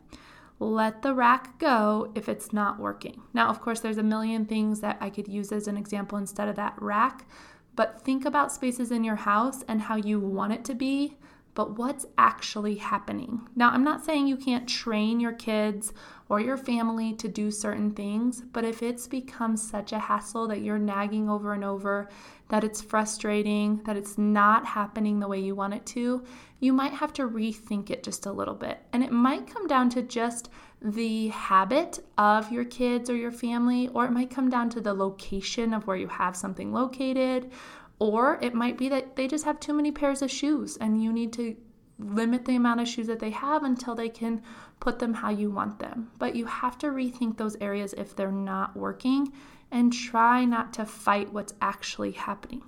Let 0.60 1.02
the 1.02 1.16
rack 1.16 1.58
go 1.58 2.12
if 2.14 2.30
it's 2.30 2.54
not 2.54 2.80
working. 2.80 3.24
Now, 3.34 3.50
of 3.50 3.60
course, 3.60 3.80
there's 3.80 3.98
a 3.98 4.04
million 4.04 4.46
things 4.46 4.82
that 4.82 5.00
I 5.02 5.10
could 5.10 5.28
use 5.28 5.52
as 5.52 5.68
an 5.68 5.78
example 5.78 6.20
instead 6.20 6.48
of 6.48 6.56
that 6.58 6.80
rack, 6.80 7.28
but 7.76 8.00
think 8.00 8.26
about 8.26 8.52
spaces 8.52 8.92
in 8.92 9.04
your 9.04 9.16
house 9.16 9.64
and 9.68 9.82
how 9.82 9.96
you 9.96 10.20
want 10.20 10.54
it 10.54 10.64
to 10.66 10.76
be 10.76 11.18
but 11.60 11.78
what's 11.78 12.06
actually 12.18 12.76
happening. 12.76 13.48
Now, 13.54 13.72
I'm 13.72 13.84
not 13.84 14.06
saying 14.06 14.28
you 14.28 14.38
can't 14.38 14.70
train 14.70 15.20
your 15.20 15.34
kids 15.34 15.92
or 16.30 16.40
your 16.40 16.58
family 16.58 17.12
to 17.14 17.28
do 17.28 17.50
certain 17.50 17.90
things, 17.92 18.42
but 18.54 18.64
if 18.64 18.84
it's 18.84 19.08
become 19.08 19.58
such 19.58 19.92
a 19.92 20.00
hassle 20.00 20.48
that 20.48 20.62
you're 20.62 20.78
nagging 20.78 21.28
over 21.28 21.54
and 21.54 21.64
over, 21.64 22.08
that 22.50 22.64
it's 22.64 22.82
frustrating, 22.82 23.82
that 23.84 23.98
it's 23.98 24.18
not 24.18 24.64
happening 24.66 25.20
the 25.20 25.28
way 25.28 25.40
you 25.40 25.56
want 25.56 25.74
it 25.74 25.86
to, 25.88 26.24
you 26.60 26.72
might 26.72 26.94
have 26.94 27.12
to 27.14 27.28
rethink 27.28 27.90
it 27.90 28.04
just 28.04 28.28
a 28.28 28.32
little 28.32 28.54
bit. 28.54 28.80
And 28.94 29.04
it 29.04 29.12
might 29.12 29.52
come 29.52 29.66
down 29.66 29.90
to 29.92 30.04
just 30.04 30.50
the 30.82 31.30
habit 31.30 32.00
of 32.18 32.52
your 32.52 32.66
kids 32.66 33.10
or 33.10 33.16
your 33.16 33.32
family, 33.32 33.88
or 33.90 34.06
it 34.06 34.12
might 34.12 34.30
come 34.30 34.52
down 34.52 34.70
to 34.70 34.82
the 34.82 34.94
location 34.94 35.74
of 35.74 35.88
where 35.88 35.98
you 35.98 36.08
have 36.08 36.36
something 36.36 36.72
located, 36.72 37.52
or 37.98 38.38
it 38.42 38.54
might 38.54 38.78
be 38.78 38.88
that 38.90 39.16
they 39.16 39.28
just 39.28 39.46
have 39.46 39.60
too 39.60 39.74
many 39.74 39.92
pairs 39.92 40.22
of 40.22 40.32
shoes 40.32 40.78
and 40.78 41.04
you 41.04 41.12
need 41.12 41.34
to 41.34 41.56
limit 42.00 42.46
the 42.46 42.56
amount 42.56 42.80
of 42.80 42.88
shoes 42.88 43.08
that 43.08 43.20
they 43.20 43.30
have 43.30 43.64
until 43.64 43.94
they 43.94 44.08
can 44.08 44.42
put 44.80 45.00
them 45.00 45.14
how 45.14 45.30
you 45.30 45.52
want 45.52 45.80
them. 45.80 46.12
But 46.18 46.36
you 46.36 46.46
have 46.46 46.78
to 46.80 46.88
rethink 46.88 47.38
those 47.38 47.58
areas 47.60 47.94
if 47.98 48.16
they're 48.16 48.32
not 48.32 48.76
working 48.76 49.32
and 49.72 49.94
try 49.94 50.46
not 50.46 50.74
to 50.74 50.86
fight 50.86 51.34
what's 51.34 51.54
actually 51.62 52.12
happening. 52.12 52.64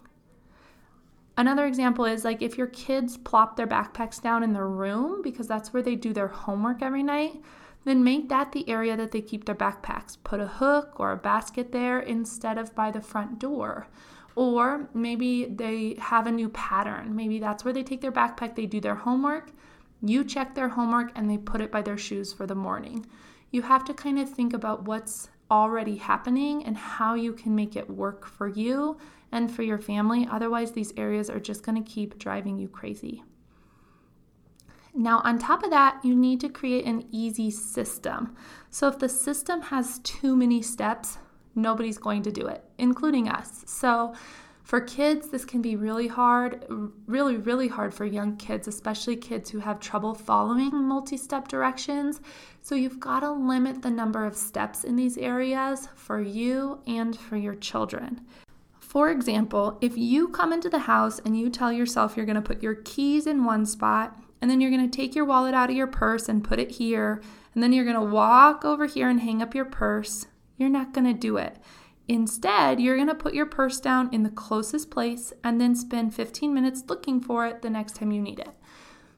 Another 1.37 1.65
example 1.65 2.05
is 2.05 2.23
like 2.23 2.41
if 2.41 2.57
your 2.57 2.67
kids 2.67 3.17
plop 3.17 3.55
their 3.55 3.67
backpacks 3.67 4.21
down 4.21 4.43
in 4.43 4.53
their 4.53 4.67
room 4.67 5.21
because 5.21 5.47
that's 5.47 5.73
where 5.73 5.81
they 5.81 5.95
do 5.95 6.13
their 6.13 6.27
homework 6.27 6.81
every 6.81 7.03
night, 7.03 7.41
then 7.83 8.03
make 8.03 8.29
that 8.29 8.51
the 8.51 8.69
area 8.69 8.95
that 8.95 9.11
they 9.11 9.21
keep 9.21 9.45
their 9.45 9.55
backpacks. 9.55 10.17
Put 10.23 10.39
a 10.39 10.47
hook 10.47 10.99
or 10.99 11.11
a 11.11 11.17
basket 11.17 11.71
there 11.71 11.99
instead 11.99 12.57
of 12.57 12.75
by 12.75 12.91
the 12.91 13.01
front 13.01 13.39
door. 13.39 13.87
Or 14.35 14.89
maybe 14.93 15.45
they 15.45 15.95
have 15.99 16.27
a 16.27 16.31
new 16.31 16.49
pattern. 16.49 17.15
Maybe 17.15 17.39
that's 17.39 17.65
where 17.65 17.73
they 17.73 17.83
take 17.83 18.01
their 18.01 18.11
backpack, 18.11 18.55
they 18.55 18.65
do 18.65 18.79
their 18.79 18.95
homework, 18.95 19.51
you 20.01 20.23
check 20.23 20.55
their 20.55 20.69
homework, 20.69 21.11
and 21.15 21.29
they 21.29 21.37
put 21.37 21.61
it 21.61 21.71
by 21.71 21.81
their 21.81 21.97
shoes 21.97 22.33
for 22.33 22.47
the 22.47 22.55
morning. 22.55 23.05
You 23.51 23.61
have 23.63 23.83
to 23.85 23.93
kind 23.93 24.19
of 24.19 24.29
think 24.29 24.53
about 24.53 24.85
what's 24.85 25.29
already 25.49 25.97
happening 25.97 26.63
and 26.65 26.77
how 26.77 27.13
you 27.13 27.33
can 27.33 27.53
make 27.53 27.75
it 27.75 27.89
work 27.89 28.25
for 28.25 28.47
you 28.47 28.97
and 29.31 29.51
for 29.51 29.63
your 29.63 29.77
family. 29.77 30.27
Otherwise, 30.31 30.71
these 30.71 30.93
areas 30.97 31.29
are 31.29 31.39
just 31.39 31.63
going 31.63 31.81
to 31.81 31.89
keep 31.89 32.17
driving 32.17 32.57
you 32.57 32.67
crazy. 32.67 33.23
Now, 34.93 35.21
on 35.23 35.39
top 35.39 35.63
of 35.63 35.69
that, 35.69 36.03
you 36.03 36.15
need 36.15 36.41
to 36.41 36.49
create 36.49 36.85
an 36.85 37.07
easy 37.11 37.49
system. 37.49 38.35
So, 38.69 38.87
if 38.87 38.99
the 38.99 39.07
system 39.07 39.61
has 39.61 39.99
too 39.99 40.35
many 40.35 40.61
steps, 40.61 41.17
nobody's 41.55 41.97
going 41.97 42.23
to 42.23 42.31
do 42.31 42.47
it, 42.47 42.63
including 42.77 43.29
us. 43.29 43.63
So, 43.67 44.13
for 44.63 44.79
kids, 44.79 45.29
this 45.29 45.43
can 45.43 45.61
be 45.61 45.75
really 45.75 46.07
hard, 46.07 46.65
really, 47.07 47.37
really 47.37 47.67
hard 47.67 47.93
for 47.93 48.05
young 48.05 48.37
kids, 48.37 48.67
especially 48.67 49.15
kids 49.15 49.49
who 49.49 49.59
have 49.59 49.79
trouble 49.79 50.13
following 50.13 50.71
multi 50.73 51.17
step 51.17 51.47
directions. 51.47 52.21
So, 52.61 52.75
you've 52.75 52.99
got 52.99 53.21
to 53.21 53.31
limit 53.31 53.81
the 53.81 53.89
number 53.89 54.25
of 54.25 54.35
steps 54.35 54.83
in 54.83 54.95
these 54.95 55.17
areas 55.17 55.89
for 55.95 56.21
you 56.21 56.79
and 56.87 57.17
for 57.17 57.37
your 57.37 57.55
children. 57.55 58.21
For 58.79 59.09
example, 59.09 59.77
if 59.81 59.97
you 59.97 60.27
come 60.27 60.53
into 60.53 60.69
the 60.69 60.79
house 60.79 61.19
and 61.19 61.37
you 61.37 61.49
tell 61.49 61.71
yourself 61.71 62.15
you're 62.15 62.25
going 62.25 62.35
to 62.35 62.41
put 62.41 62.61
your 62.61 62.75
keys 62.75 63.25
in 63.25 63.45
one 63.45 63.65
spot, 63.65 64.17
and 64.41 64.49
then 64.49 64.59
you're 64.59 64.71
going 64.71 64.89
to 64.89 64.95
take 64.95 65.15
your 65.15 65.25
wallet 65.25 65.53
out 65.53 65.69
of 65.69 65.75
your 65.75 65.87
purse 65.87 66.27
and 66.27 66.43
put 66.43 66.59
it 66.59 66.71
here, 66.71 67.21
and 67.53 67.63
then 67.63 67.73
you're 67.73 67.85
going 67.85 67.95
to 67.95 68.13
walk 68.13 68.65
over 68.65 68.85
here 68.85 69.07
and 69.09 69.21
hang 69.21 69.41
up 69.41 69.55
your 69.55 69.65
purse, 69.65 70.27
you're 70.57 70.69
not 70.69 70.93
going 70.93 71.05
to 71.05 71.13
do 71.13 71.37
it. 71.37 71.57
Instead, 72.07 72.79
you're 72.79 72.95
going 72.95 73.07
to 73.07 73.15
put 73.15 73.33
your 73.33 73.45
purse 73.45 73.79
down 73.79 74.09
in 74.11 74.23
the 74.23 74.29
closest 74.29 74.91
place 74.91 75.31
and 75.43 75.61
then 75.61 75.75
spend 75.75 76.13
15 76.13 76.53
minutes 76.53 76.83
looking 76.87 77.21
for 77.21 77.45
it 77.45 77.61
the 77.61 77.69
next 77.69 77.95
time 77.95 78.11
you 78.11 78.21
need 78.21 78.39
it. 78.39 78.55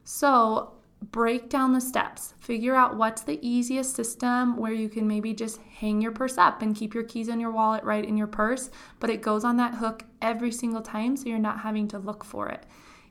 So, 0.04 0.74
break 1.10 1.48
down 1.48 1.72
the 1.72 1.80
steps. 1.80 2.34
Figure 2.38 2.74
out 2.74 2.96
what's 2.96 3.22
the 3.22 3.38
easiest 3.46 3.94
system 3.94 4.56
where 4.56 4.72
you 4.72 4.88
can 4.88 5.06
maybe 5.06 5.34
just 5.34 5.60
hang 5.62 6.00
your 6.00 6.12
purse 6.12 6.38
up 6.38 6.62
and 6.62 6.76
keep 6.76 6.94
your 6.94 7.04
keys 7.04 7.28
in 7.28 7.40
your 7.40 7.50
wallet 7.50 7.84
right 7.84 8.04
in 8.04 8.16
your 8.16 8.26
purse, 8.26 8.70
but 9.00 9.10
it 9.10 9.22
goes 9.22 9.44
on 9.44 9.56
that 9.56 9.74
hook 9.74 10.04
every 10.22 10.52
single 10.52 10.82
time 10.82 11.16
so 11.16 11.28
you're 11.28 11.38
not 11.38 11.60
having 11.60 11.88
to 11.88 11.98
look 11.98 12.24
for 12.24 12.48
it. 12.48 12.64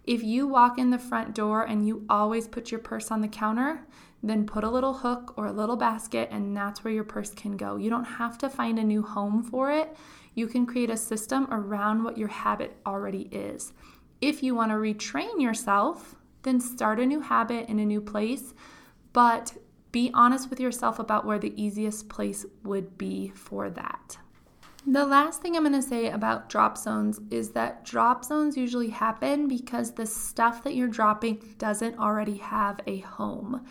If 0.05 0.23
you 0.23 0.47
walk 0.47 0.77
in 0.77 0.89
the 0.89 0.99
front 0.99 1.33
door 1.33 1.63
and 1.63 1.87
you 1.87 2.05
always 2.09 2.47
put 2.47 2.71
your 2.71 2.79
purse 2.79 3.09
on 3.09 3.21
the 3.21 3.27
counter, 3.27 3.85
then 4.29 4.45
put 4.45 4.63
a 4.63 4.69
little 4.69 4.93
hook 4.93 5.33
or 5.37 5.47
a 5.47 5.51
little 5.51 5.75
basket, 5.75 6.29
and 6.31 6.55
that's 6.55 6.83
where 6.83 6.93
your 6.93 7.03
purse 7.03 7.33
can 7.33 7.57
go. 7.57 7.75
You 7.75 7.89
don't 7.89 8.05
have 8.05 8.37
to 8.39 8.49
find 8.49 8.79
a 8.79 8.83
new 8.83 9.03
home 9.03 9.43
for 9.43 9.71
it. 9.71 9.95
You 10.33 10.47
can 10.47 10.65
create 10.65 10.89
a 10.89 10.97
system 10.97 11.47
around 11.51 12.03
what 12.03 12.17
your 12.17 12.29
habit 12.29 12.77
already 12.85 13.27
is. 13.31 13.73
If 14.21 14.41
you 14.41 14.55
want 14.55 14.71
to 14.71 14.75
retrain 14.75 15.41
yourself, 15.41 16.15
then 16.43 16.59
start 16.59 16.99
a 16.99 17.05
new 17.05 17.19
habit 17.19 17.67
in 17.69 17.79
a 17.79 17.85
new 17.85 18.01
place, 18.01 18.53
but 19.11 19.53
be 19.91 20.09
honest 20.13 20.49
with 20.49 20.59
yourself 20.59 20.97
about 20.99 21.25
where 21.25 21.39
the 21.39 21.53
easiest 21.61 22.09
place 22.09 22.45
would 22.63 22.97
be 22.97 23.29
for 23.35 23.69
that. 23.69 24.17
The 24.85 25.05
last 25.05 25.41
thing 25.41 25.55
I'm 25.55 25.63
going 25.63 25.73
to 25.73 25.81
say 25.81 26.09
about 26.09 26.49
drop 26.49 26.77
zones 26.77 27.21
is 27.29 27.51
that 27.51 27.85
drop 27.85 28.25
zones 28.25 28.57
usually 28.57 28.89
happen 28.89 29.47
because 29.47 29.93
the 29.93 30.05
stuff 30.05 30.63
that 30.63 30.75
you're 30.75 30.89
dropping 30.89 31.55
doesn't 31.57 31.97
already 31.99 32.37
have 32.37 32.81
a 32.85 32.99
home. 32.99 33.65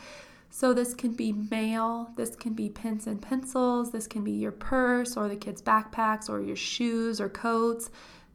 So, 0.55 0.75
this 0.75 0.93
can 0.93 1.15
be 1.15 1.33
mail, 1.33 2.12
this 2.15 2.37
can 2.37 2.53
be 2.53 2.69
pens 2.69 3.07
and 3.07 3.23
pencils, 3.23 3.91
this 3.91 4.07
can 4.07 4.23
be 4.23 4.33
your 4.33 4.53
purse 4.53 5.17
or 5.17 5.27
the 5.27 5.35
kids' 5.35 5.62
backpacks 5.62 6.29
or 6.29 6.43
your 6.43 6.57
shoes 6.57 7.23
or 7.23 7.31
coats. 7.31 7.91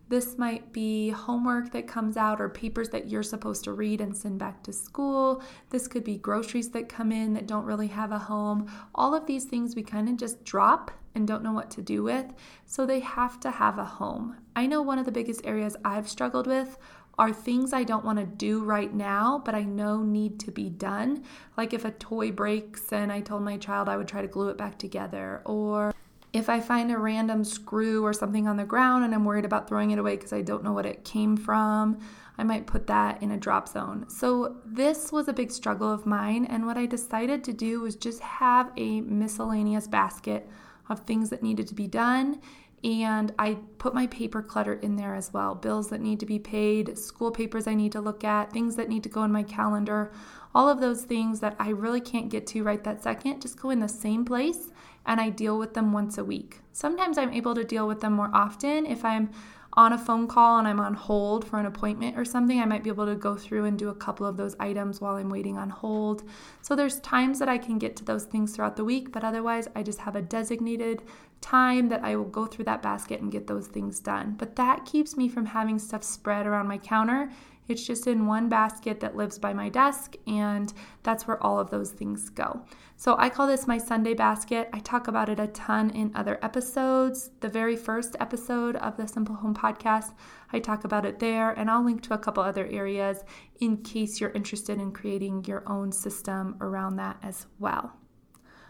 This 0.09 0.35
might 0.35 0.73
be 0.73 1.09
homework 1.09 1.71
that 1.73 1.87
comes 1.87 2.17
out 2.17 2.41
or 2.41 2.49
papers 2.49 2.89
that 2.89 3.07
you're 3.07 3.21
supposed 3.21 3.65
to 3.65 3.73
read 3.73 4.01
and 4.01 4.17
send 4.17 4.39
back 4.39 4.63
to 4.63 4.73
school. 4.73 5.43
This 5.69 5.87
could 5.87 6.03
be 6.03 6.17
groceries 6.17 6.71
that 6.71 6.89
come 6.89 7.11
in 7.11 7.35
that 7.35 7.45
don't 7.45 7.65
really 7.65 7.87
have 7.89 8.11
a 8.11 8.17
home. 8.17 8.67
All 8.95 9.13
of 9.13 9.27
these 9.27 9.45
things 9.45 9.75
we 9.75 9.83
kind 9.83 10.09
of 10.09 10.17
just 10.17 10.43
drop 10.43 10.89
and 11.13 11.27
don't 11.27 11.43
know 11.43 11.53
what 11.53 11.69
to 11.71 11.83
do 11.83 12.01
with, 12.01 12.33
so 12.65 12.85
they 12.85 13.01
have 13.01 13.39
to 13.41 13.51
have 13.51 13.77
a 13.77 13.85
home. 13.85 14.37
I 14.55 14.65
know 14.65 14.81
one 14.81 14.97
of 14.97 15.05
the 15.05 15.11
biggest 15.11 15.45
areas 15.45 15.75
I've 15.85 16.09
struggled 16.09 16.47
with 16.47 16.79
are 17.17 17.33
things 17.33 17.73
I 17.73 17.83
don't 17.83 18.05
want 18.05 18.19
to 18.19 18.25
do 18.25 18.63
right 18.63 18.93
now, 18.93 19.41
but 19.43 19.55
I 19.55 19.63
know 19.63 20.03
need 20.03 20.39
to 20.41 20.51
be 20.51 20.69
done. 20.69 21.23
Like 21.55 21.73
if 21.73 21.83
a 21.83 21.91
toy 21.91 22.31
breaks 22.31 22.93
and 22.93 23.11
I 23.11 23.21
told 23.21 23.41
my 23.41 23.57
child 23.57 23.89
I 23.89 23.97
would 23.97 24.07
try 24.07 24.21
to 24.21 24.27
glue 24.27 24.49
it 24.49 24.57
back 24.57 24.77
together, 24.77 25.41
or 25.45 25.93
if 26.33 26.49
I 26.49 26.59
find 26.59 26.91
a 26.91 26.97
random 26.97 27.43
screw 27.43 28.05
or 28.05 28.13
something 28.13 28.47
on 28.47 28.57
the 28.57 28.65
ground 28.65 29.03
and 29.03 29.15
I'm 29.15 29.25
worried 29.25 29.45
about 29.45 29.67
throwing 29.67 29.91
it 29.91 29.99
away 29.99 30.15
because 30.15 30.33
I 30.33 30.41
don't 30.41 30.63
know 30.63 30.73
what 30.73 30.85
it 30.85 31.03
came 31.03 31.35
from, 31.35 31.97
I 32.37 32.43
might 32.43 32.67
put 32.67 32.85
that 32.87 33.23
in 33.23 33.31
a 33.31 33.37
drop 33.37 33.67
zone. 33.67 34.05
So, 34.09 34.57
this 34.63 35.11
was 35.11 35.27
a 35.27 35.33
big 35.33 35.51
struggle 35.51 35.91
of 35.91 36.05
mine, 36.05 36.45
and 36.45 36.67
what 36.67 36.77
I 36.77 36.85
decided 36.85 37.43
to 37.45 37.53
do 37.53 37.81
was 37.81 37.95
just 37.95 38.19
have 38.19 38.71
a 38.77 39.01
miscellaneous 39.01 39.87
basket 39.87 40.47
of 40.87 40.99
things 40.99 41.31
that 41.31 41.41
needed 41.41 41.67
to 41.67 41.73
be 41.73 41.87
done 41.87 42.39
and 42.83 43.33
I 43.39 43.57
put 43.79 43.93
my 43.93 44.07
paper 44.07 44.41
clutter 44.41 44.73
in 44.73 44.95
there 44.95 45.15
as 45.15 45.33
well 45.33 45.55
bills 45.55 45.89
that 45.89 46.01
need 46.01 46.19
to 46.19 46.25
be 46.25 46.39
paid, 46.39 46.97
school 46.97 47.31
papers 47.31 47.67
I 47.67 47.73
need 47.73 47.91
to 47.93 48.01
look 48.01 48.23
at, 48.23 48.53
things 48.53 48.75
that 48.75 48.89
need 48.89 49.03
to 49.03 49.09
go 49.09 49.23
in 49.23 49.31
my 49.31 49.43
calendar, 49.43 50.11
all 50.53 50.69
of 50.69 50.79
those 50.79 51.03
things 51.03 51.39
that 51.39 51.55
I 51.59 51.69
really 51.69 52.01
can't 52.01 52.29
get 52.29 52.47
to 52.47 52.63
right 52.63 52.83
that 52.83 53.03
second 53.03 53.41
just 53.41 53.59
go 53.59 53.69
in 53.69 53.79
the 53.79 53.89
same 53.89 54.25
place 54.25 54.69
and 55.05 55.21
I 55.21 55.29
deal 55.29 55.57
with 55.57 55.73
them 55.73 55.93
once 55.93 56.17
a 56.17 56.23
week. 56.23 56.61
Sometimes 56.73 57.17
I'm 57.17 57.33
able 57.33 57.55
to 57.55 57.63
deal 57.63 57.87
with 57.87 58.01
them 58.01 58.13
more 58.13 58.29
often 58.33 58.85
if 58.85 59.03
I'm 59.03 59.29
on 59.77 59.93
a 59.93 59.97
phone 59.97 60.27
call 60.27 60.57
and 60.57 60.67
I'm 60.67 60.79
on 60.79 60.95
hold 60.95 61.45
for 61.45 61.59
an 61.59 61.67
appointment 61.67 62.17
or 62.17 62.25
something, 62.25 62.59
I 62.59 62.65
might 62.65 62.83
be 62.83 62.89
able 62.89 63.05
to 63.05 63.15
go 63.15 63.35
through 63.35 63.65
and 63.65 63.77
do 63.77 63.89
a 63.89 63.95
couple 63.95 64.25
of 64.25 64.35
those 64.35 64.55
items 64.59 64.99
while 64.99 65.15
I'm 65.15 65.29
waiting 65.29 65.55
on 65.55 65.69
hold. 65.69 66.23
So 66.63 66.75
there's 66.75 66.99
times 67.01 67.37
that 67.37 67.47
I 67.47 67.59
can 67.59 67.77
get 67.77 67.95
to 67.97 68.03
those 68.03 68.25
things 68.25 68.55
throughout 68.55 68.75
the 68.75 68.83
week, 68.83 69.11
but 69.11 69.23
otherwise 69.23 69.67
I 69.75 69.83
just 69.83 69.99
have 69.99 70.15
a 70.15 70.21
designated 70.21 71.03
time 71.41 71.89
that 71.89 72.03
I 72.03 72.15
will 72.15 72.25
go 72.25 72.47
through 72.47 72.65
that 72.65 72.81
basket 72.81 73.21
and 73.21 73.31
get 73.31 73.45
those 73.45 73.67
things 73.67 73.99
done. 73.99 74.35
But 74.39 74.55
that 74.55 74.85
keeps 74.85 75.15
me 75.15 75.29
from 75.29 75.45
having 75.45 75.77
stuff 75.77 76.03
spread 76.03 76.47
around 76.47 76.67
my 76.67 76.79
counter 76.79 77.29
it's 77.67 77.85
just 77.85 78.07
in 78.07 78.25
one 78.27 78.49
basket 78.49 78.99
that 78.99 79.15
lives 79.15 79.37
by 79.37 79.53
my 79.53 79.69
desk, 79.69 80.15
and 80.25 80.73
that's 81.03 81.27
where 81.27 81.41
all 81.43 81.59
of 81.59 81.69
those 81.69 81.91
things 81.91 82.29
go. 82.29 82.65
So 82.95 83.15
I 83.19 83.29
call 83.29 83.47
this 83.47 83.67
my 83.67 83.77
Sunday 83.77 84.13
basket. 84.13 84.69
I 84.73 84.79
talk 84.79 85.07
about 85.07 85.29
it 85.29 85.39
a 85.39 85.47
ton 85.47 85.89
in 85.91 86.11
other 86.15 86.39
episodes. 86.41 87.29
The 87.41 87.49
very 87.49 87.75
first 87.75 88.15
episode 88.19 88.75
of 88.77 88.97
the 88.97 89.07
Simple 89.07 89.35
Home 89.35 89.53
podcast, 89.53 90.13
I 90.51 90.59
talk 90.59 90.83
about 90.83 91.05
it 91.05 91.19
there, 91.19 91.51
and 91.51 91.69
I'll 91.69 91.83
link 91.83 92.01
to 92.03 92.13
a 92.13 92.17
couple 92.17 92.43
other 92.43 92.65
areas 92.67 93.23
in 93.59 93.77
case 93.77 94.19
you're 94.19 94.31
interested 94.31 94.79
in 94.79 94.91
creating 94.91 95.45
your 95.45 95.63
own 95.67 95.91
system 95.91 96.55
around 96.61 96.95
that 96.95 97.17
as 97.21 97.47
well. 97.59 97.93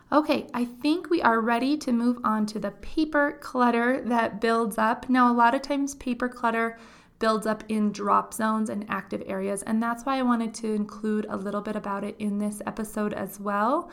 Okay, 0.10 0.48
I 0.54 0.64
think 0.64 1.10
we 1.10 1.22
are 1.22 1.42
ready 1.42 1.76
to 1.80 1.92
move 1.92 2.20
on 2.24 2.46
to 2.48 2.60
the 2.60 2.72
paper 2.72 3.38
clutter 3.42 4.02
that 4.06 4.40
builds 4.40 4.78
up. 4.78 5.10
Now, 5.10 5.30
a 5.30 5.36
lot 5.36 5.54
of 5.54 5.62
times, 5.62 5.96
paper 5.96 6.30
clutter 6.30 6.80
builds 7.20 7.48
up 7.48 7.64
in 7.68 7.92
drop 7.92 8.34
zones 8.34 8.70
and 8.70 8.86
active 8.90 9.24
areas. 9.26 9.64
And 9.64 9.82
that's 9.82 10.06
why 10.06 10.18
I 10.18 10.24
wanted 10.24 10.54
to 10.56 10.74
include 10.74 11.26
a 11.30 11.38
little 11.38 11.62
bit 11.62 11.76
about 11.76 12.04
it 12.04 12.16
in 12.20 12.40
this 12.40 12.62
episode 12.66 13.14
as 13.14 13.40
well. 13.40 13.90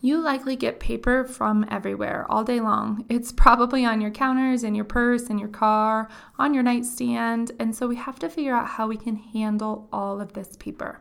You 0.00 0.20
likely 0.20 0.54
get 0.54 0.80
paper 0.80 1.24
from 1.24 1.64
everywhere 1.70 2.26
all 2.28 2.44
day 2.44 2.60
long. 2.60 3.06
It's 3.08 3.32
probably 3.32 3.86
on 3.86 4.02
your 4.02 4.10
counters, 4.10 4.62
in 4.62 4.74
your 4.74 4.84
purse, 4.84 5.30
in 5.30 5.38
your 5.38 5.48
car, 5.48 6.10
on 6.38 6.52
your 6.52 6.62
nightstand. 6.62 7.52
And 7.58 7.74
so 7.74 7.86
we 7.86 7.96
have 7.96 8.18
to 8.18 8.28
figure 8.28 8.54
out 8.54 8.68
how 8.68 8.86
we 8.86 8.98
can 8.98 9.16
handle 9.16 9.88
all 9.90 10.20
of 10.20 10.34
this 10.34 10.56
paper. 10.56 11.00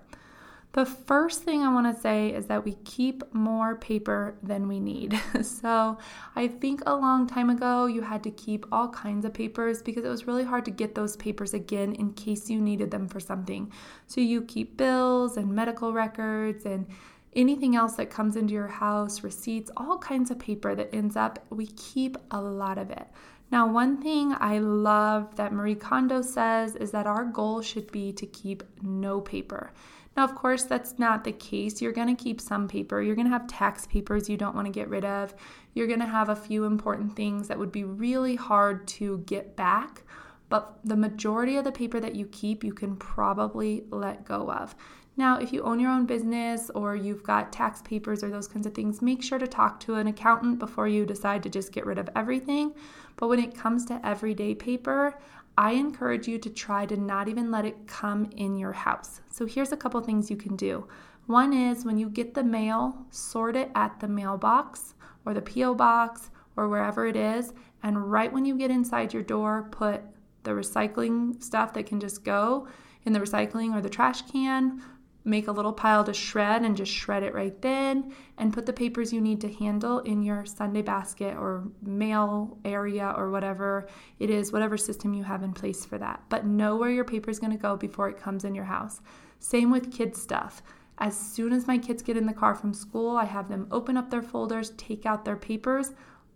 The 0.74 0.88
first 0.88 1.44
thing 1.44 1.62
I 1.62 1.72
want 1.72 1.96
to 1.96 2.02
say 2.02 2.30
is 2.30 2.48
that 2.48 2.66
we 2.66 2.74
keep 2.84 3.24
more 3.32 3.76
paper 3.76 4.34
than 4.42 4.68
we 4.68 4.80
need. 4.80 5.22
so, 5.44 6.00
I 6.36 6.48
think 6.48 6.82
a 6.88 6.96
long 6.96 7.28
time 7.28 7.52
ago 7.52 7.86
you 7.86 8.02
had 8.02 8.24
to 8.24 8.32
keep 8.32 8.66
all 8.72 8.90
kinds 8.90 9.24
of 9.24 9.36
papers 9.36 9.84
because 9.84 10.04
it 10.04 10.10
was 10.10 10.26
really 10.26 10.44
hard 10.44 10.66
to 10.66 10.72
get 10.72 10.96
those 10.96 11.16
papers 11.16 11.54
again 11.54 11.94
in 11.94 12.14
case 12.14 12.50
you 12.50 12.60
needed 12.60 12.90
them 12.90 13.08
for 13.08 13.20
something. 13.20 13.72
So, 14.08 14.20
you 14.20 14.42
keep 14.42 14.76
bills 14.76 15.38
and 15.38 15.54
medical 15.54 15.94
records 15.94 16.66
and 16.66 16.88
anything 17.36 17.76
else 17.76 17.94
that 17.98 18.10
comes 18.10 18.36
into 18.36 18.56
your 18.56 18.68
house, 18.68 19.24
receipts, 19.24 19.70
all 19.78 20.00
kinds 20.00 20.32
of 20.32 20.40
paper 20.40 20.74
that 20.74 20.90
ends 20.92 21.16
up, 21.16 21.46
we 21.52 21.68
keep 21.68 22.18
a 22.32 22.42
lot 22.42 22.80
of 22.80 22.90
it. 22.90 23.08
Now, 23.52 23.68
one 23.68 24.02
thing 24.02 24.36
I 24.40 24.58
love 24.58 25.36
that 25.36 25.54
Marie 25.54 25.76
Kondo 25.76 26.24
says 26.24 26.76
is 26.76 26.90
that 26.92 27.06
our 27.06 27.26
goal 27.26 27.62
should 27.62 27.92
be 27.92 28.12
to 28.14 28.26
keep 28.26 28.64
no 28.82 29.22
paper. 29.22 29.72
Now, 30.16 30.24
of 30.24 30.36
course, 30.36 30.64
that's 30.64 31.00
not 31.00 31.24
the 31.24 31.32
case. 31.32 31.82
You're 31.82 31.92
going 31.92 32.16
to 32.16 32.24
keep 32.24 32.40
some 32.40 32.68
paper. 32.68 33.02
You're 33.02 33.16
going 33.16 33.28
to 33.28 33.32
have 33.32 33.48
tax 33.48 33.88
papers 33.88 34.30
you 34.30 34.38
don't 34.38 34.56
want 34.56 34.68
to 34.68 34.72
get 34.72 34.90
rid 34.90 35.06
of. 35.06 35.34
You're 35.74 35.88
going 35.88 36.00
to 36.02 36.06
have 36.06 36.30
a 36.30 36.36
few 36.36 36.66
important 36.66 37.16
things 37.16 37.48
that 37.48 37.58
would 37.58 37.72
be 37.72 37.84
really 37.84 38.36
hard 38.36 38.88
to 38.90 39.20
get 39.20 39.56
back. 39.56 40.04
But 40.50 40.78
the 40.84 40.96
majority 40.96 41.58
of 41.58 41.64
the 41.64 41.72
paper 41.72 42.00
that 42.00 42.16
you 42.16 42.28
keep, 42.28 42.64
you 42.64 42.74
can 42.74 42.96
probably 42.96 43.86
let 43.90 44.24
go 44.24 44.52
of. 44.52 44.76
Now, 45.16 45.38
if 45.38 45.54
you 45.54 45.62
own 45.62 45.80
your 45.80 45.92
own 45.92 46.06
business 46.06 46.72
or 46.74 46.96
you've 46.96 47.24
got 47.24 47.52
tax 47.52 47.82
papers 47.84 48.24
or 48.24 48.30
those 48.30 48.48
kinds 48.48 48.66
of 48.66 48.74
things, 48.74 49.02
make 49.02 49.22
sure 49.22 49.38
to 49.38 49.48
talk 49.48 49.80
to 49.82 49.96
an 49.96 50.08
accountant 50.08 50.58
before 50.58 50.88
you 50.88 51.06
decide 51.06 51.44
to 51.44 51.50
just 51.50 51.72
get 51.72 51.86
rid 51.86 52.00
of 52.00 52.10
everything. 52.16 52.74
But 53.16 53.28
when 53.28 53.40
it 53.40 53.56
comes 53.56 53.86
to 53.86 54.04
everyday 54.04 54.56
paper, 54.56 55.20
I 55.58 55.72
encourage 55.72 56.28
you 56.28 56.40
to 56.40 56.50
try 56.50 56.86
to 56.88 56.98
not 56.98 57.28
even 57.28 57.52
let 57.52 57.66
it 57.66 57.88
come 57.88 58.30
in 58.36 58.58
your 58.58 58.74
house. 58.74 59.22
So 59.30 59.46
here's 59.46 59.72
a 59.72 59.78
couple 59.78 60.02
things 60.02 60.32
you 60.32 60.38
can 60.38 60.56
do. 60.56 60.88
One 61.28 61.54
is 61.54 61.86
when 61.86 61.98
you 61.98 62.10
get 62.10 62.34
the 62.34 62.44
mail, 62.44 63.06
sort 63.12 63.56
it 63.56 63.72
at 63.76 64.00
the 64.00 64.08
mailbox 64.08 64.96
or 65.26 65.34
the 65.34 65.42
P.O. 65.42 65.76
box 65.76 66.32
or 66.58 66.68
wherever 66.68 67.06
it 67.06 67.16
is. 67.16 67.54
And 67.84 68.12
right 68.12 68.32
when 68.32 68.46
you 68.46 68.58
get 68.58 68.72
inside 68.72 69.14
your 69.14 69.24
door, 69.24 69.68
put 69.72 70.02
the 70.44 70.52
recycling 70.52 71.42
stuff 71.42 71.74
that 71.74 71.86
can 71.86 72.00
just 72.00 72.24
go 72.24 72.68
in 73.06 73.14
the 73.14 73.20
recycling 73.20 73.74
or 73.74 73.82
the 73.82 73.90
trash 73.90 74.24
can 74.24 74.82
make 75.26 75.48
a 75.48 75.52
little 75.52 75.74
pile 75.74 76.04
to 76.04 76.14
shred 76.14 76.64
and 76.64 76.76
just 76.76 76.92
shred 76.92 77.24
it 77.24 77.34
right 77.34 77.62
then 77.62 78.14
and 78.38 78.54
put 78.54 78.66
the 78.66 78.74
papers 78.74 79.14
you 79.14 79.22
need 79.22 79.40
to 79.42 79.52
handle 79.52 80.00
in 80.00 80.22
your 80.22 80.46
Sunday 80.46 80.82
basket 80.82 81.36
or 81.38 81.64
mail 81.82 82.58
area 82.66 83.14
or 83.16 83.30
whatever 83.30 83.88
it 84.20 84.30
is, 84.30 84.52
whatever 84.52 84.78
system 84.78 85.14
you 85.14 85.24
have 85.24 85.44
in 85.44 85.54
place 85.54 85.86
for 85.86 85.98
that. 85.98 86.22
But 86.30 86.46
know 86.46 86.76
where 86.76 86.90
your 86.90 87.06
paper 87.06 87.30
is 87.30 87.40
going 87.40 87.52
to 87.52 87.58
go 87.58 87.78
before 87.78 88.10
it 88.10 88.20
comes 88.20 88.44
in 88.44 88.56
your 88.56 88.66
house. 88.66 89.02
Same 89.40 89.72
with 89.72 89.92
kids' 89.92 90.22
stuff. 90.22 90.62
As 91.00 91.18
soon 91.18 91.54
as 91.54 91.68
my 91.68 91.78
kids 91.78 92.04
get 92.04 92.18
in 92.18 92.26
the 92.26 92.34
car 92.34 92.54
from 92.54 92.74
school, 92.74 93.18
I 93.18 93.26
have 93.26 93.50
them 93.50 93.68
open 93.72 93.98
up 93.98 94.10
their 94.10 94.22
folders, 94.22 94.72
take 94.78 95.06
out 95.06 95.26
their 95.26 95.36
papers, 95.36 95.94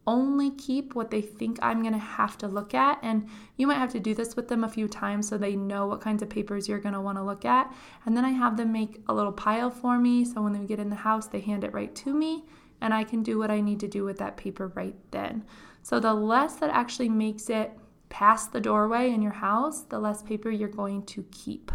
only 0.07 0.49
keep 0.51 0.95
what 0.95 1.11
they 1.11 1.21
think 1.21 1.59
I'm 1.61 1.81
going 1.81 1.93
to 1.93 1.99
have 1.99 2.37
to 2.39 2.47
look 2.47 2.73
at. 2.73 2.97
And 3.03 3.27
you 3.57 3.67
might 3.67 3.75
have 3.75 3.91
to 3.91 3.99
do 3.99 4.15
this 4.15 4.35
with 4.35 4.47
them 4.47 4.63
a 4.63 4.69
few 4.69 4.87
times 4.87 5.27
so 5.27 5.37
they 5.37 5.55
know 5.55 5.85
what 5.85 6.01
kinds 6.01 6.23
of 6.23 6.29
papers 6.29 6.67
you're 6.67 6.79
going 6.79 6.95
to 6.95 7.01
want 7.01 7.17
to 7.17 7.23
look 7.23 7.45
at. 7.45 7.71
And 8.05 8.17
then 8.17 8.25
I 8.25 8.31
have 8.31 8.57
them 8.57 8.71
make 8.71 9.01
a 9.07 9.13
little 9.13 9.31
pile 9.31 9.69
for 9.69 9.99
me. 9.99 10.25
So 10.25 10.41
when 10.41 10.53
they 10.53 10.65
get 10.65 10.79
in 10.79 10.89
the 10.89 10.95
house, 10.95 11.27
they 11.27 11.41
hand 11.41 11.63
it 11.63 11.73
right 11.73 11.93
to 11.95 12.13
me 12.13 12.45
and 12.81 12.93
I 12.93 13.03
can 13.03 13.23
do 13.23 13.37
what 13.37 13.51
I 13.51 13.61
need 13.61 13.79
to 13.81 13.87
do 13.87 14.03
with 14.03 14.17
that 14.19 14.37
paper 14.37 14.67
right 14.75 14.95
then. 15.11 15.43
So 15.81 15.99
the 15.99 16.13
less 16.13 16.55
that 16.55 16.69
actually 16.69 17.09
makes 17.09 17.49
it 17.49 17.71
past 18.09 18.51
the 18.51 18.61
doorway 18.61 19.09
in 19.09 19.21
your 19.21 19.33
house, 19.33 19.81
the 19.81 19.99
less 19.99 20.21
paper 20.21 20.49
you're 20.49 20.69
going 20.69 21.03
to 21.05 21.25
keep. 21.31 21.71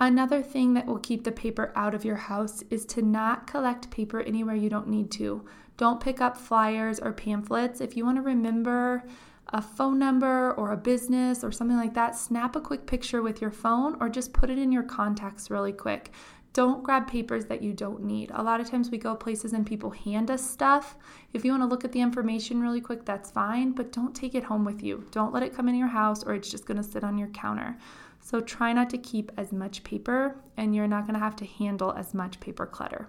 Another 0.00 0.42
thing 0.42 0.74
that 0.74 0.86
will 0.86 0.98
keep 0.98 1.24
the 1.24 1.32
paper 1.32 1.72
out 1.74 1.94
of 1.94 2.04
your 2.04 2.16
house 2.16 2.62
is 2.70 2.84
to 2.86 3.02
not 3.02 3.46
collect 3.46 3.90
paper 3.90 4.20
anywhere 4.20 4.54
you 4.54 4.70
don't 4.70 4.88
need 4.88 5.10
to. 5.12 5.44
Don't 5.78 6.00
pick 6.00 6.20
up 6.20 6.36
flyers 6.36 6.98
or 6.98 7.12
pamphlets. 7.12 7.80
If 7.80 7.96
you 7.96 8.04
want 8.04 8.16
to 8.16 8.22
remember 8.22 9.04
a 9.50 9.62
phone 9.62 9.96
number 9.96 10.52
or 10.54 10.72
a 10.72 10.76
business 10.76 11.44
or 11.44 11.52
something 11.52 11.76
like 11.76 11.94
that, 11.94 12.16
snap 12.16 12.56
a 12.56 12.60
quick 12.60 12.84
picture 12.84 13.22
with 13.22 13.40
your 13.40 13.52
phone 13.52 13.96
or 14.00 14.08
just 14.08 14.32
put 14.32 14.50
it 14.50 14.58
in 14.58 14.72
your 14.72 14.82
contacts 14.82 15.50
really 15.50 15.72
quick. 15.72 16.10
Don't 16.52 16.82
grab 16.82 17.06
papers 17.06 17.44
that 17.46 17.62
you 17.62 17.72
don't 17.72 18.02
need. 18.02 18.32
A 18.34 18.42
lot 18.42 18.60
of 18.60 18.68
times 18.68 18.90
we 18.90 18.98
go 18.98 19.14
places 19.14 19.52
and 19.52 19.64
people 19.64 19.90
hand 19.90 20.32
us 20.32 20.44
stuff. 20.44 20.96
If 21.32 21.44
you 21.44 21.52
want 21.52 21.62
to 21.62 21.68
look 21.68 21.84
at 21.84 21.92
the 21.92 22.00
information 22.00 22.60
really 22.60 22.80
quick, 22.80 23.04
that's 23.04 23.30
fine, 23.30 23.70
but 23.70 23.92
don't 23.92 24.16
take 24.16 24.34
it 24.34 24.42
home 24.42 24.64
with 24.64 24.82
you. 24.82 25.06
Don't 25.12 25.32
let 25.32 25.44
it 25.44 25.54
come 25.54 25.68
in 25.68 25.76
your 25.76 25.86
house 25.86 26.24
or 26.24 26.34
it's 26.34 26.50
just 26.50 26.66
going 26.66 26.78
to 26.78 26.82
sit 26.82 27.04
on 27.04 27.16
your 27.16 27.28
counter. 27.28 27.78
So 28.20 28.40
try 28.40 28.72
not 28.72 28.90
to 28.90 28.98
keep 28.98 29.30
as 29.36 29.52
much 29.52 29.84
paper 29.84 30.40
and 30.56 30.74
you're 30.74 30.88
not 30.88 31.04
going 31.04 31.14
to 31.14 31.20
have 31.20 31.36
to 31.36 31.46
handle 31.46 31.92
as 31.92 32.14
much 32.14 32.40
paper 32.40 32.66
clutter. 32.66 33.08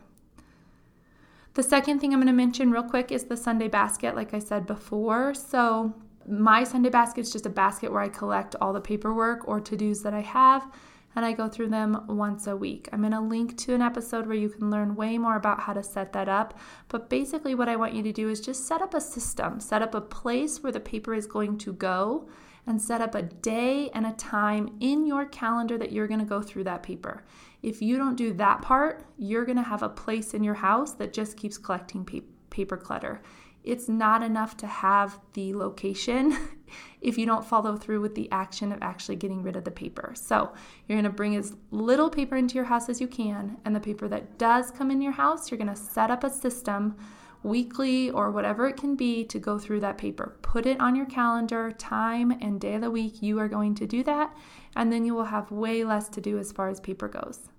The 1.55 1.63
second 1.63 1.99
thing 1.99 2.13
I'm 2.13 2.19
going 2.19 2.27
to 2.27 2.33
mention 2.33 2.71
real 2.71 2.83
quick 2.83 3.11
is 3.11 3.25
the 3.25 3.37
Sunday 3.37 3.67
basket, 3.67 4.15
like 4.15 4.33
I 4.33 4.39
said 4.39 4.65
before. 4.65 5.33
So, 5.33 5.93
my 6.27 6.63
Sunday 6.63 6.89
basket 6.89 7.21
is 7.21 7.31
just 7.31 7.47
a 7.47 7.49
basket 7.49 7.91
where 7.91 8.01
I 8.01 8.09
collect 8.09 8.55
all 8.61 8.71
the 8.71 8.81
paperwork 8.81 9.47
or 9.47 9.59
to 9.59 9.75
dos 9.75 10.03
that 10.03 10.13
I 10.13 10.21
have 10.21 10.69
and 11.15 11.25
I 11.25 11.33
go 11.33 11.47
through 11.47 11.69
them 11.69 12.05
once 12.07 12.45
a 12.45 12.55
week. 12.55 12.87
I'm 12.93 13.01
going 13.01 13.13
to 13.13 13.19
link 13.19 13.57
to 13.59 13.73
an 13.73 13.81
episode 13.81 14.27
where 14.27 14.37
you 14.37 14.49
can 14.49 14.69
learn 14.69 14.95
way 14.95 15.17
more 15.17 15.35
about 15.35 15.61
how 15.61 15.73
to 15.73 15.81
set 15.81 16.13
that 16.13 16.29
up. 16.29 16.59
But 16.87 17.09
basically, 17.09 17.55
what 17.55 17.67
I 17.67 17.75
want 17.75 17.93
you 17.93 18.03
to 18.03 18.11
do 18.11 18.29
is 18.29 18.39
just 18.39 18.67
set 18.67 18.81
up 18.81 18.93
a 18.93 19.01
system, 19.01 19.59
set 19.59 19.81
up 19.81 19.95
a 19.95 20.01
place 20.01 20.61
where 20.61 20.71
the 20.71 20.79
paper 20.79 21.15
is 21.15 21.25
going 21.25 21.57
to 21.59 21.73
go, 21.73 22.29
and 22.69 22.81
set 22.81 23.01
up 23.01 23.15
a 23.15 23.23
day 23.23 23.89
and 23.93 24.05
a 24.05 24.13
time 24.13 24.69
in 24.79 25.05
your 25.05 25.25
calendar 25.25 25.77
that 25.77 25.91
you're 25.91 26.07
going 26.07 26.19
to 26.19 26.25
go 26.25 26.41
through 26.41 26.63
that 26.63 26.83
paper. 26.83 27.23
If 27.61 27.81
you 27.81 27.97
don't 27.97 28.15
do 28.15 28.31
that 28.33 28.61
part, 28.61 29.03
you're 29.17 29.45
going 29.45 29.57
to 29.57 29.63
have 29.63 29.83
a 29.83 29.89
place 29.89 30.33
in 30.33 30.43
your 30.43 30.53
house 30.53 30.93
that 30.93 31.11
just 31.11 31.35
keeps 31.35 31.57
collecting 31.57 32.07
paper 32.49 32.77
clutter. 32.77 33.21
It's 33.63 33.89
not 33.89 34.23
enough 34.23 34.55
to 34.57 34.67
have 34.67 35.19
the 35.33 35.53
location 35.53 36.37
if 37.01 37.17
you 37.17 37.25
don't 37.25 37.43
follow 37.43 37.75
through 37.75 37.99
with 38.01 38.15
the 38.15 38.31
action 38.31 38.71
of 38.71 38.79
actually 38.81 39.17
getting 39.17 39.43
rid 39.43 39.57
of 39.57 39.65
the 39.65 39.71
paper. 39.71 40.13
So, 40.15 40.53
you're 40.87 40.95
going 40.95 41.03
to 41.03 41.09
bring 41.09 41.35
as 41.35 41.55
little 41.71 42.09
paper 42.09 42.37
into 42.37 42.55
your 42.55 42.65
house 42.65 42.87
as 42.87 43.01
you 43.01 43.07
can, 43.07 43.57
and 43.65 43.75
the 43.75 43.81
paper 43.81 44.07
that 44.07 44.37
does 44.37 44.71
come 44.71 44.91
in 44.91 45.01
your 45.01 45.11
house, 45.11 45.51
you're 45.51 45.57
going 45.57 45.67
to 45.67 45.75
set 45.75 46.09
up 46.09 46.23
a 46.23 46.29
system 46.29 46.95
weekly 47.43 48.09
or 48.09 48.31
whatever 48.31 48.67
it 48.67 48.77
can 48.77 48.95
be 48.95 49.23
to 49.25 49.39
go 49.39 49.57
through 49.57 49.79
that 49.79 49.97
paper. 49.97 50.37
Put 50.41 50.65
it 50.65 50.79
on 50.79 50.95
your 50.95 51.05
calendar, 51.05 51.71
time 51.71 52.31
and 52.41 52.59
day 52.59 52.75
of 52.75 52.81
the 52.81 52.91
week 52.91 53.21
you 53.21 53.39
are 53.39 53.47
going 53.47 53.75
to 53.75 53.87
do 53.87 54.03
that, 54.03 54.35
and 54.75 54.91
then 54.91 55.05
you 55.05 55.13
will 55.15 55.25
have 55.25 55.51
way 55.51 55.83
less 55.83 56.09
to 56.09 56.21
do 56.21 56.37
as 56.37 56.51
far 56.51 56.69
as 56.69 56.79
paper 56.79 57.07
goes. 57.07 57.49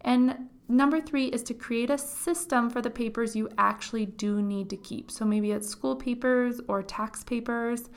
And 0.00 0.48
number 0.68 1.00
three 1.00 1.26
is 1.26 1.42
to 1.44 1.54
create 1.54 1.90
a 1.90 1.98
system 1.98 2.68
for 2.68 2.82
the 2.82 2.90
papers 2.90 3.36
you 3.36 3.48
actually 3.58 4.06
do 4.06 4.42
need 4.42 4.68
to 4.70 4.76
keep. 4.76 5.10
So 5.10 5.24
maybe 5.24 5.52
it's 5.52 5.68
school 5.68 5.96
papers 5.96 6.60
or 6.68 6.82
tax 6.82 7.24
papers. 7.24 7.88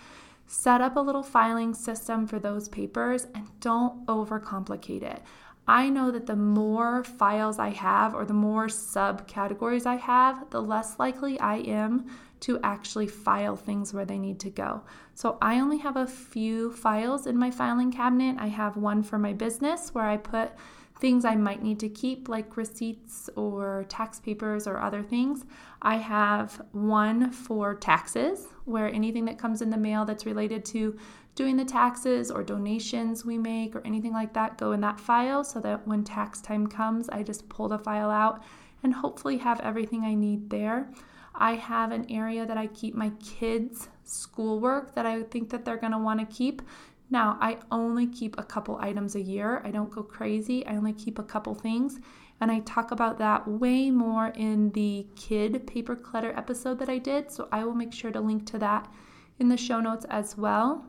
Set 0.50 0.80
up 0.80 0.96
a 0.96 1.02
little 1.02 1.24
filing 1.24 1.74
system 1.74 2.26
for 2.26 2.40
those 2.40 2.70
papers 2.70 3.28
and 3.36 3.48
don't 3.60 4.06
overcomplicate 4.06 5.04
it. 5.04 5.22
I 5.68 5.90
know 5.90 6.12
that 6.12 6.28
the 6.28 6.36
more 6.36 7.04
files 7.04 7.60
I 7.60 7.70
have 7.70 8.16
or 8.16 8.26
the 8.26 8.34
more 8.34 8.68
subcategories 8.68 9.86
I 9.86 9.96
have, 9.96 10.50
the 10.50 10.62
less 10.62 10.98
likely 10.98 11.40
I 11.40 11.58
am 11.58 12.06
to 12.42 12.60
actually 12.64 13.08
file 13.08 13.56
things 13.56 13.94
where 13.94 14.06
they 14.06 14.18
need 14.18 14.40
to 14.42 14.50
go. 14.50 14.84
So 15.16 15.38
I 15.42 15.60
only 15.60 15.80
have 15.80 15.98
a 15.98 16.08
few 16.08 16.72
files 16.72 17.28
in 17.28 17.38
my 17.38 17.52
filing 17.52 17.92
cabinet. 17.92 18.38
I 18.40 18.48
have 18.48 18.78
one 18.78 19.04
for 19.04 19.18
my 19.18 19.34
business 19.34 19.94
where 19.94 20.06
I 20.06 20.18
put 20.18 20.52
things 21.00 21.26
I 21.26 21.36
might 21.36 21.62
need 21.62 21.80
to 21.82 21.90
keep, 21.90 22.30
like 22.30 22.58
receipts 22.58 23.30
or 23.36 23.86
tax 23.90 24.20
papers 24.20 24.68
or 24.68 24.80
other 24.80 25.04
things. 25.04 25.46
I 25.82 25.98
have 25.98 26.62
one 26.72 27.32
for 27.32 27.76
taxes, 27.76 28.48
where 28.66 28.88
anything 28.88 29.26
that 29.26 29.38
comes 29.38 29.62
in 29.62 29.70
the 29.70 29.78
mail 29.78 30.06
that's 30.06 30.26
related 30.26 30.66
to 30.66 30.98
doing 31.38 31.56
the 31.56 31.64
taxes 31.64 32.30
or 32.30 32.44
donations 32.44 33.24
we 33.24 33.38
make 33.38 33.74
or 33.74 33.82
anything 33.86 34.12
like 34.12 34.34
that 34.34 34.58
go 34.58 34.74
in 34.74 34.82
that 34.82 35.00
file 35.00 35.46
so 35.46 35.62
that 35.62 35.88
when 35.88 36.04
tax 36.04 36.42
time 36.42 36.68
comes, 36.68 37.08
I 37.08 37.24
just 37.24 37.48
pull 37.48 37.70
the 37.70 37.80
file 37.80 38.10
out 38.10 38.44
and 38.84 38.94
hopefully 38.94 39.38
have 39.38 39.62
everything 39.62 40.04
I 40.04 40.16
need 40.16 40.50
there. 40.50 40.92
I 41.34 41.54
have 41.56 41.92
an 41.92 42.12
area 42.12 42.46
that 42.46 42.58
I 42.58 42.68
keep 42.68 42.96
my 42.96 43.12
kids' 43.24 43.88
schoolwork 44.04 44.96
that 44.96 45.06
I 45.06 45.24
think 45.24 45.50
that 45.52 45.64
they're 45.64 45.78
going 45.78 45.94
to 45.94 45.98
want 45.98 46.20
to 46.20 46.26
keep 46.26 46.62
now, 47.10 47.38
I 47.40 47.58
only 47.72 48.06
keep 48.06 48.38
a 48.38 48.44
couple 48.44 48.78
items 48.82 49.16
a 49.16 49.22
year. 49.22 49.62
I 49.64 49.72
don't 49.72 49.90
go 49.90 50.04
crazy. 50.04 50.66
I 50.66 50.76
only 50.76 50.94
keep 50.94 51.20
a 51.20 51.24
couple 51.24 51.56
things. 51.56 52.00
And 52.42 52.52
I 52.52 52.60
talk 52.60 52.92
about 52.92 53.18
that 53.20 53.48
way 53.48 53.90
more 53.90 54.28
in 54.36 54.72
the 54.72 55.08
kid 55.16 55.66
paper 55.66 55.96
clutter 55.96 56.34
episode 56.36 56.80
that 56.80 56.90
I 56.90 56.98
did. 56.98 57.32
So 57.32 57.48
I 57.52 57.64
will 57.64 57.74
make 57.74 57.94
sure 57.94 58.12
to 58.12 58.20
link 58.20 58.46
to 58.48 58.60
that 58.60 58.92
in 59.40 59.48
the 59.48 59.58
show 59.58 59.80
notes 59.80 60.06
as 60.10 60.38
well. 60.38 60.86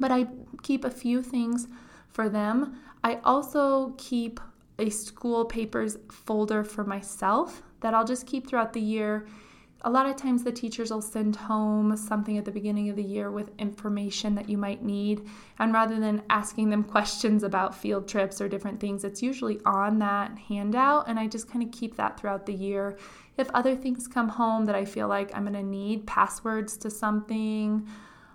But 0.00 0.10
I 0.10 0.26
keep 0.62 0.84
a 0.84 0.90
few 0.90 1.22
things 1.22 1.68
for 2.08 2.28
them. 2.28 2.80
I 3.04 3.20
also 3.24 3.94
keep 3.98 4.40
a 4.78 4.90
school 4.90 5.44
papers 5.44 5.98
folder 6.10 6.64
for 6.64 6.82
myself 6.82 7.62
that 7.80 7.94
I'll 7.94 8.04
just 8.04 8.26
keep 8.26 8.48
throughout 8.48 8.72
the 8.72 8.80
year 8.80 9.26
a 9.82 9.90
lot 9.90 10.06
of 10.06 10.16
times 10.16 10.44
the 10.44 10.52
teachers 10.52 10.90
will 10.90 11.00
send 11.00 11.34
home 11.36 11.96
something 11.96 12.36
at 12.36 12.44
the 12.44 12.50
beginning 12.50 12.90
of 12.90 12.96
the 12.96 13.02
year 13.02 13.30
with 13.30 13.50
information 13.58 14.34
that 14.34 14.48
you 14.48 14.58
might 14.58 14.82
need. 14.82 15.26
And 15.58 15.72
rather 15.72 15.98
than 15.98 16.22
asking 16.28 16.68
them 16.68 16.84
questions 16.84 17.42
about 17.42 17.74
field 17.74 18.06
trips 18.06 18.40
or 18.40 18.48
different 18.48 18.78
things, 18.78 19.04
it's 19.04 19.22
usually 19.22 19.58
on 19.64 19.98
that 20.00 20.36
handout. 20.38 21.08
And 21.08 21.18
I 21.18 21.28
just 21.28 21.50
kind 21.50 21.64
of 21.64 21.72
keep 21.72 21.96
that 21.96 22.20
throughout 22.20 22.44
the 22.44 22.52
year. 22.52 22.98
If 23.38 23.48
other 23.54 23.74
things 23.74 24.06
come 24.06 24.28
home 24.28 24.66
that 24.66 24.74
I 24.74 24.84
feel 24.84 25.08
like 25.08 25.34
I'm 25.34 25.44
going 25.44 25.54
to 25.54 25.62
need 25.62 26.06
passwords 26.06 26.76
to 26.78 26.90
something, 26.90 27.88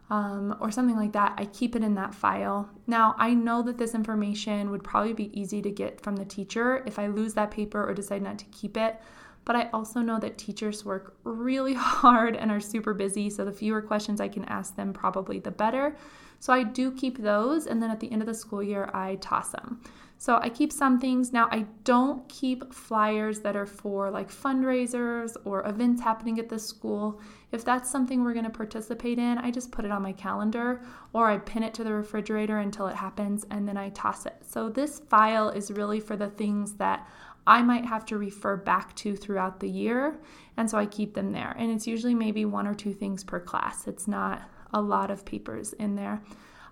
um, 0.10 0.56
or 0.60 0.70
something 0.70 0.96
like 0.96 1.14
that, 1.14 1.34
I 1.38 1.46
keep 1.46 1.76
it 1.76 1.84
in 1.84 1.96
that 1.96 2.14
file. 2.14 2.70
Now, 2.86 3.16
I 3.18 3.34
know 3.34 3.64
that 3.64 3.78
this 3.78 3.96
information 3.96 4.70
would 4.70 4.84
probably 4.84 5.14
be 5.14 5.40
easy 5.40 5.62
to 5.64 5.72
get 5.72 6.00
from 6.00 6.16
the 6.16 6.26
teacher 6.26 6.84
if 6.86 7.00
I 7.00 7.08
lose 7.08 7.34
that 7.34 7.52
paper 7.52 7.84
or 7.84 7.94
decide 7.94 8.22
not 8.22 8.38
to 8.40 8.46
keep 8.46 8.78
it. 8.78 9.02
But 9.46 9.56
I 9.56 9.70
also 9.74 10.02
know 10.02 10.20
that 10.20 10.38
teachers 10.38 10.86
work 10.86 11.18
really 11.24 11.74
hard 11.78 12.36
and 12.36 12.52
are 12.52 12.60
super 12.60 12.94
busy, 12.94 13.30
so 13.30 13.46
the 13.46 13.52
fewer 13.52 13.82
questions 13.82 14.22
I 14.22 14.28
can 14.28 14.46
ask 14.46 14.76
them, 14.76 14.94
probably 14.94 15.40
the 15.40 15.52
better. 15.52 15.96
So 16.40 16.54
I 16.54 16.64
do 16.64 16.92
keep 16.92 17.18
those, 17.18 17.66
and 17.66 17.82
then 17.82 17.90
at 17.90 18.00
the 18.00 18.12
end 18.12 18.22
of 18.22 18.28
the 18.28 18.34
school 18.34 18.62
year, 18.62 18.90
I 18.94 19.16
toss 19.16 19.50
them. 19.50 19.82
So 20.18 20.40
I 20.42 20.50
keep 20.50 20.72
some 20.72 21.00
things. 21.00 21.34
Now, 21.34 21.48
I 21.52 21.66
don't 21.84 22.28
keep 22.30 22.74
flyers 22.74 23.42
that 23.42 23.56
are 23.56 23.66
for 23.66 24.10
like 24.10 24.30
fundraisers 24.32 25.36
or 25.44 25.68
events 25.68 26.02
happening 26.02 26.40
at 26.40 26.50
the 26.50 26.60
school. 26.60 27.22
If 27.56 27.64
that's 27.64 27.90
something 27.90 28.22
we're 28.22 28.34
going 28.34 28.44
to 28.44 28.52
participate 28.52 29.18
in, 29.18 29.38
I 29.38 29.50
just 29.50 29.72
put 29.72 29.86
it 29.86 29.92
on 29.92 30.02
my 30.02 30.12
calendar 30.12 30.82
or 31.14 31.30
I 31.30 31.38
pin 31.38 31.64
it 31.64 31.74
to 31.76 31.86
the 31.86 31.94
refrigerator 31.94 32.60
until 32.60 32.88
it 32.88 32.96
happens 32.98 33.46
and 33.50 33.66
then 33.66 33.78
I 33.78 33.90
toss 33.90 34.26
it. 34.26 34.36
So 34.46 34.68
this 34.68 35.00
file 35.00 35.48
is 35.50 35.72
really 35.72 36.02
for 36.02 36.18
the 36.18 36.28
things 36.28 36.74
that 36.74 37.08
I 37.48 37.62
might 37.62 37.86
have 37.86 38.06
to 38.08 38.18
refer 38.18 38.58
back 38.58 38.94
to 38.98 39.16
throughout 39.16 39.62
the 39.62 39.70
year. 39.70 40.20
And 40.58 40.70
so 40.70 40.78
I 40.78 40.86
keep 40.86 41.14
them 41.14 41.32
there. 41.32 41.56
And 41.58 41.72
it's 41.72 41.88
usually 41.88 42.14
maybe 42.14 42.44
one 42.44 42.68
or 42.68 42.74
two 42.74 42.94
things 42.94 43.24
per 43.24 43.40
class, 43.40 43.88
it's 43.88 44.06
not 44.06 44.42
a 44.74 44.82
lot 44.82 45.10
of 45.10 45.24
papers 45.24 45.72
in 45.72 45.96
there. 45.96 46.22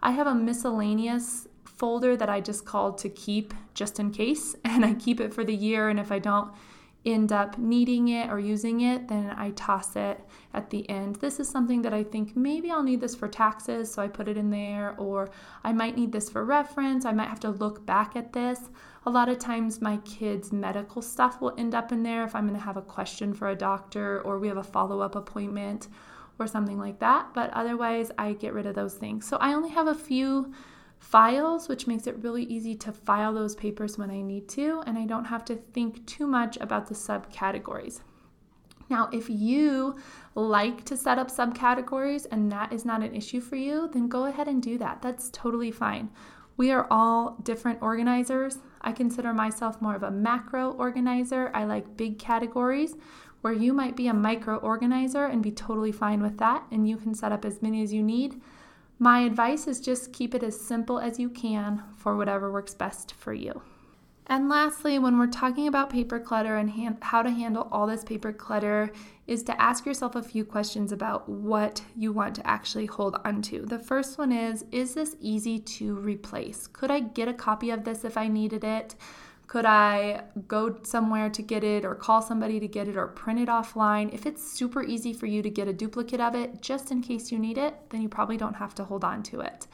I 0.01 0.11
have 0.11 0.27
a 0.27 0.35
miscellaneous 0.35 1.47
folder 1.63 2.17
that 2.17 2.29
I 2.29 2.41
just 2.41 2.65
called 2.65 2.97
to 2.99 3.09
keep 3.09 3.53
just 3.73 4.01
in 4.01 4.11
case, 4.11 4.53
and 4.65 4.83
I 4.83 4.95
keep 4.95 5.21
it 5.21 5.33
for 5.33 5.45
the 5.45 5.55
year. 5.55 5.87
And 5.87 5.97
if 5.97 6.11
I 6.11 6.19
don't 6.19 6.51
end 7.05 7.31
up 7.31 7.57
needing 7.57 8.07
it 8.09 8.29
or 8.29 8.39
using 8.39 8.81
it, 8.81 9.07
then 9.07 9.31
I 9.31 9.51
toss 9.51 9.95
it 9.95 10.19
at 10.53 10.69
the 10.69 10.87
end. 10.89 11.17
This 11.17 11.39
is 11.39 11.49
something 11.49 11.81
that 11.81 11.93
I 11.93 12.03
think 12.03 12.35
maybe 12.35 12.69
I'll 12.69 12.83
need 12.83 13.01
this 13.01 13.15
for 13.15 13.27
taxes, 13.27 13.91
so 13.91 14.01
I 14.01 14.07
put 14.07 14.27
it 14.27 14.37
in 14.37 14.49
there, 14.49 14.95
or 14.97 15.29
I 15.63 15.73
might 15.73 15.97
need 15.97 16.11
this 16.11 16.29
for 16.29 16.45
reference. 16.45 17.05
I 17.05 17.11
might 17.11 17.29
have 17.29 17.39
to 17.41 17.49
look 17.49 17.85
back 17.85 18.15
at 18.15 18.33
this. 18.33 18.69
A 19.05 19.09
lot 19.09 19.29
of 19.29 19.39
times, 19.39 19.81
my 19.81 19.97
kids' 19.97 20.51
medical 20.51 21.01
stuff 21.01 21.41
will 21.41 21.53
end 21.57 21.75
up 21.75 21.91
in 21.91 22.03
there 22.03 22.23
if 22.23 22.35
I'm 22.35 22.47
going 22.47 22.59
to 22.59 22.65
have 22.65 22.77
a 22.77 22.81
question 22.81 23.33
for 23.33 23.49
a 23.49 23.55
doctor 23.55 24.21
or 24.21 24.39
we 24.39 24.47
have 24.47 24.57
a 24.57 24.63
follow 24.63 25.01
up 25.01 25.15
appointment 25.15 25.87
or 26.39 26.47
something 26.47 26.79
like 26.79 26.99
that. 26.99 27.33
But 27.33 27.51
otherwise, 27.51 28.11
I 28.17 28.33
get 28.33 28.53
rid 28.53 28.65
of 28.65 28.75
those 28.75 28.95
things. 28.95 29.27
So 29.27 29.37
I 29.37 29.53
only 29.53 29.69
have 29.69 29.87
a 29.87 29.95
few 29.95 30.53
files, 30.99 31.67
which 31.67 31.85
makes 31.85 32.07
it 32.07 32.23
really 32.23 32.43
easy 32.43 32.75
to 32.75 32.91
file 32.91 33.33
those 33.33 33.55
papers 33.55 33.97
when 33.97 34.09
I 34.09 34.21
need 34.21 34.47
to, 34.49 34.81
and 34.87 34.97
I 34.97 35.05
don't 35.05 35.25
have 35.25 35.43
to 35.45 35.55
think 35.55 36.05
too 36.05 36.25
much 36.25 36.57
about 36.57 36.87
the 36.87 36.95
subcategories. 36.95 37.99
Now, 38.89 39.09
if 39.11 39.29
you 39.29 39.95
like 40.35 40.83
to 40.85 40.97
set 40.97 41.17
up 41.17 41.29
subcategories 41.29 42.25
and 42.31 42.51
that 42.51 42.73
is 42.73 42.85
not 42.85 43.01
an 43.01 43.15
issue 43.15 43.39
for 43.41 43.55
you, 43.55 43.89
then 43.91 44.07
go 44.07 44.25
ahead 44.25 44.47
and 44.47 44.61
do 44.61 44.77
that. 44.77 45.01
That's 45.01 45.29
totally 45.31 45.71
fine. 45.71 46.09
We 46.57 46.71
are 46.71 46.87
all 46.91 47.37
different 47.43 47.81
organizers. 47.81 48.59
I 48.81 48.91
consider 48.91 49.33
myself 49.33 49.81
more 49.81 49.95
of 49.95 50.03
a 50.03 50.11
macro 50.11 50.71
organizer. 50.71 51.49
I 51.53 51.63
like 51.63 51.97
big 51.97 52.19
categories 52.19 52.95
where 53.41 53.53
you 53.53 53.73
might 53.73 53.95
be 53.95 54.07
a 54.07 54.13
micro 54.13 54.57
organizer 54.57 55.25
and 55.25 55.41
be 55.41 55.51
totally 55.51 55.91
fine 55.91 56.21
with 56.21 56.37
that, 56.37 56.63
and 56.71 56.87
you 56.87 56.95
can 56.95 57.13
set 57.13 57.31
up 57.31 57.43
as 57.43 57.61
many 57.61 57.81
as 57.83 57.93
you 57.93 58.01
need. 58.03 58.41
My 58.99 59.21
advice 59.21 59.67
is 59.67 59.81
just 59.81 60.13
keep 60.13 60.33
it 60.33 60.43
as 60.43 60.59
simple 60.59 60.99
as 60.99 61.19
you 61.19 61.29
can 61.29 61.83
for 61.97 62.15
whatever 62.15 62.51
works 62.51 62.73
best 62.73 63.13
for 63.15 63.33
you. 63.33 63.61
And 64.27 64.47
lastly, 64.47 64.99
when 64.99 65.19
we're 65.19 65.27
talking 65.27 65.67
about 65.67 65.89
paper 65.89 66.19
clutter 66.19 66.55
and 66.55 66.69
how 67.01 67.21
to 67.21 67.29
handle 67.29 67.67
all 67.71 67.87
this 67.87 68.03
paper 68.03 68.31
clutter, 68.31 68.91
is 69.27 69.43
to 69.43 69.61
ask 69.61 69.85
yourself 69.85 70.15
a 70.15 70.23
few 70.23 70.43
questions 70.45 70.91
about 70.91 71.27
what 71.27 71.81
you 71.95 72.11
want 72.11 72.35
to 72.35 72.47
actually 72.47 72.85
hold 72.85 73.17
onto. 73.25 73.65
The 73.65 73.79
first 73.79 74.17
one 74.17 74.31
is 74.31 74.65
Is 74.71 74.93
this 74.93 75.15
easy 75.19 75.59
to 75.59 75.95
replace? 75.95 76.67
Could 76.67 76.91
I 76.91 77.01
get 77.01 77.27
a 77.27 77.33
copy 77.33 77.69
of 77.69 77.83
this 77.83 78.03
if 78.03 78.17
I 78.17 78.27
needed 78.27 78.63
it? 78.63 78.95
Could 79.47 79.65
I 79.65 80.23
go 80.47 80.77
somewhere 80.83 81.29
to 81.29 81.41
get 81.41 81.63
it 81.63 81.85
or 81.85 81.95
call 81.95 82.21
somebody 82.21 82.59
to 82.59 82.67
get 82.67 82.87
it 82.87 82.95
or 82.95 83.07
print 83.07 83.39
it 83.39 83.49
offline? 83.49 84.13
If 84.13 84.25
it's 84.25 84.41
super 84.41 84.83
easy 84.83 85.13
for 85.13 85.25
you 85.25 85.41
to 85.41 85.49
get 85.49 85.67
a 85.67 85.73
duplicate 85.73 86.21
of 86.21 86.33
it 86.33 86.61
just 86.61 86.91
in 86.91 87.01
case 87.01 87.31
you 87.31 87.37
need 87.37 87.57
it, 87.57 87.75
then 87.89 88.01
you 88.01 88.09
probably 88.09 88.37
don't 88.37 88.55
have 88.55 88.73
to 88.75 88.83
hold 88.85 89.03
on 89.03 89.21
to 89.23 89.41
it. 89.41 89.67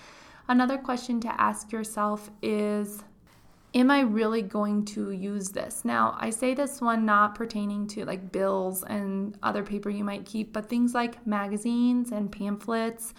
Another 0.47 0.77
question 0.77 1.21
to 1.21 1.41
ask 1.41 1.71
yourself 1.71 2.31
is 2.41 3.03
am 3.73 3.91
I 3.91 4.01
really 4.01 4.41
going 4.41 4.85
to 4.85 5.11
use 5.11 5.49
this? 5.49 5.85
Now, 5.85 6.17
I 6.19 6.29
say 6.31 6.53
this 6.53 6.81
one 6.81 7.05
not 7.05 7.35
pertaining 7.35 7.87
to 7.89 8.05
like 8.05 8.31
bills 8.31 8.83
and 8.83 9.37
other 9.43 9.63
paper 9.63 9.89
you 9.89 10.03
might 10.03 10.25
keep, 10.25 10.53
but 10.53 10.69
things 10.69 10.93
like 10.93 11.25
magazines 11.27 12.11
and 12.11 12.31
pamphlets 12.31 13.13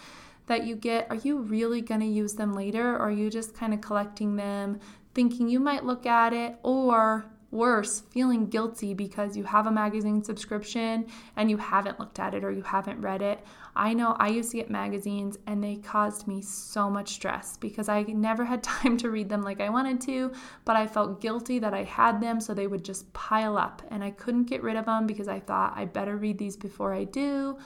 that 0.47 0.65
you 0.65 0.75
get, 0.75 1.07
are 1.09 1.15
you 1.15 1.39
really 1.39 1.81
going 1.81 2.01
to 2.01 2.05
use 2.05 2.33
them 2.33 2.53
later? 2.53 2.95
Or 2.95 3.03
are 3.03 3.11
you 3.11 3.29
just 3.29 3.53
kind 3.53 3.73
of 3.73 3.81
collecting 3.81 4.35
them, 4.35 4.79
thinking 5.13 5.47
you 5.47 5.59
might 5.59 5.85
look 5.85 6.05
at 6.05 6.33
it, 6.33 6.57
or 6.63 7.25
worse, 7.51 8.01
feeling 8.11 8.47
guilty 8.47 8.93
because 8.93 9.37
you 9.37 9.43
have 9.43 9.67
a 9.67 9.71
magazine 9.71 10.23
subscription 10.23 11.05
and 11.35 11.49
you 11.49 11.57
haven't 11.57 11.99
looked 11.99 12.19
at 12.19 12.33
it 12.33 12.43
or 12.43 12.51
you 12.51 12.63
haven't 12.63 12.99
read 13.01 13.21
it? 13.21 13.39
I 13.75 13.93
know 13.93 14.15
I 14.19 14.27
used 14.29 14.51
to 14.51 14.57
get 14.57 14.69
magazines 14.69 15.37
and 15.47 15.63
they 15.63 15.77
caused 15.77 16.27
me 16.27 16.41
so 16.41 16.89
much 16.89 17.09
stress 17.09 17.57
because 17.57 17.89
I 17.89 18.03
never 18.03 18.43
had 18.45 18.63
time 18.63 18.97
to 18.97 19.09
read 19.09 19.29
them 19.29 19.41
like 19.41 19.61
I 19.61 19.69
wanted 19.69 20.01
to, 20.01 20.31
but 20.65 20.75
I 20.75 20.87
felt 20.87 21.21
guilty 21.21 21.59
that 21.59 21.73
I 21.73 21.83
had 21.83 22.21
them, 22.21 22.41
so 22.41 22.53
they 22.53 22.67
would 22.67 22.83
just 22.83 23.11
pile 23.13 23.57
up 23.57 23.81
and 23.89 24.03
I 24.03 24.11
couldn't 24.11 24.43
get 24.45 24.63
rid 24.63 24.75
of 24.75 24.85
them 24.85 25.07
because 25.07 25.27
I 25.27 25.39
thought 25.39 25.73
I 25.75 25.85
better 25.85 26.17
read 26.17 26.37
these 26.37 26.57
before 26.57 26.93
I 26.93 27.05
do. 27.05 27.57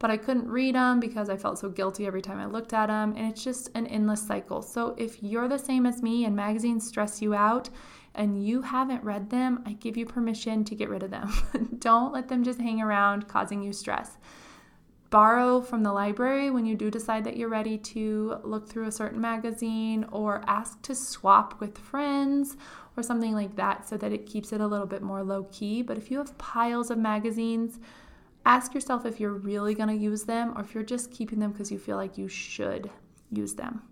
But 0.00 0.10
I 0.10 0.16
couldn't 0.16 0.48
read 0.48 0.74
them 0.74 1.00
because 1.00 1.30
I 1.30 1.36
felt 1.36 1.58
so 1.58 1.70
guilty 1.70 2.06
every 2.06 2.20
time 2.20 2.38
I 2.38 2.46
looked 2.46 2.74
at 2.74 2.88
them, 2.88 3.14
and 3.16 3.30
it's 3.30 3.44
just 3.44 3.70
an 3.74 3.86
endless 3.86 4.20
cycle. 4.20 4.60
So, 4.60 4.94
if 4.98 5.22
you're 5.22 5.48
the 5.48 5.56
same 5.56 5.86
as 5.86 6.02
me 6.02 6.24
and 6.24 6.34
magazines 6.34 6.86
stress 6.86 7.22
you 7.22 7.32
out, 7.32 7.70
and 8.14 8.44
you 8.44 8.60
haven't 8.60 9.04
read 9.04 9.30
them, 9.30 9.62
I 9.64 9.72
give 9.72 9.96
you 9.96 10.04
permission 10.04 10.64
to 10.64 10.74
get 10.74 10.90
rid 10.90 11.04
of 11.04 11.10
them. 11.10 11.32
Don't 11.78 12.12
let 12.12 12.28
them 12.28 12.42
just 12.42 12.60
hang 12.60 12.82
around 12.82 13.28
causing 13.28 13.62
you 13.62 13.72
stress 13.72 14.18
borrow 15.14 15.60
from 15.60 15.84
the 15.84 15.92
library 15.92 16.50
when 16.50 16.66
you 16.66 16.74
do 16.74 16.90
decide 16.90 17.22
that 17.22 17.36
you're 17.36 17.48
ready 17.48 17.78
to 17.78 18.36
look 18.42 18.68
through 18.68 18.88
a 18.88 18.90
certain 18.90 19.20
magazine 19.20 20.04
or 20.10 20.42
ask 20.48 20.82
to 20.82 20.92
swap 20.92 21.60
with 21.60 21.78
friends 21.78 22.56
or 22.96 23.02
something 23.04 23.32
like 23.32 23.54
that 23.54 23.88
so 23.88 23.96
that 23.96 24.12
it 24.12 24.26
keeps 24.26 24.52
it 24.52 24.60
a 24.60 24.66
little 24.66 24.88
bit 24.88 25.02
more 25.02 25.22
low 25.22 25.44
key. 25.52 25.82
But 25.82 25.98
if 25.98 26.10
you 26.10 26.18
have 26.18 26.36
piles 26.36 26.90
of 26.90 26.98
magazines, 26.98 27.78
ask 28.44 28.74
yourself 28.74 29.06
if 29.06 29.20
you're 29.20 29.34
really 29.34 29.72
going 29.72 29.88
to 29.88 29.94
use 29.94 30.24
them 30.24 30.52
or 30.56 30.62
if 30.62 30.74
you're 30.74 30.82
just 30.82 31.12
keeping 31.12 31.38
them 31.38 31.52
because 31.52 31.70
you 31.70 31.78
feel 31.78 31.96
like 31.96 32.18
you 32.18 32.26
should 32.26 32.90
use 33.30 33.54
them. 33.54 33.82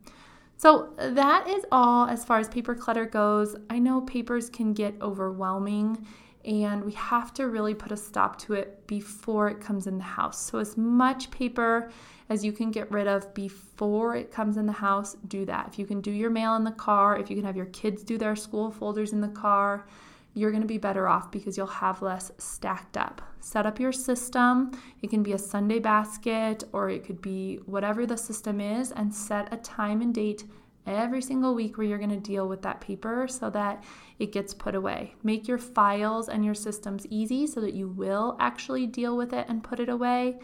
So, 0.57 0.93
that 0.97 1.49
is 1.49 1.64
all 1.70 2.09
as 2.09 2.25
far 2.25 2.41
as 2.41 2.49
paper 2.49 2.75
clutter 2.75 3.05
goes. 3.05 3.55
I 3.70 3.79
know 3.79 4.01
papers 4.01 4.51
can 4.51 4.73
get 4.73 5.01
overwhelming 5.01 6.05
and 6.45 6.84
we 6.84 6.93
have 6.93 7.32
to 7.34 7.49
really 7.49 7.74
put 7.74 7.93
a 7.93 7.97
stop 7.97 8.38
to 8.40 8.55
it 8.55 8.86
before 8.86 9.49
it 9.49 9.61
comes 9.61 9.86
in 9.86 9.99
the 9.99 10.05
house. 10.05 10.40
So, 10.40 10.59
as 10.59 10.76
much 10.76 11.30
paper 11.30 11.90
as 12.28 12.45
you 12.45 12.53
can 12.53 12.70
get 12.70 12.90
rid 12.90 13.07
of 13.07 13.32
before 13.34 14.16
it 14.16 14.30
comes 14.32 14.57
in 14.57 14.66
the 14.66 14.72
house, 14.72 15.16
do 15.28 15.45
that. 15.45 15.68
If 15.68 15.78
you 15.78 15.86
can 15.86 16.01
do 16.01 16.11
your 16.11 16.30
mail 16.30 16.57
in 16.57 16.64
the 16.64 16.70
car, 16.72 17.18
if 17.18 17.30
you 17.30 17.36
can 17.36 17.45
have 17.45 17.57
your 17.57 17.66
kids 17.66 18.03
do 18.03 18.18
their 18.18 18.34
school 18.36 18.70
folders 18.70 19.12
in 19.12 19.20
the 19.20 19.28
car, 19.28 19.86
you're 20.34 20.51
going 20.51 20.62
to 20.62 20.68
be 20.68 20.78
better 20.78 21.09
off 21.09 21.30
because 21.30 21.57
you'll 21.57 21.66
have 21.66 22.01
less 22.01 22.32
stacked 22.38 22.97
up. 22.97 23.20
Set 23.40 23.66
up 23.66 23.78
your 23.78 23.93
system. 23.93 24.70
It 25.03 25.11
can 25.11 25.22
be 25.22 25.32
a 25.32 25.38
Sunday 25.38 25.78
basket 25.78 26.64
or 26.72 26.88
it 26.88 27.05
could 27.05 27.20
be 27.20 27.57
whatever 27.66 28.07
the 28.07 28.16
system 28.16 28.61
is, 28.61 28.93
and 28.93 29.14
set 29.14 29.53
a 29.53 29.59
time 29.59 30.01
and 30.01 30.14
date 30.14 30.45
every 30.87 31.22
single 31.22 31.55
week 31.55 31.76
where 31.76 31.87
you're 31.87 31.99
going 31.99 32.11
to 32.11 32.16
deal 32.16 32.49
with 32.49 32.62
that 32.62 32.80
paper 32.80 33.26
so 33.28 33.51
that 33.51 33.83
it 34.18 34.33
gets 34.33 34.55
put 34.55 34.74
away. 34.74 35.14
Make 35.22 35.49
your 35.49 35.59
files 35.59 36.28
and 36.28 36.45
your 36.45 36.55
systems 36.55 37.07
easy 37.11 37.47
so 37.47 37.61
that 37.61 37.74
you 37.74 37.89
will 37.89 38.37
actually 38.41 38.87
deal 38.87 39.16
with 39.16 39.33
it 39.33 39.47
and 39.49 39.64
put 39.64 39.80
it 39.80 39.89
away. 39.89 40.39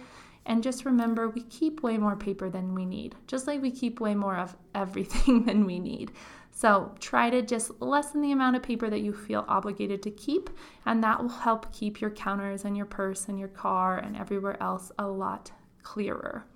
And 0.47 0.62
just 0.62 0.86
remember, 0.86 1.28
we 1.28 1.43
keep 1.43 1.82
way 1.82 1.99
more 1.99 2.16
paper 2.16 2.49
than 2.49 2.74
we 2.74 2.86
need, 2.86 3.14
just 3.26 3.47
like 3.47 3.61
we 3.61 3.70
keep 3.70 4.01
way 4.01 4.14
more 4.14 4.36
of 4.36 4.57
everything 4.74 5.45
than 5.45 5.66
we 5.66 5.78
need. 5.78 6.12
So 6.51 6.93
try 6.99 7.30
to 7.30 7.43
just 7.43 7.70
lessen 7.80 8.20
the 8.20 8.32
amount 8.32 8.57
of 8.57 8.62
paper 8.62 8.91
that 8.91 9.01
you 9.01 9.12
feel 9.12 9.45
obligated 9.47 10.03
to 10.03 10.11
keep, 10.11 10.51
and 10.86 11.05
that 11.05 11.20
will 11.20 11.28
help 11.28 11.72
keep 11.72 12.01
your 12.01 12.11
counters 12.11 12.64
and 12.64 12.76
your 12.76 12.86
purse 12.86 13.28
and 13.28 13.39
your 13.39 13.49
car 13.49 13.99
and 13.99 14.16
everywhere 14.16 14.61
else 14.61 14.91
a 14.99 15.07
lot 15.07 15.53
clearer. 15.82 16.47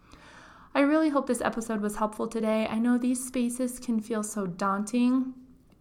I 0.75 0.81
really 0.81 1.11
hope 1.11 1.27
this 1.27 1.43
episode 1.43 1.83
was 1.83 1.97
helpful 1.97 2.27
today. 2.27 2.66
I 2.66 2.79
know 2.79 2.97
these 2.97 3.23
spaces 3.23 3.79
can 3.79 4.01
feel 4.01 4.23
so 4.23 4.47
daunting 4.47 5.35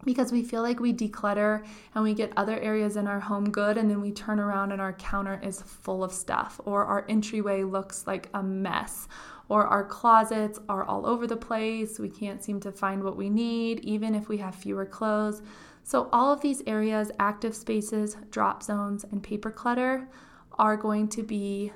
because 0.04 0.34
we 0.34 0.44
feel 0.44 0.62
like 0.62 0.82
we 0.82 0.92
declutter 0.94 1.66
and 1.96 2.04
we 2.04 2.14
get 2.14 2.34
other 2.36 2.60
areas 2.60 2.98
in 2.98 3.08
our 3.08 3.20
home 3.22 3.50
good 3.50 3.78
and 3.78 3.90
then 3.90 4.02
we 4.02 4.12
turn 4.12 4.38
around 4.38 4.74
and 4.74 4.82
our 4.82 4.94
counter 4.94 5.40
is 5.42 5.62
full 5.62 6.04
of 6.04 6.12
stuff 6.12 6.60
or 6.66 6.84
our 6.84 7.06
entryway 7.08 7.64
looks 7.64 8.06
like 8.06 8.28
a 8.34 8.44
mess 8.44 9.08
or 9.48 9.66
our 9.66 9.86
closets 9.86 10.60
are 10.68 10.84
all 10.84 11.06
over 11.06 11.28
the 11.28 11.38
place 11.38 12.00
we 12.00 12.10
can't 12.10 12.44
seem 12.44 12.60
to 12.60 12.72
find 12.72 13.04
what 13.04 13.16
we 13.16 13.30
need 13.30 13.80
even 13.82 14.16
if 14.16 14.28
we 14.28 14.38
have 14.38 14.56
fewer 14.56 14.86
clothes 14.86 15.42
so 15.84 16.10
all 16.12 16.34
of 16.34 16.42
these 16.42 16.64
areas 16.66 17.12
active 17.20 17.56
spaces 17.56 18.18
drop 18.32 18.64
zones 18.64 19.06
and 19.12 19.22
paper 19.22 19.52
clutter 19.52 20.10
are 20.58 20.76
going 20.76 21.08
to 21.08 21.22
be 21.22 21.72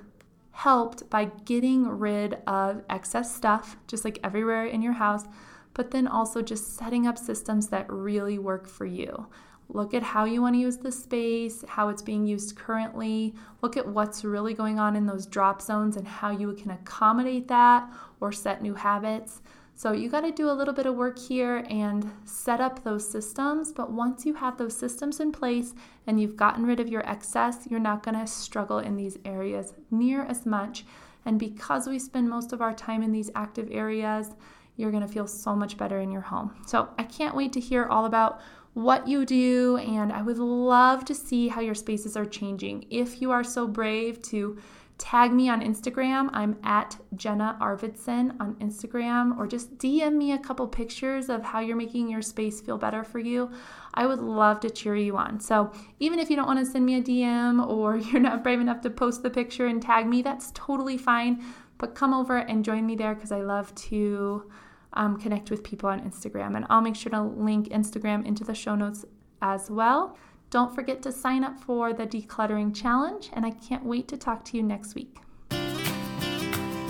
helped 0.56 1.10
by 1.10 1.26
getting 1.44 1.86
rid 1.86 2.38
of 2.48 2.82
excess 2.90 3.36
stuff, 3.36 3.76
just 3.88 4.06
like 4.06 4.18
everywhere 4.24 4.66
in 4.66 4.82
your 4.82 4.94
house, 4.94 5.26
but 5.74 5.92
then 5.92 6.08
also 6.08 6.42
just 6.42 6.78
setting 6.78 7.06
up 7.06 7.18
systems 7.18 7.68
that 7.68 7.92
really 7.92 8.40
work 8.40 8.66
for 8.66 8.86
you. 8.86 9.28
Look 9.68 9.94
at 9.94 10.02
how 10.02 10.24
you 10.24 10.42
want 10.42 10.56
to 10.56 10.60
use 10.60 10.78
the 10.78 10.94
space, 10.94 11.66
how 11.68 11.90
it's 11.90 12.02
being 12.02 12.26
used 12.26 12.56
currently. 12.56 13.36
Look 13.62 13.76
at 13.76 13.86
what's 13.86 14.24
really 14.24 14.54
going 14.54 14.80
on 14.80 14.96
in 14.96 15.06
those 15.06 15.26
drop 15.26 15.62
zones 15.62 15.98
and 15.98 16.08
how 16.08 16.32
you 16.32 16.54
can 16.54 16.72
accommodate 16.72 17.50
that 17.50 17.92
or 18.22 18.32
set 18.32 18.62
new 18.62 18.76
habits. 18.76 19.42
So 19.78 19.92
you 19.92 20.10
got 20.10 20.22
to 20.22 20.32
do 20.32 20.50
a 20.50 20.54
little 20.54 20.74
bit 20.74 20.86
of 20.86 20.96
work 20.96 21.20
here 21.20 21.66
and 21.70 22.10
set 22.24 22.62
up 22.62 22.84
those 22.84 23.08
systems. 23.08 23.74
But 23.74 23.92
once 23.92 24.26
you 24.26 24.34
have 24.36 24.58
those 24.58 24.76
systems 24.76 25.20
in 25.20 25.34
place 25.34 25.74
and 26.08 26.20
you've 26.20 26.38
gotten 26.38 26.66
rid 26.66 26.80
of 26.80 26.88
your 26.88 27.06
excess, 27.08 27.68
you're 27.70 27.80
not 27.82 28.02
going 28.02 28.18
to 28.18 28.26
struggle 28.26 28.80
in 28.80 28.96
these 28.96 29.18
areas 29.26 29.74
near 29.92 30.24
as 30.24 30.46
much. 30.46 30.86
And 31.26 31.38
because 31.38 31.88
we 31.88 32.00
spend 32.00 32.30
most 32.30 32.54
of 32.54 32.62
our 32.62 32.74
time 32.74 33.04
in 33.04 33.12
these 33.12 33.30
active 33.36 33.68
areas, 33.70 34.32
you're 34.78 34.92
going 34.92 35.06
to 35.06 35.12
feel 35.12 35.28
so 35.28 35.54
much 35.56 35.78
better 35.78 36.00
in 36.00 36.10
your 36.10 36.22
home. 36.22 36.56
So 36.66 36.90
I 36.98 37.04
can't 37.04 37.36
wait 37.36 37.52
to 37.54 37.60
hear 37.60 37.86
all 37.86 38.06
about 38.06 38.40
what 38.76 39.08
you 39.08 39.26
do, 39.26 39.78
and 39.78 40.12
I 40.12 40.22
would 40.22 40.38
love 40.38 41.06
to 41.06 41.16
see 41.16 41.48
how 41.48 41.62
your 41.62 41.76
spaces 41.76 42.18
are 42.18 42.26
changing. 42.26 42.86
If 42.90 43.22
you 43.22 43.32
are 43.32 43.44
so 43.44 43.68
brave 43.68 44.22
to 44.24 44.58
Tag 44.98 45.34
me 45.34 45.50
on 45.50 45.62
Instagram. 45.62 46.30
I'm 46.32 46.58
at 46.64 46.98
Jenna 47.16 47.58
Arvidson 47.62 48.40
on 48.40 48.56
Instagram, 48.56 49.38
or 49.38 49.46
just 49.46 49.78
DM 49.78 50.14
me 50.14 50.32
a 50.32 50.38
couple 50.38 50.66
pictures 50.68 51.28
of 51.30 51.44
how 51.44 51.60
you're 51.60 51.76
making 51.76 52.10
your 52.10 52.22
space 52.22 52.62
feel 52.62 52.78
better 52.78 53.04
for 53.04 53.20
you. 53.20 53.52
I 53.94 54.06
would 54.06 54.20
love 54.20 54.62
to 54.62 54.70
cheer 54.70 54.96
you 54.96 55.18
on. 55.18 55.42
So, 55.42 55.74
even 56.00 56.18
if 56.18 56.30
you 56.30 56.38
don't 56.38 56.48
want 56.48 56.60
to 56.60 56.66
send 56.66 56.86
me 56.86 56.96
a 56.96 57.02
DM 57.02 57.68
or 57.68 57.98
you're 58.12 58.22
not 58.22 58.42
brave 58.42 58.62
enough 58.62 58.80
to 58.82 58.90
post 58.90 59.22
the 59.22 59.30
picture 59.30 59.68
and 59.68 59.82
tag 59.82 60.08
me, 60.08 60.22
that's 60.22 60.52
totally 60.54 60.98
fine. 60.98 61.44
But 61.78 61.94
come 61.94 62.14
over 62.14 62.38
and 62.38 62.64
join 62.64 62.86
me 62.86 62.96
there 62.96 63.16
because 63.16 63.34
I 63.34 63.42
love 63.42 63.76
to 63.76 64.50
um, 64.94 65.20
connect 65.20 65.52
with 65.52 65.62
people 65.62 65.90
on 65.90 66.00
Instagram. 66.10 66.56
And 66.56 66.66
I'll 66.70 66.80
make 66.80 66.96
sure 66.96 67.10
to 67.10 67.22
link 67.22 67.68
Instagram 67.68 68.26
into 68.26 68.46
the 68.46 68.56
show 68.56 68.76
notes 68.76 69.04
as 69.42 69.70
well. 69.70 70.18
Don't 70.56 70.74
forget 70.74 71.02
to 71.02 71.12
sign 71.12 71.44
up 71.44 71.60
for 71.60 71.92
the 71.92 72.08
Decluttering 72.08 72.74
Challenge, 72.74 73.30
and 73.34 73.46
I 73.46 73.52
can't 73.52 73.84
wait 73.84 74.08
to 74.08 74.16
talk 74.16 74.46
to 74.46 74.56
you 74.56 74.64
next 74.64 74.96
week. 74.96 75.18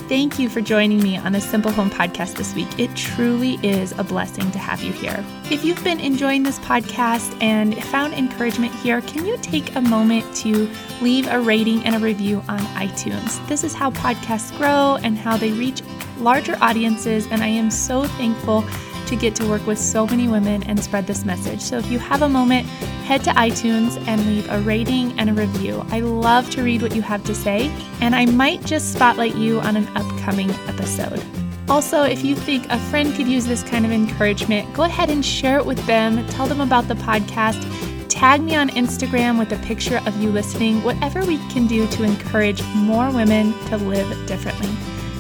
Thank 0.08 0.38
you 0.38 0.50
for 0.50 0.62
joining 0.62 1.02
me 1.02 1.18
on 1.18 1.32
the 1.32 1.42
Simple 1.42 1.72
Home 1.72 1.90
podcast 1.90 2.36
this 2.36 2.54
week. 2.54 2.68
It 2.78 2.96
truly 2.96 3.56
is 3.64 3.92
a 3.94 4.04
blessing 4.04 4.52
to 4.52 4.60
have 4.60 4.84
you 4.84 4.92
here. 4.92 5.26
If 5.50 5.66
you've 5.66 5.84
been 5.84 6.00
enjoying 6.00 6.44
this 6.44 6.60
podcast 6.60 7.42
and 7.42 7.84
found 7.86 8.14
encouragement 8.14 8.72
here, 8.76 9.02
can 9.02 9.26
you 9.26 9.36
take 9.38 9.76
a 9.76 9.82
moment 9.82 10.36
to 10.36 10.70
leave 11.02 11.26
a 11.26 11.40
rating 11.40 11.84
and 11.86 11.96
a 11.96 12.00
review 12.00 12.44
on 12.48 12.60
iTunes? 12.76 13.44
This 13.48 13.64
is 13.64 13.74
how 13.74 13.90
podcasts 13.90 14.56
grow 14.60 15.00
and 15.02 15.18
how 15.18 15.38
they 15.38 15.54
reach 15.54 15.82
larger 16.20 16.56
audiences, 16.62 17.26
and 17.32 17.42
I 17.42 17.48
am 17.48 17.72
so 17.72 18.04
thankful 18.04 18.64
to 19.08 19.16
get 19.16 19.36
to 19.36 19.48
work 19.48 19.66
with 19.68 19.80
so 19.80 20.06
many 20.08 20.28
women 20.28 20.64
and 20.64 20.80
spread 20.80 21.08
this 21.08 21.26
message. 21.26 21.62
So 21.62 21.78
if 21.78 21.90
you 21.90 22.00
have 22.00 22.22
a 22.22 22.30
moment, 22.30 22.68
head 23.06 23.24
to 23.26 23.32
iTunes 23.32 24.02
and 24.08 24.26
leave 24.26 24.50
a 24.50 24.60
rating 24.62 25.18
and 25.20 25.30
a 25.30 25.34
review. 25.34 25.86
I 25.90 26.00
love 26.00 26.50
to 26.52 26.64
read 26.64 26.82
what 26.82 26.96
you 26.96 27.02
have 27.02 27.24
to 27.26 27.36
say, 27.36 27.72
and 28.02 28.16
I 28.16 28.26
might 28.26 28.66
just 28.66 28.94
spotlight 28.94 29.36
you 29.36 29.60
on 29.62 29.76
an 29.76 29.88
upcoming 29.96 30.50
episode. 30.68 31.24
Also, 31.68 32.04
if 32.04 32.24
you 32.24 32.36
think 32.36 32.68
a 32.70 32.80
friend 32.90 33.14
could 33.16 33.28
use 33.28 33.46
this 33.46 33.64
kind 33.64 33.86
of 33.86 33.92
encouragement, 33.92 34.72
go 34.74 34.84
ahead 34.84 35.10
and 35.10 35.26
share 35.26 35.58
it 35.58 35.66
with 35.66 35.84
them. 35.86 36.26
Tell 36.28 36.48
them 36.48 36.62
about 36.62 36.88
the 36.88 36.94
podcast. 36.96 37.62
Tag 38.08 38.42
me 38.42 38.56
on 38.56 38.70
Instagram 38.70 39.38
with 39.40 39.52
a 39.52 39.58
picture 39.66 40.00
of 40.06 40.22
you 40.22 40.30
listening, 40.30 40.82
whatever 40.84 41.26
we 41.26 41.38
can 41.50 41.68
do 41.68 41.88
to 41.88 42.04
encourage 42.04 42.64
more 42.76 43.12
women 43.12 43.52
to 43.68 43.78
live 43.78 44.28
differently. 44.28 44.70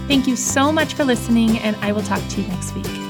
Thank 0.08 0.28
you 0.28 0.36
so 0.36 0.72
much 0.72 0.94
for 0.94 1.04
listening, 1.04 1.58
and 1.60 1.76
I 1.78 1.92
will 1.92 2.04
talk 2.04 2.26
to 2.30 2.42
you 2.42 2.48
next 2.48 2.74
week. 2.76 3.05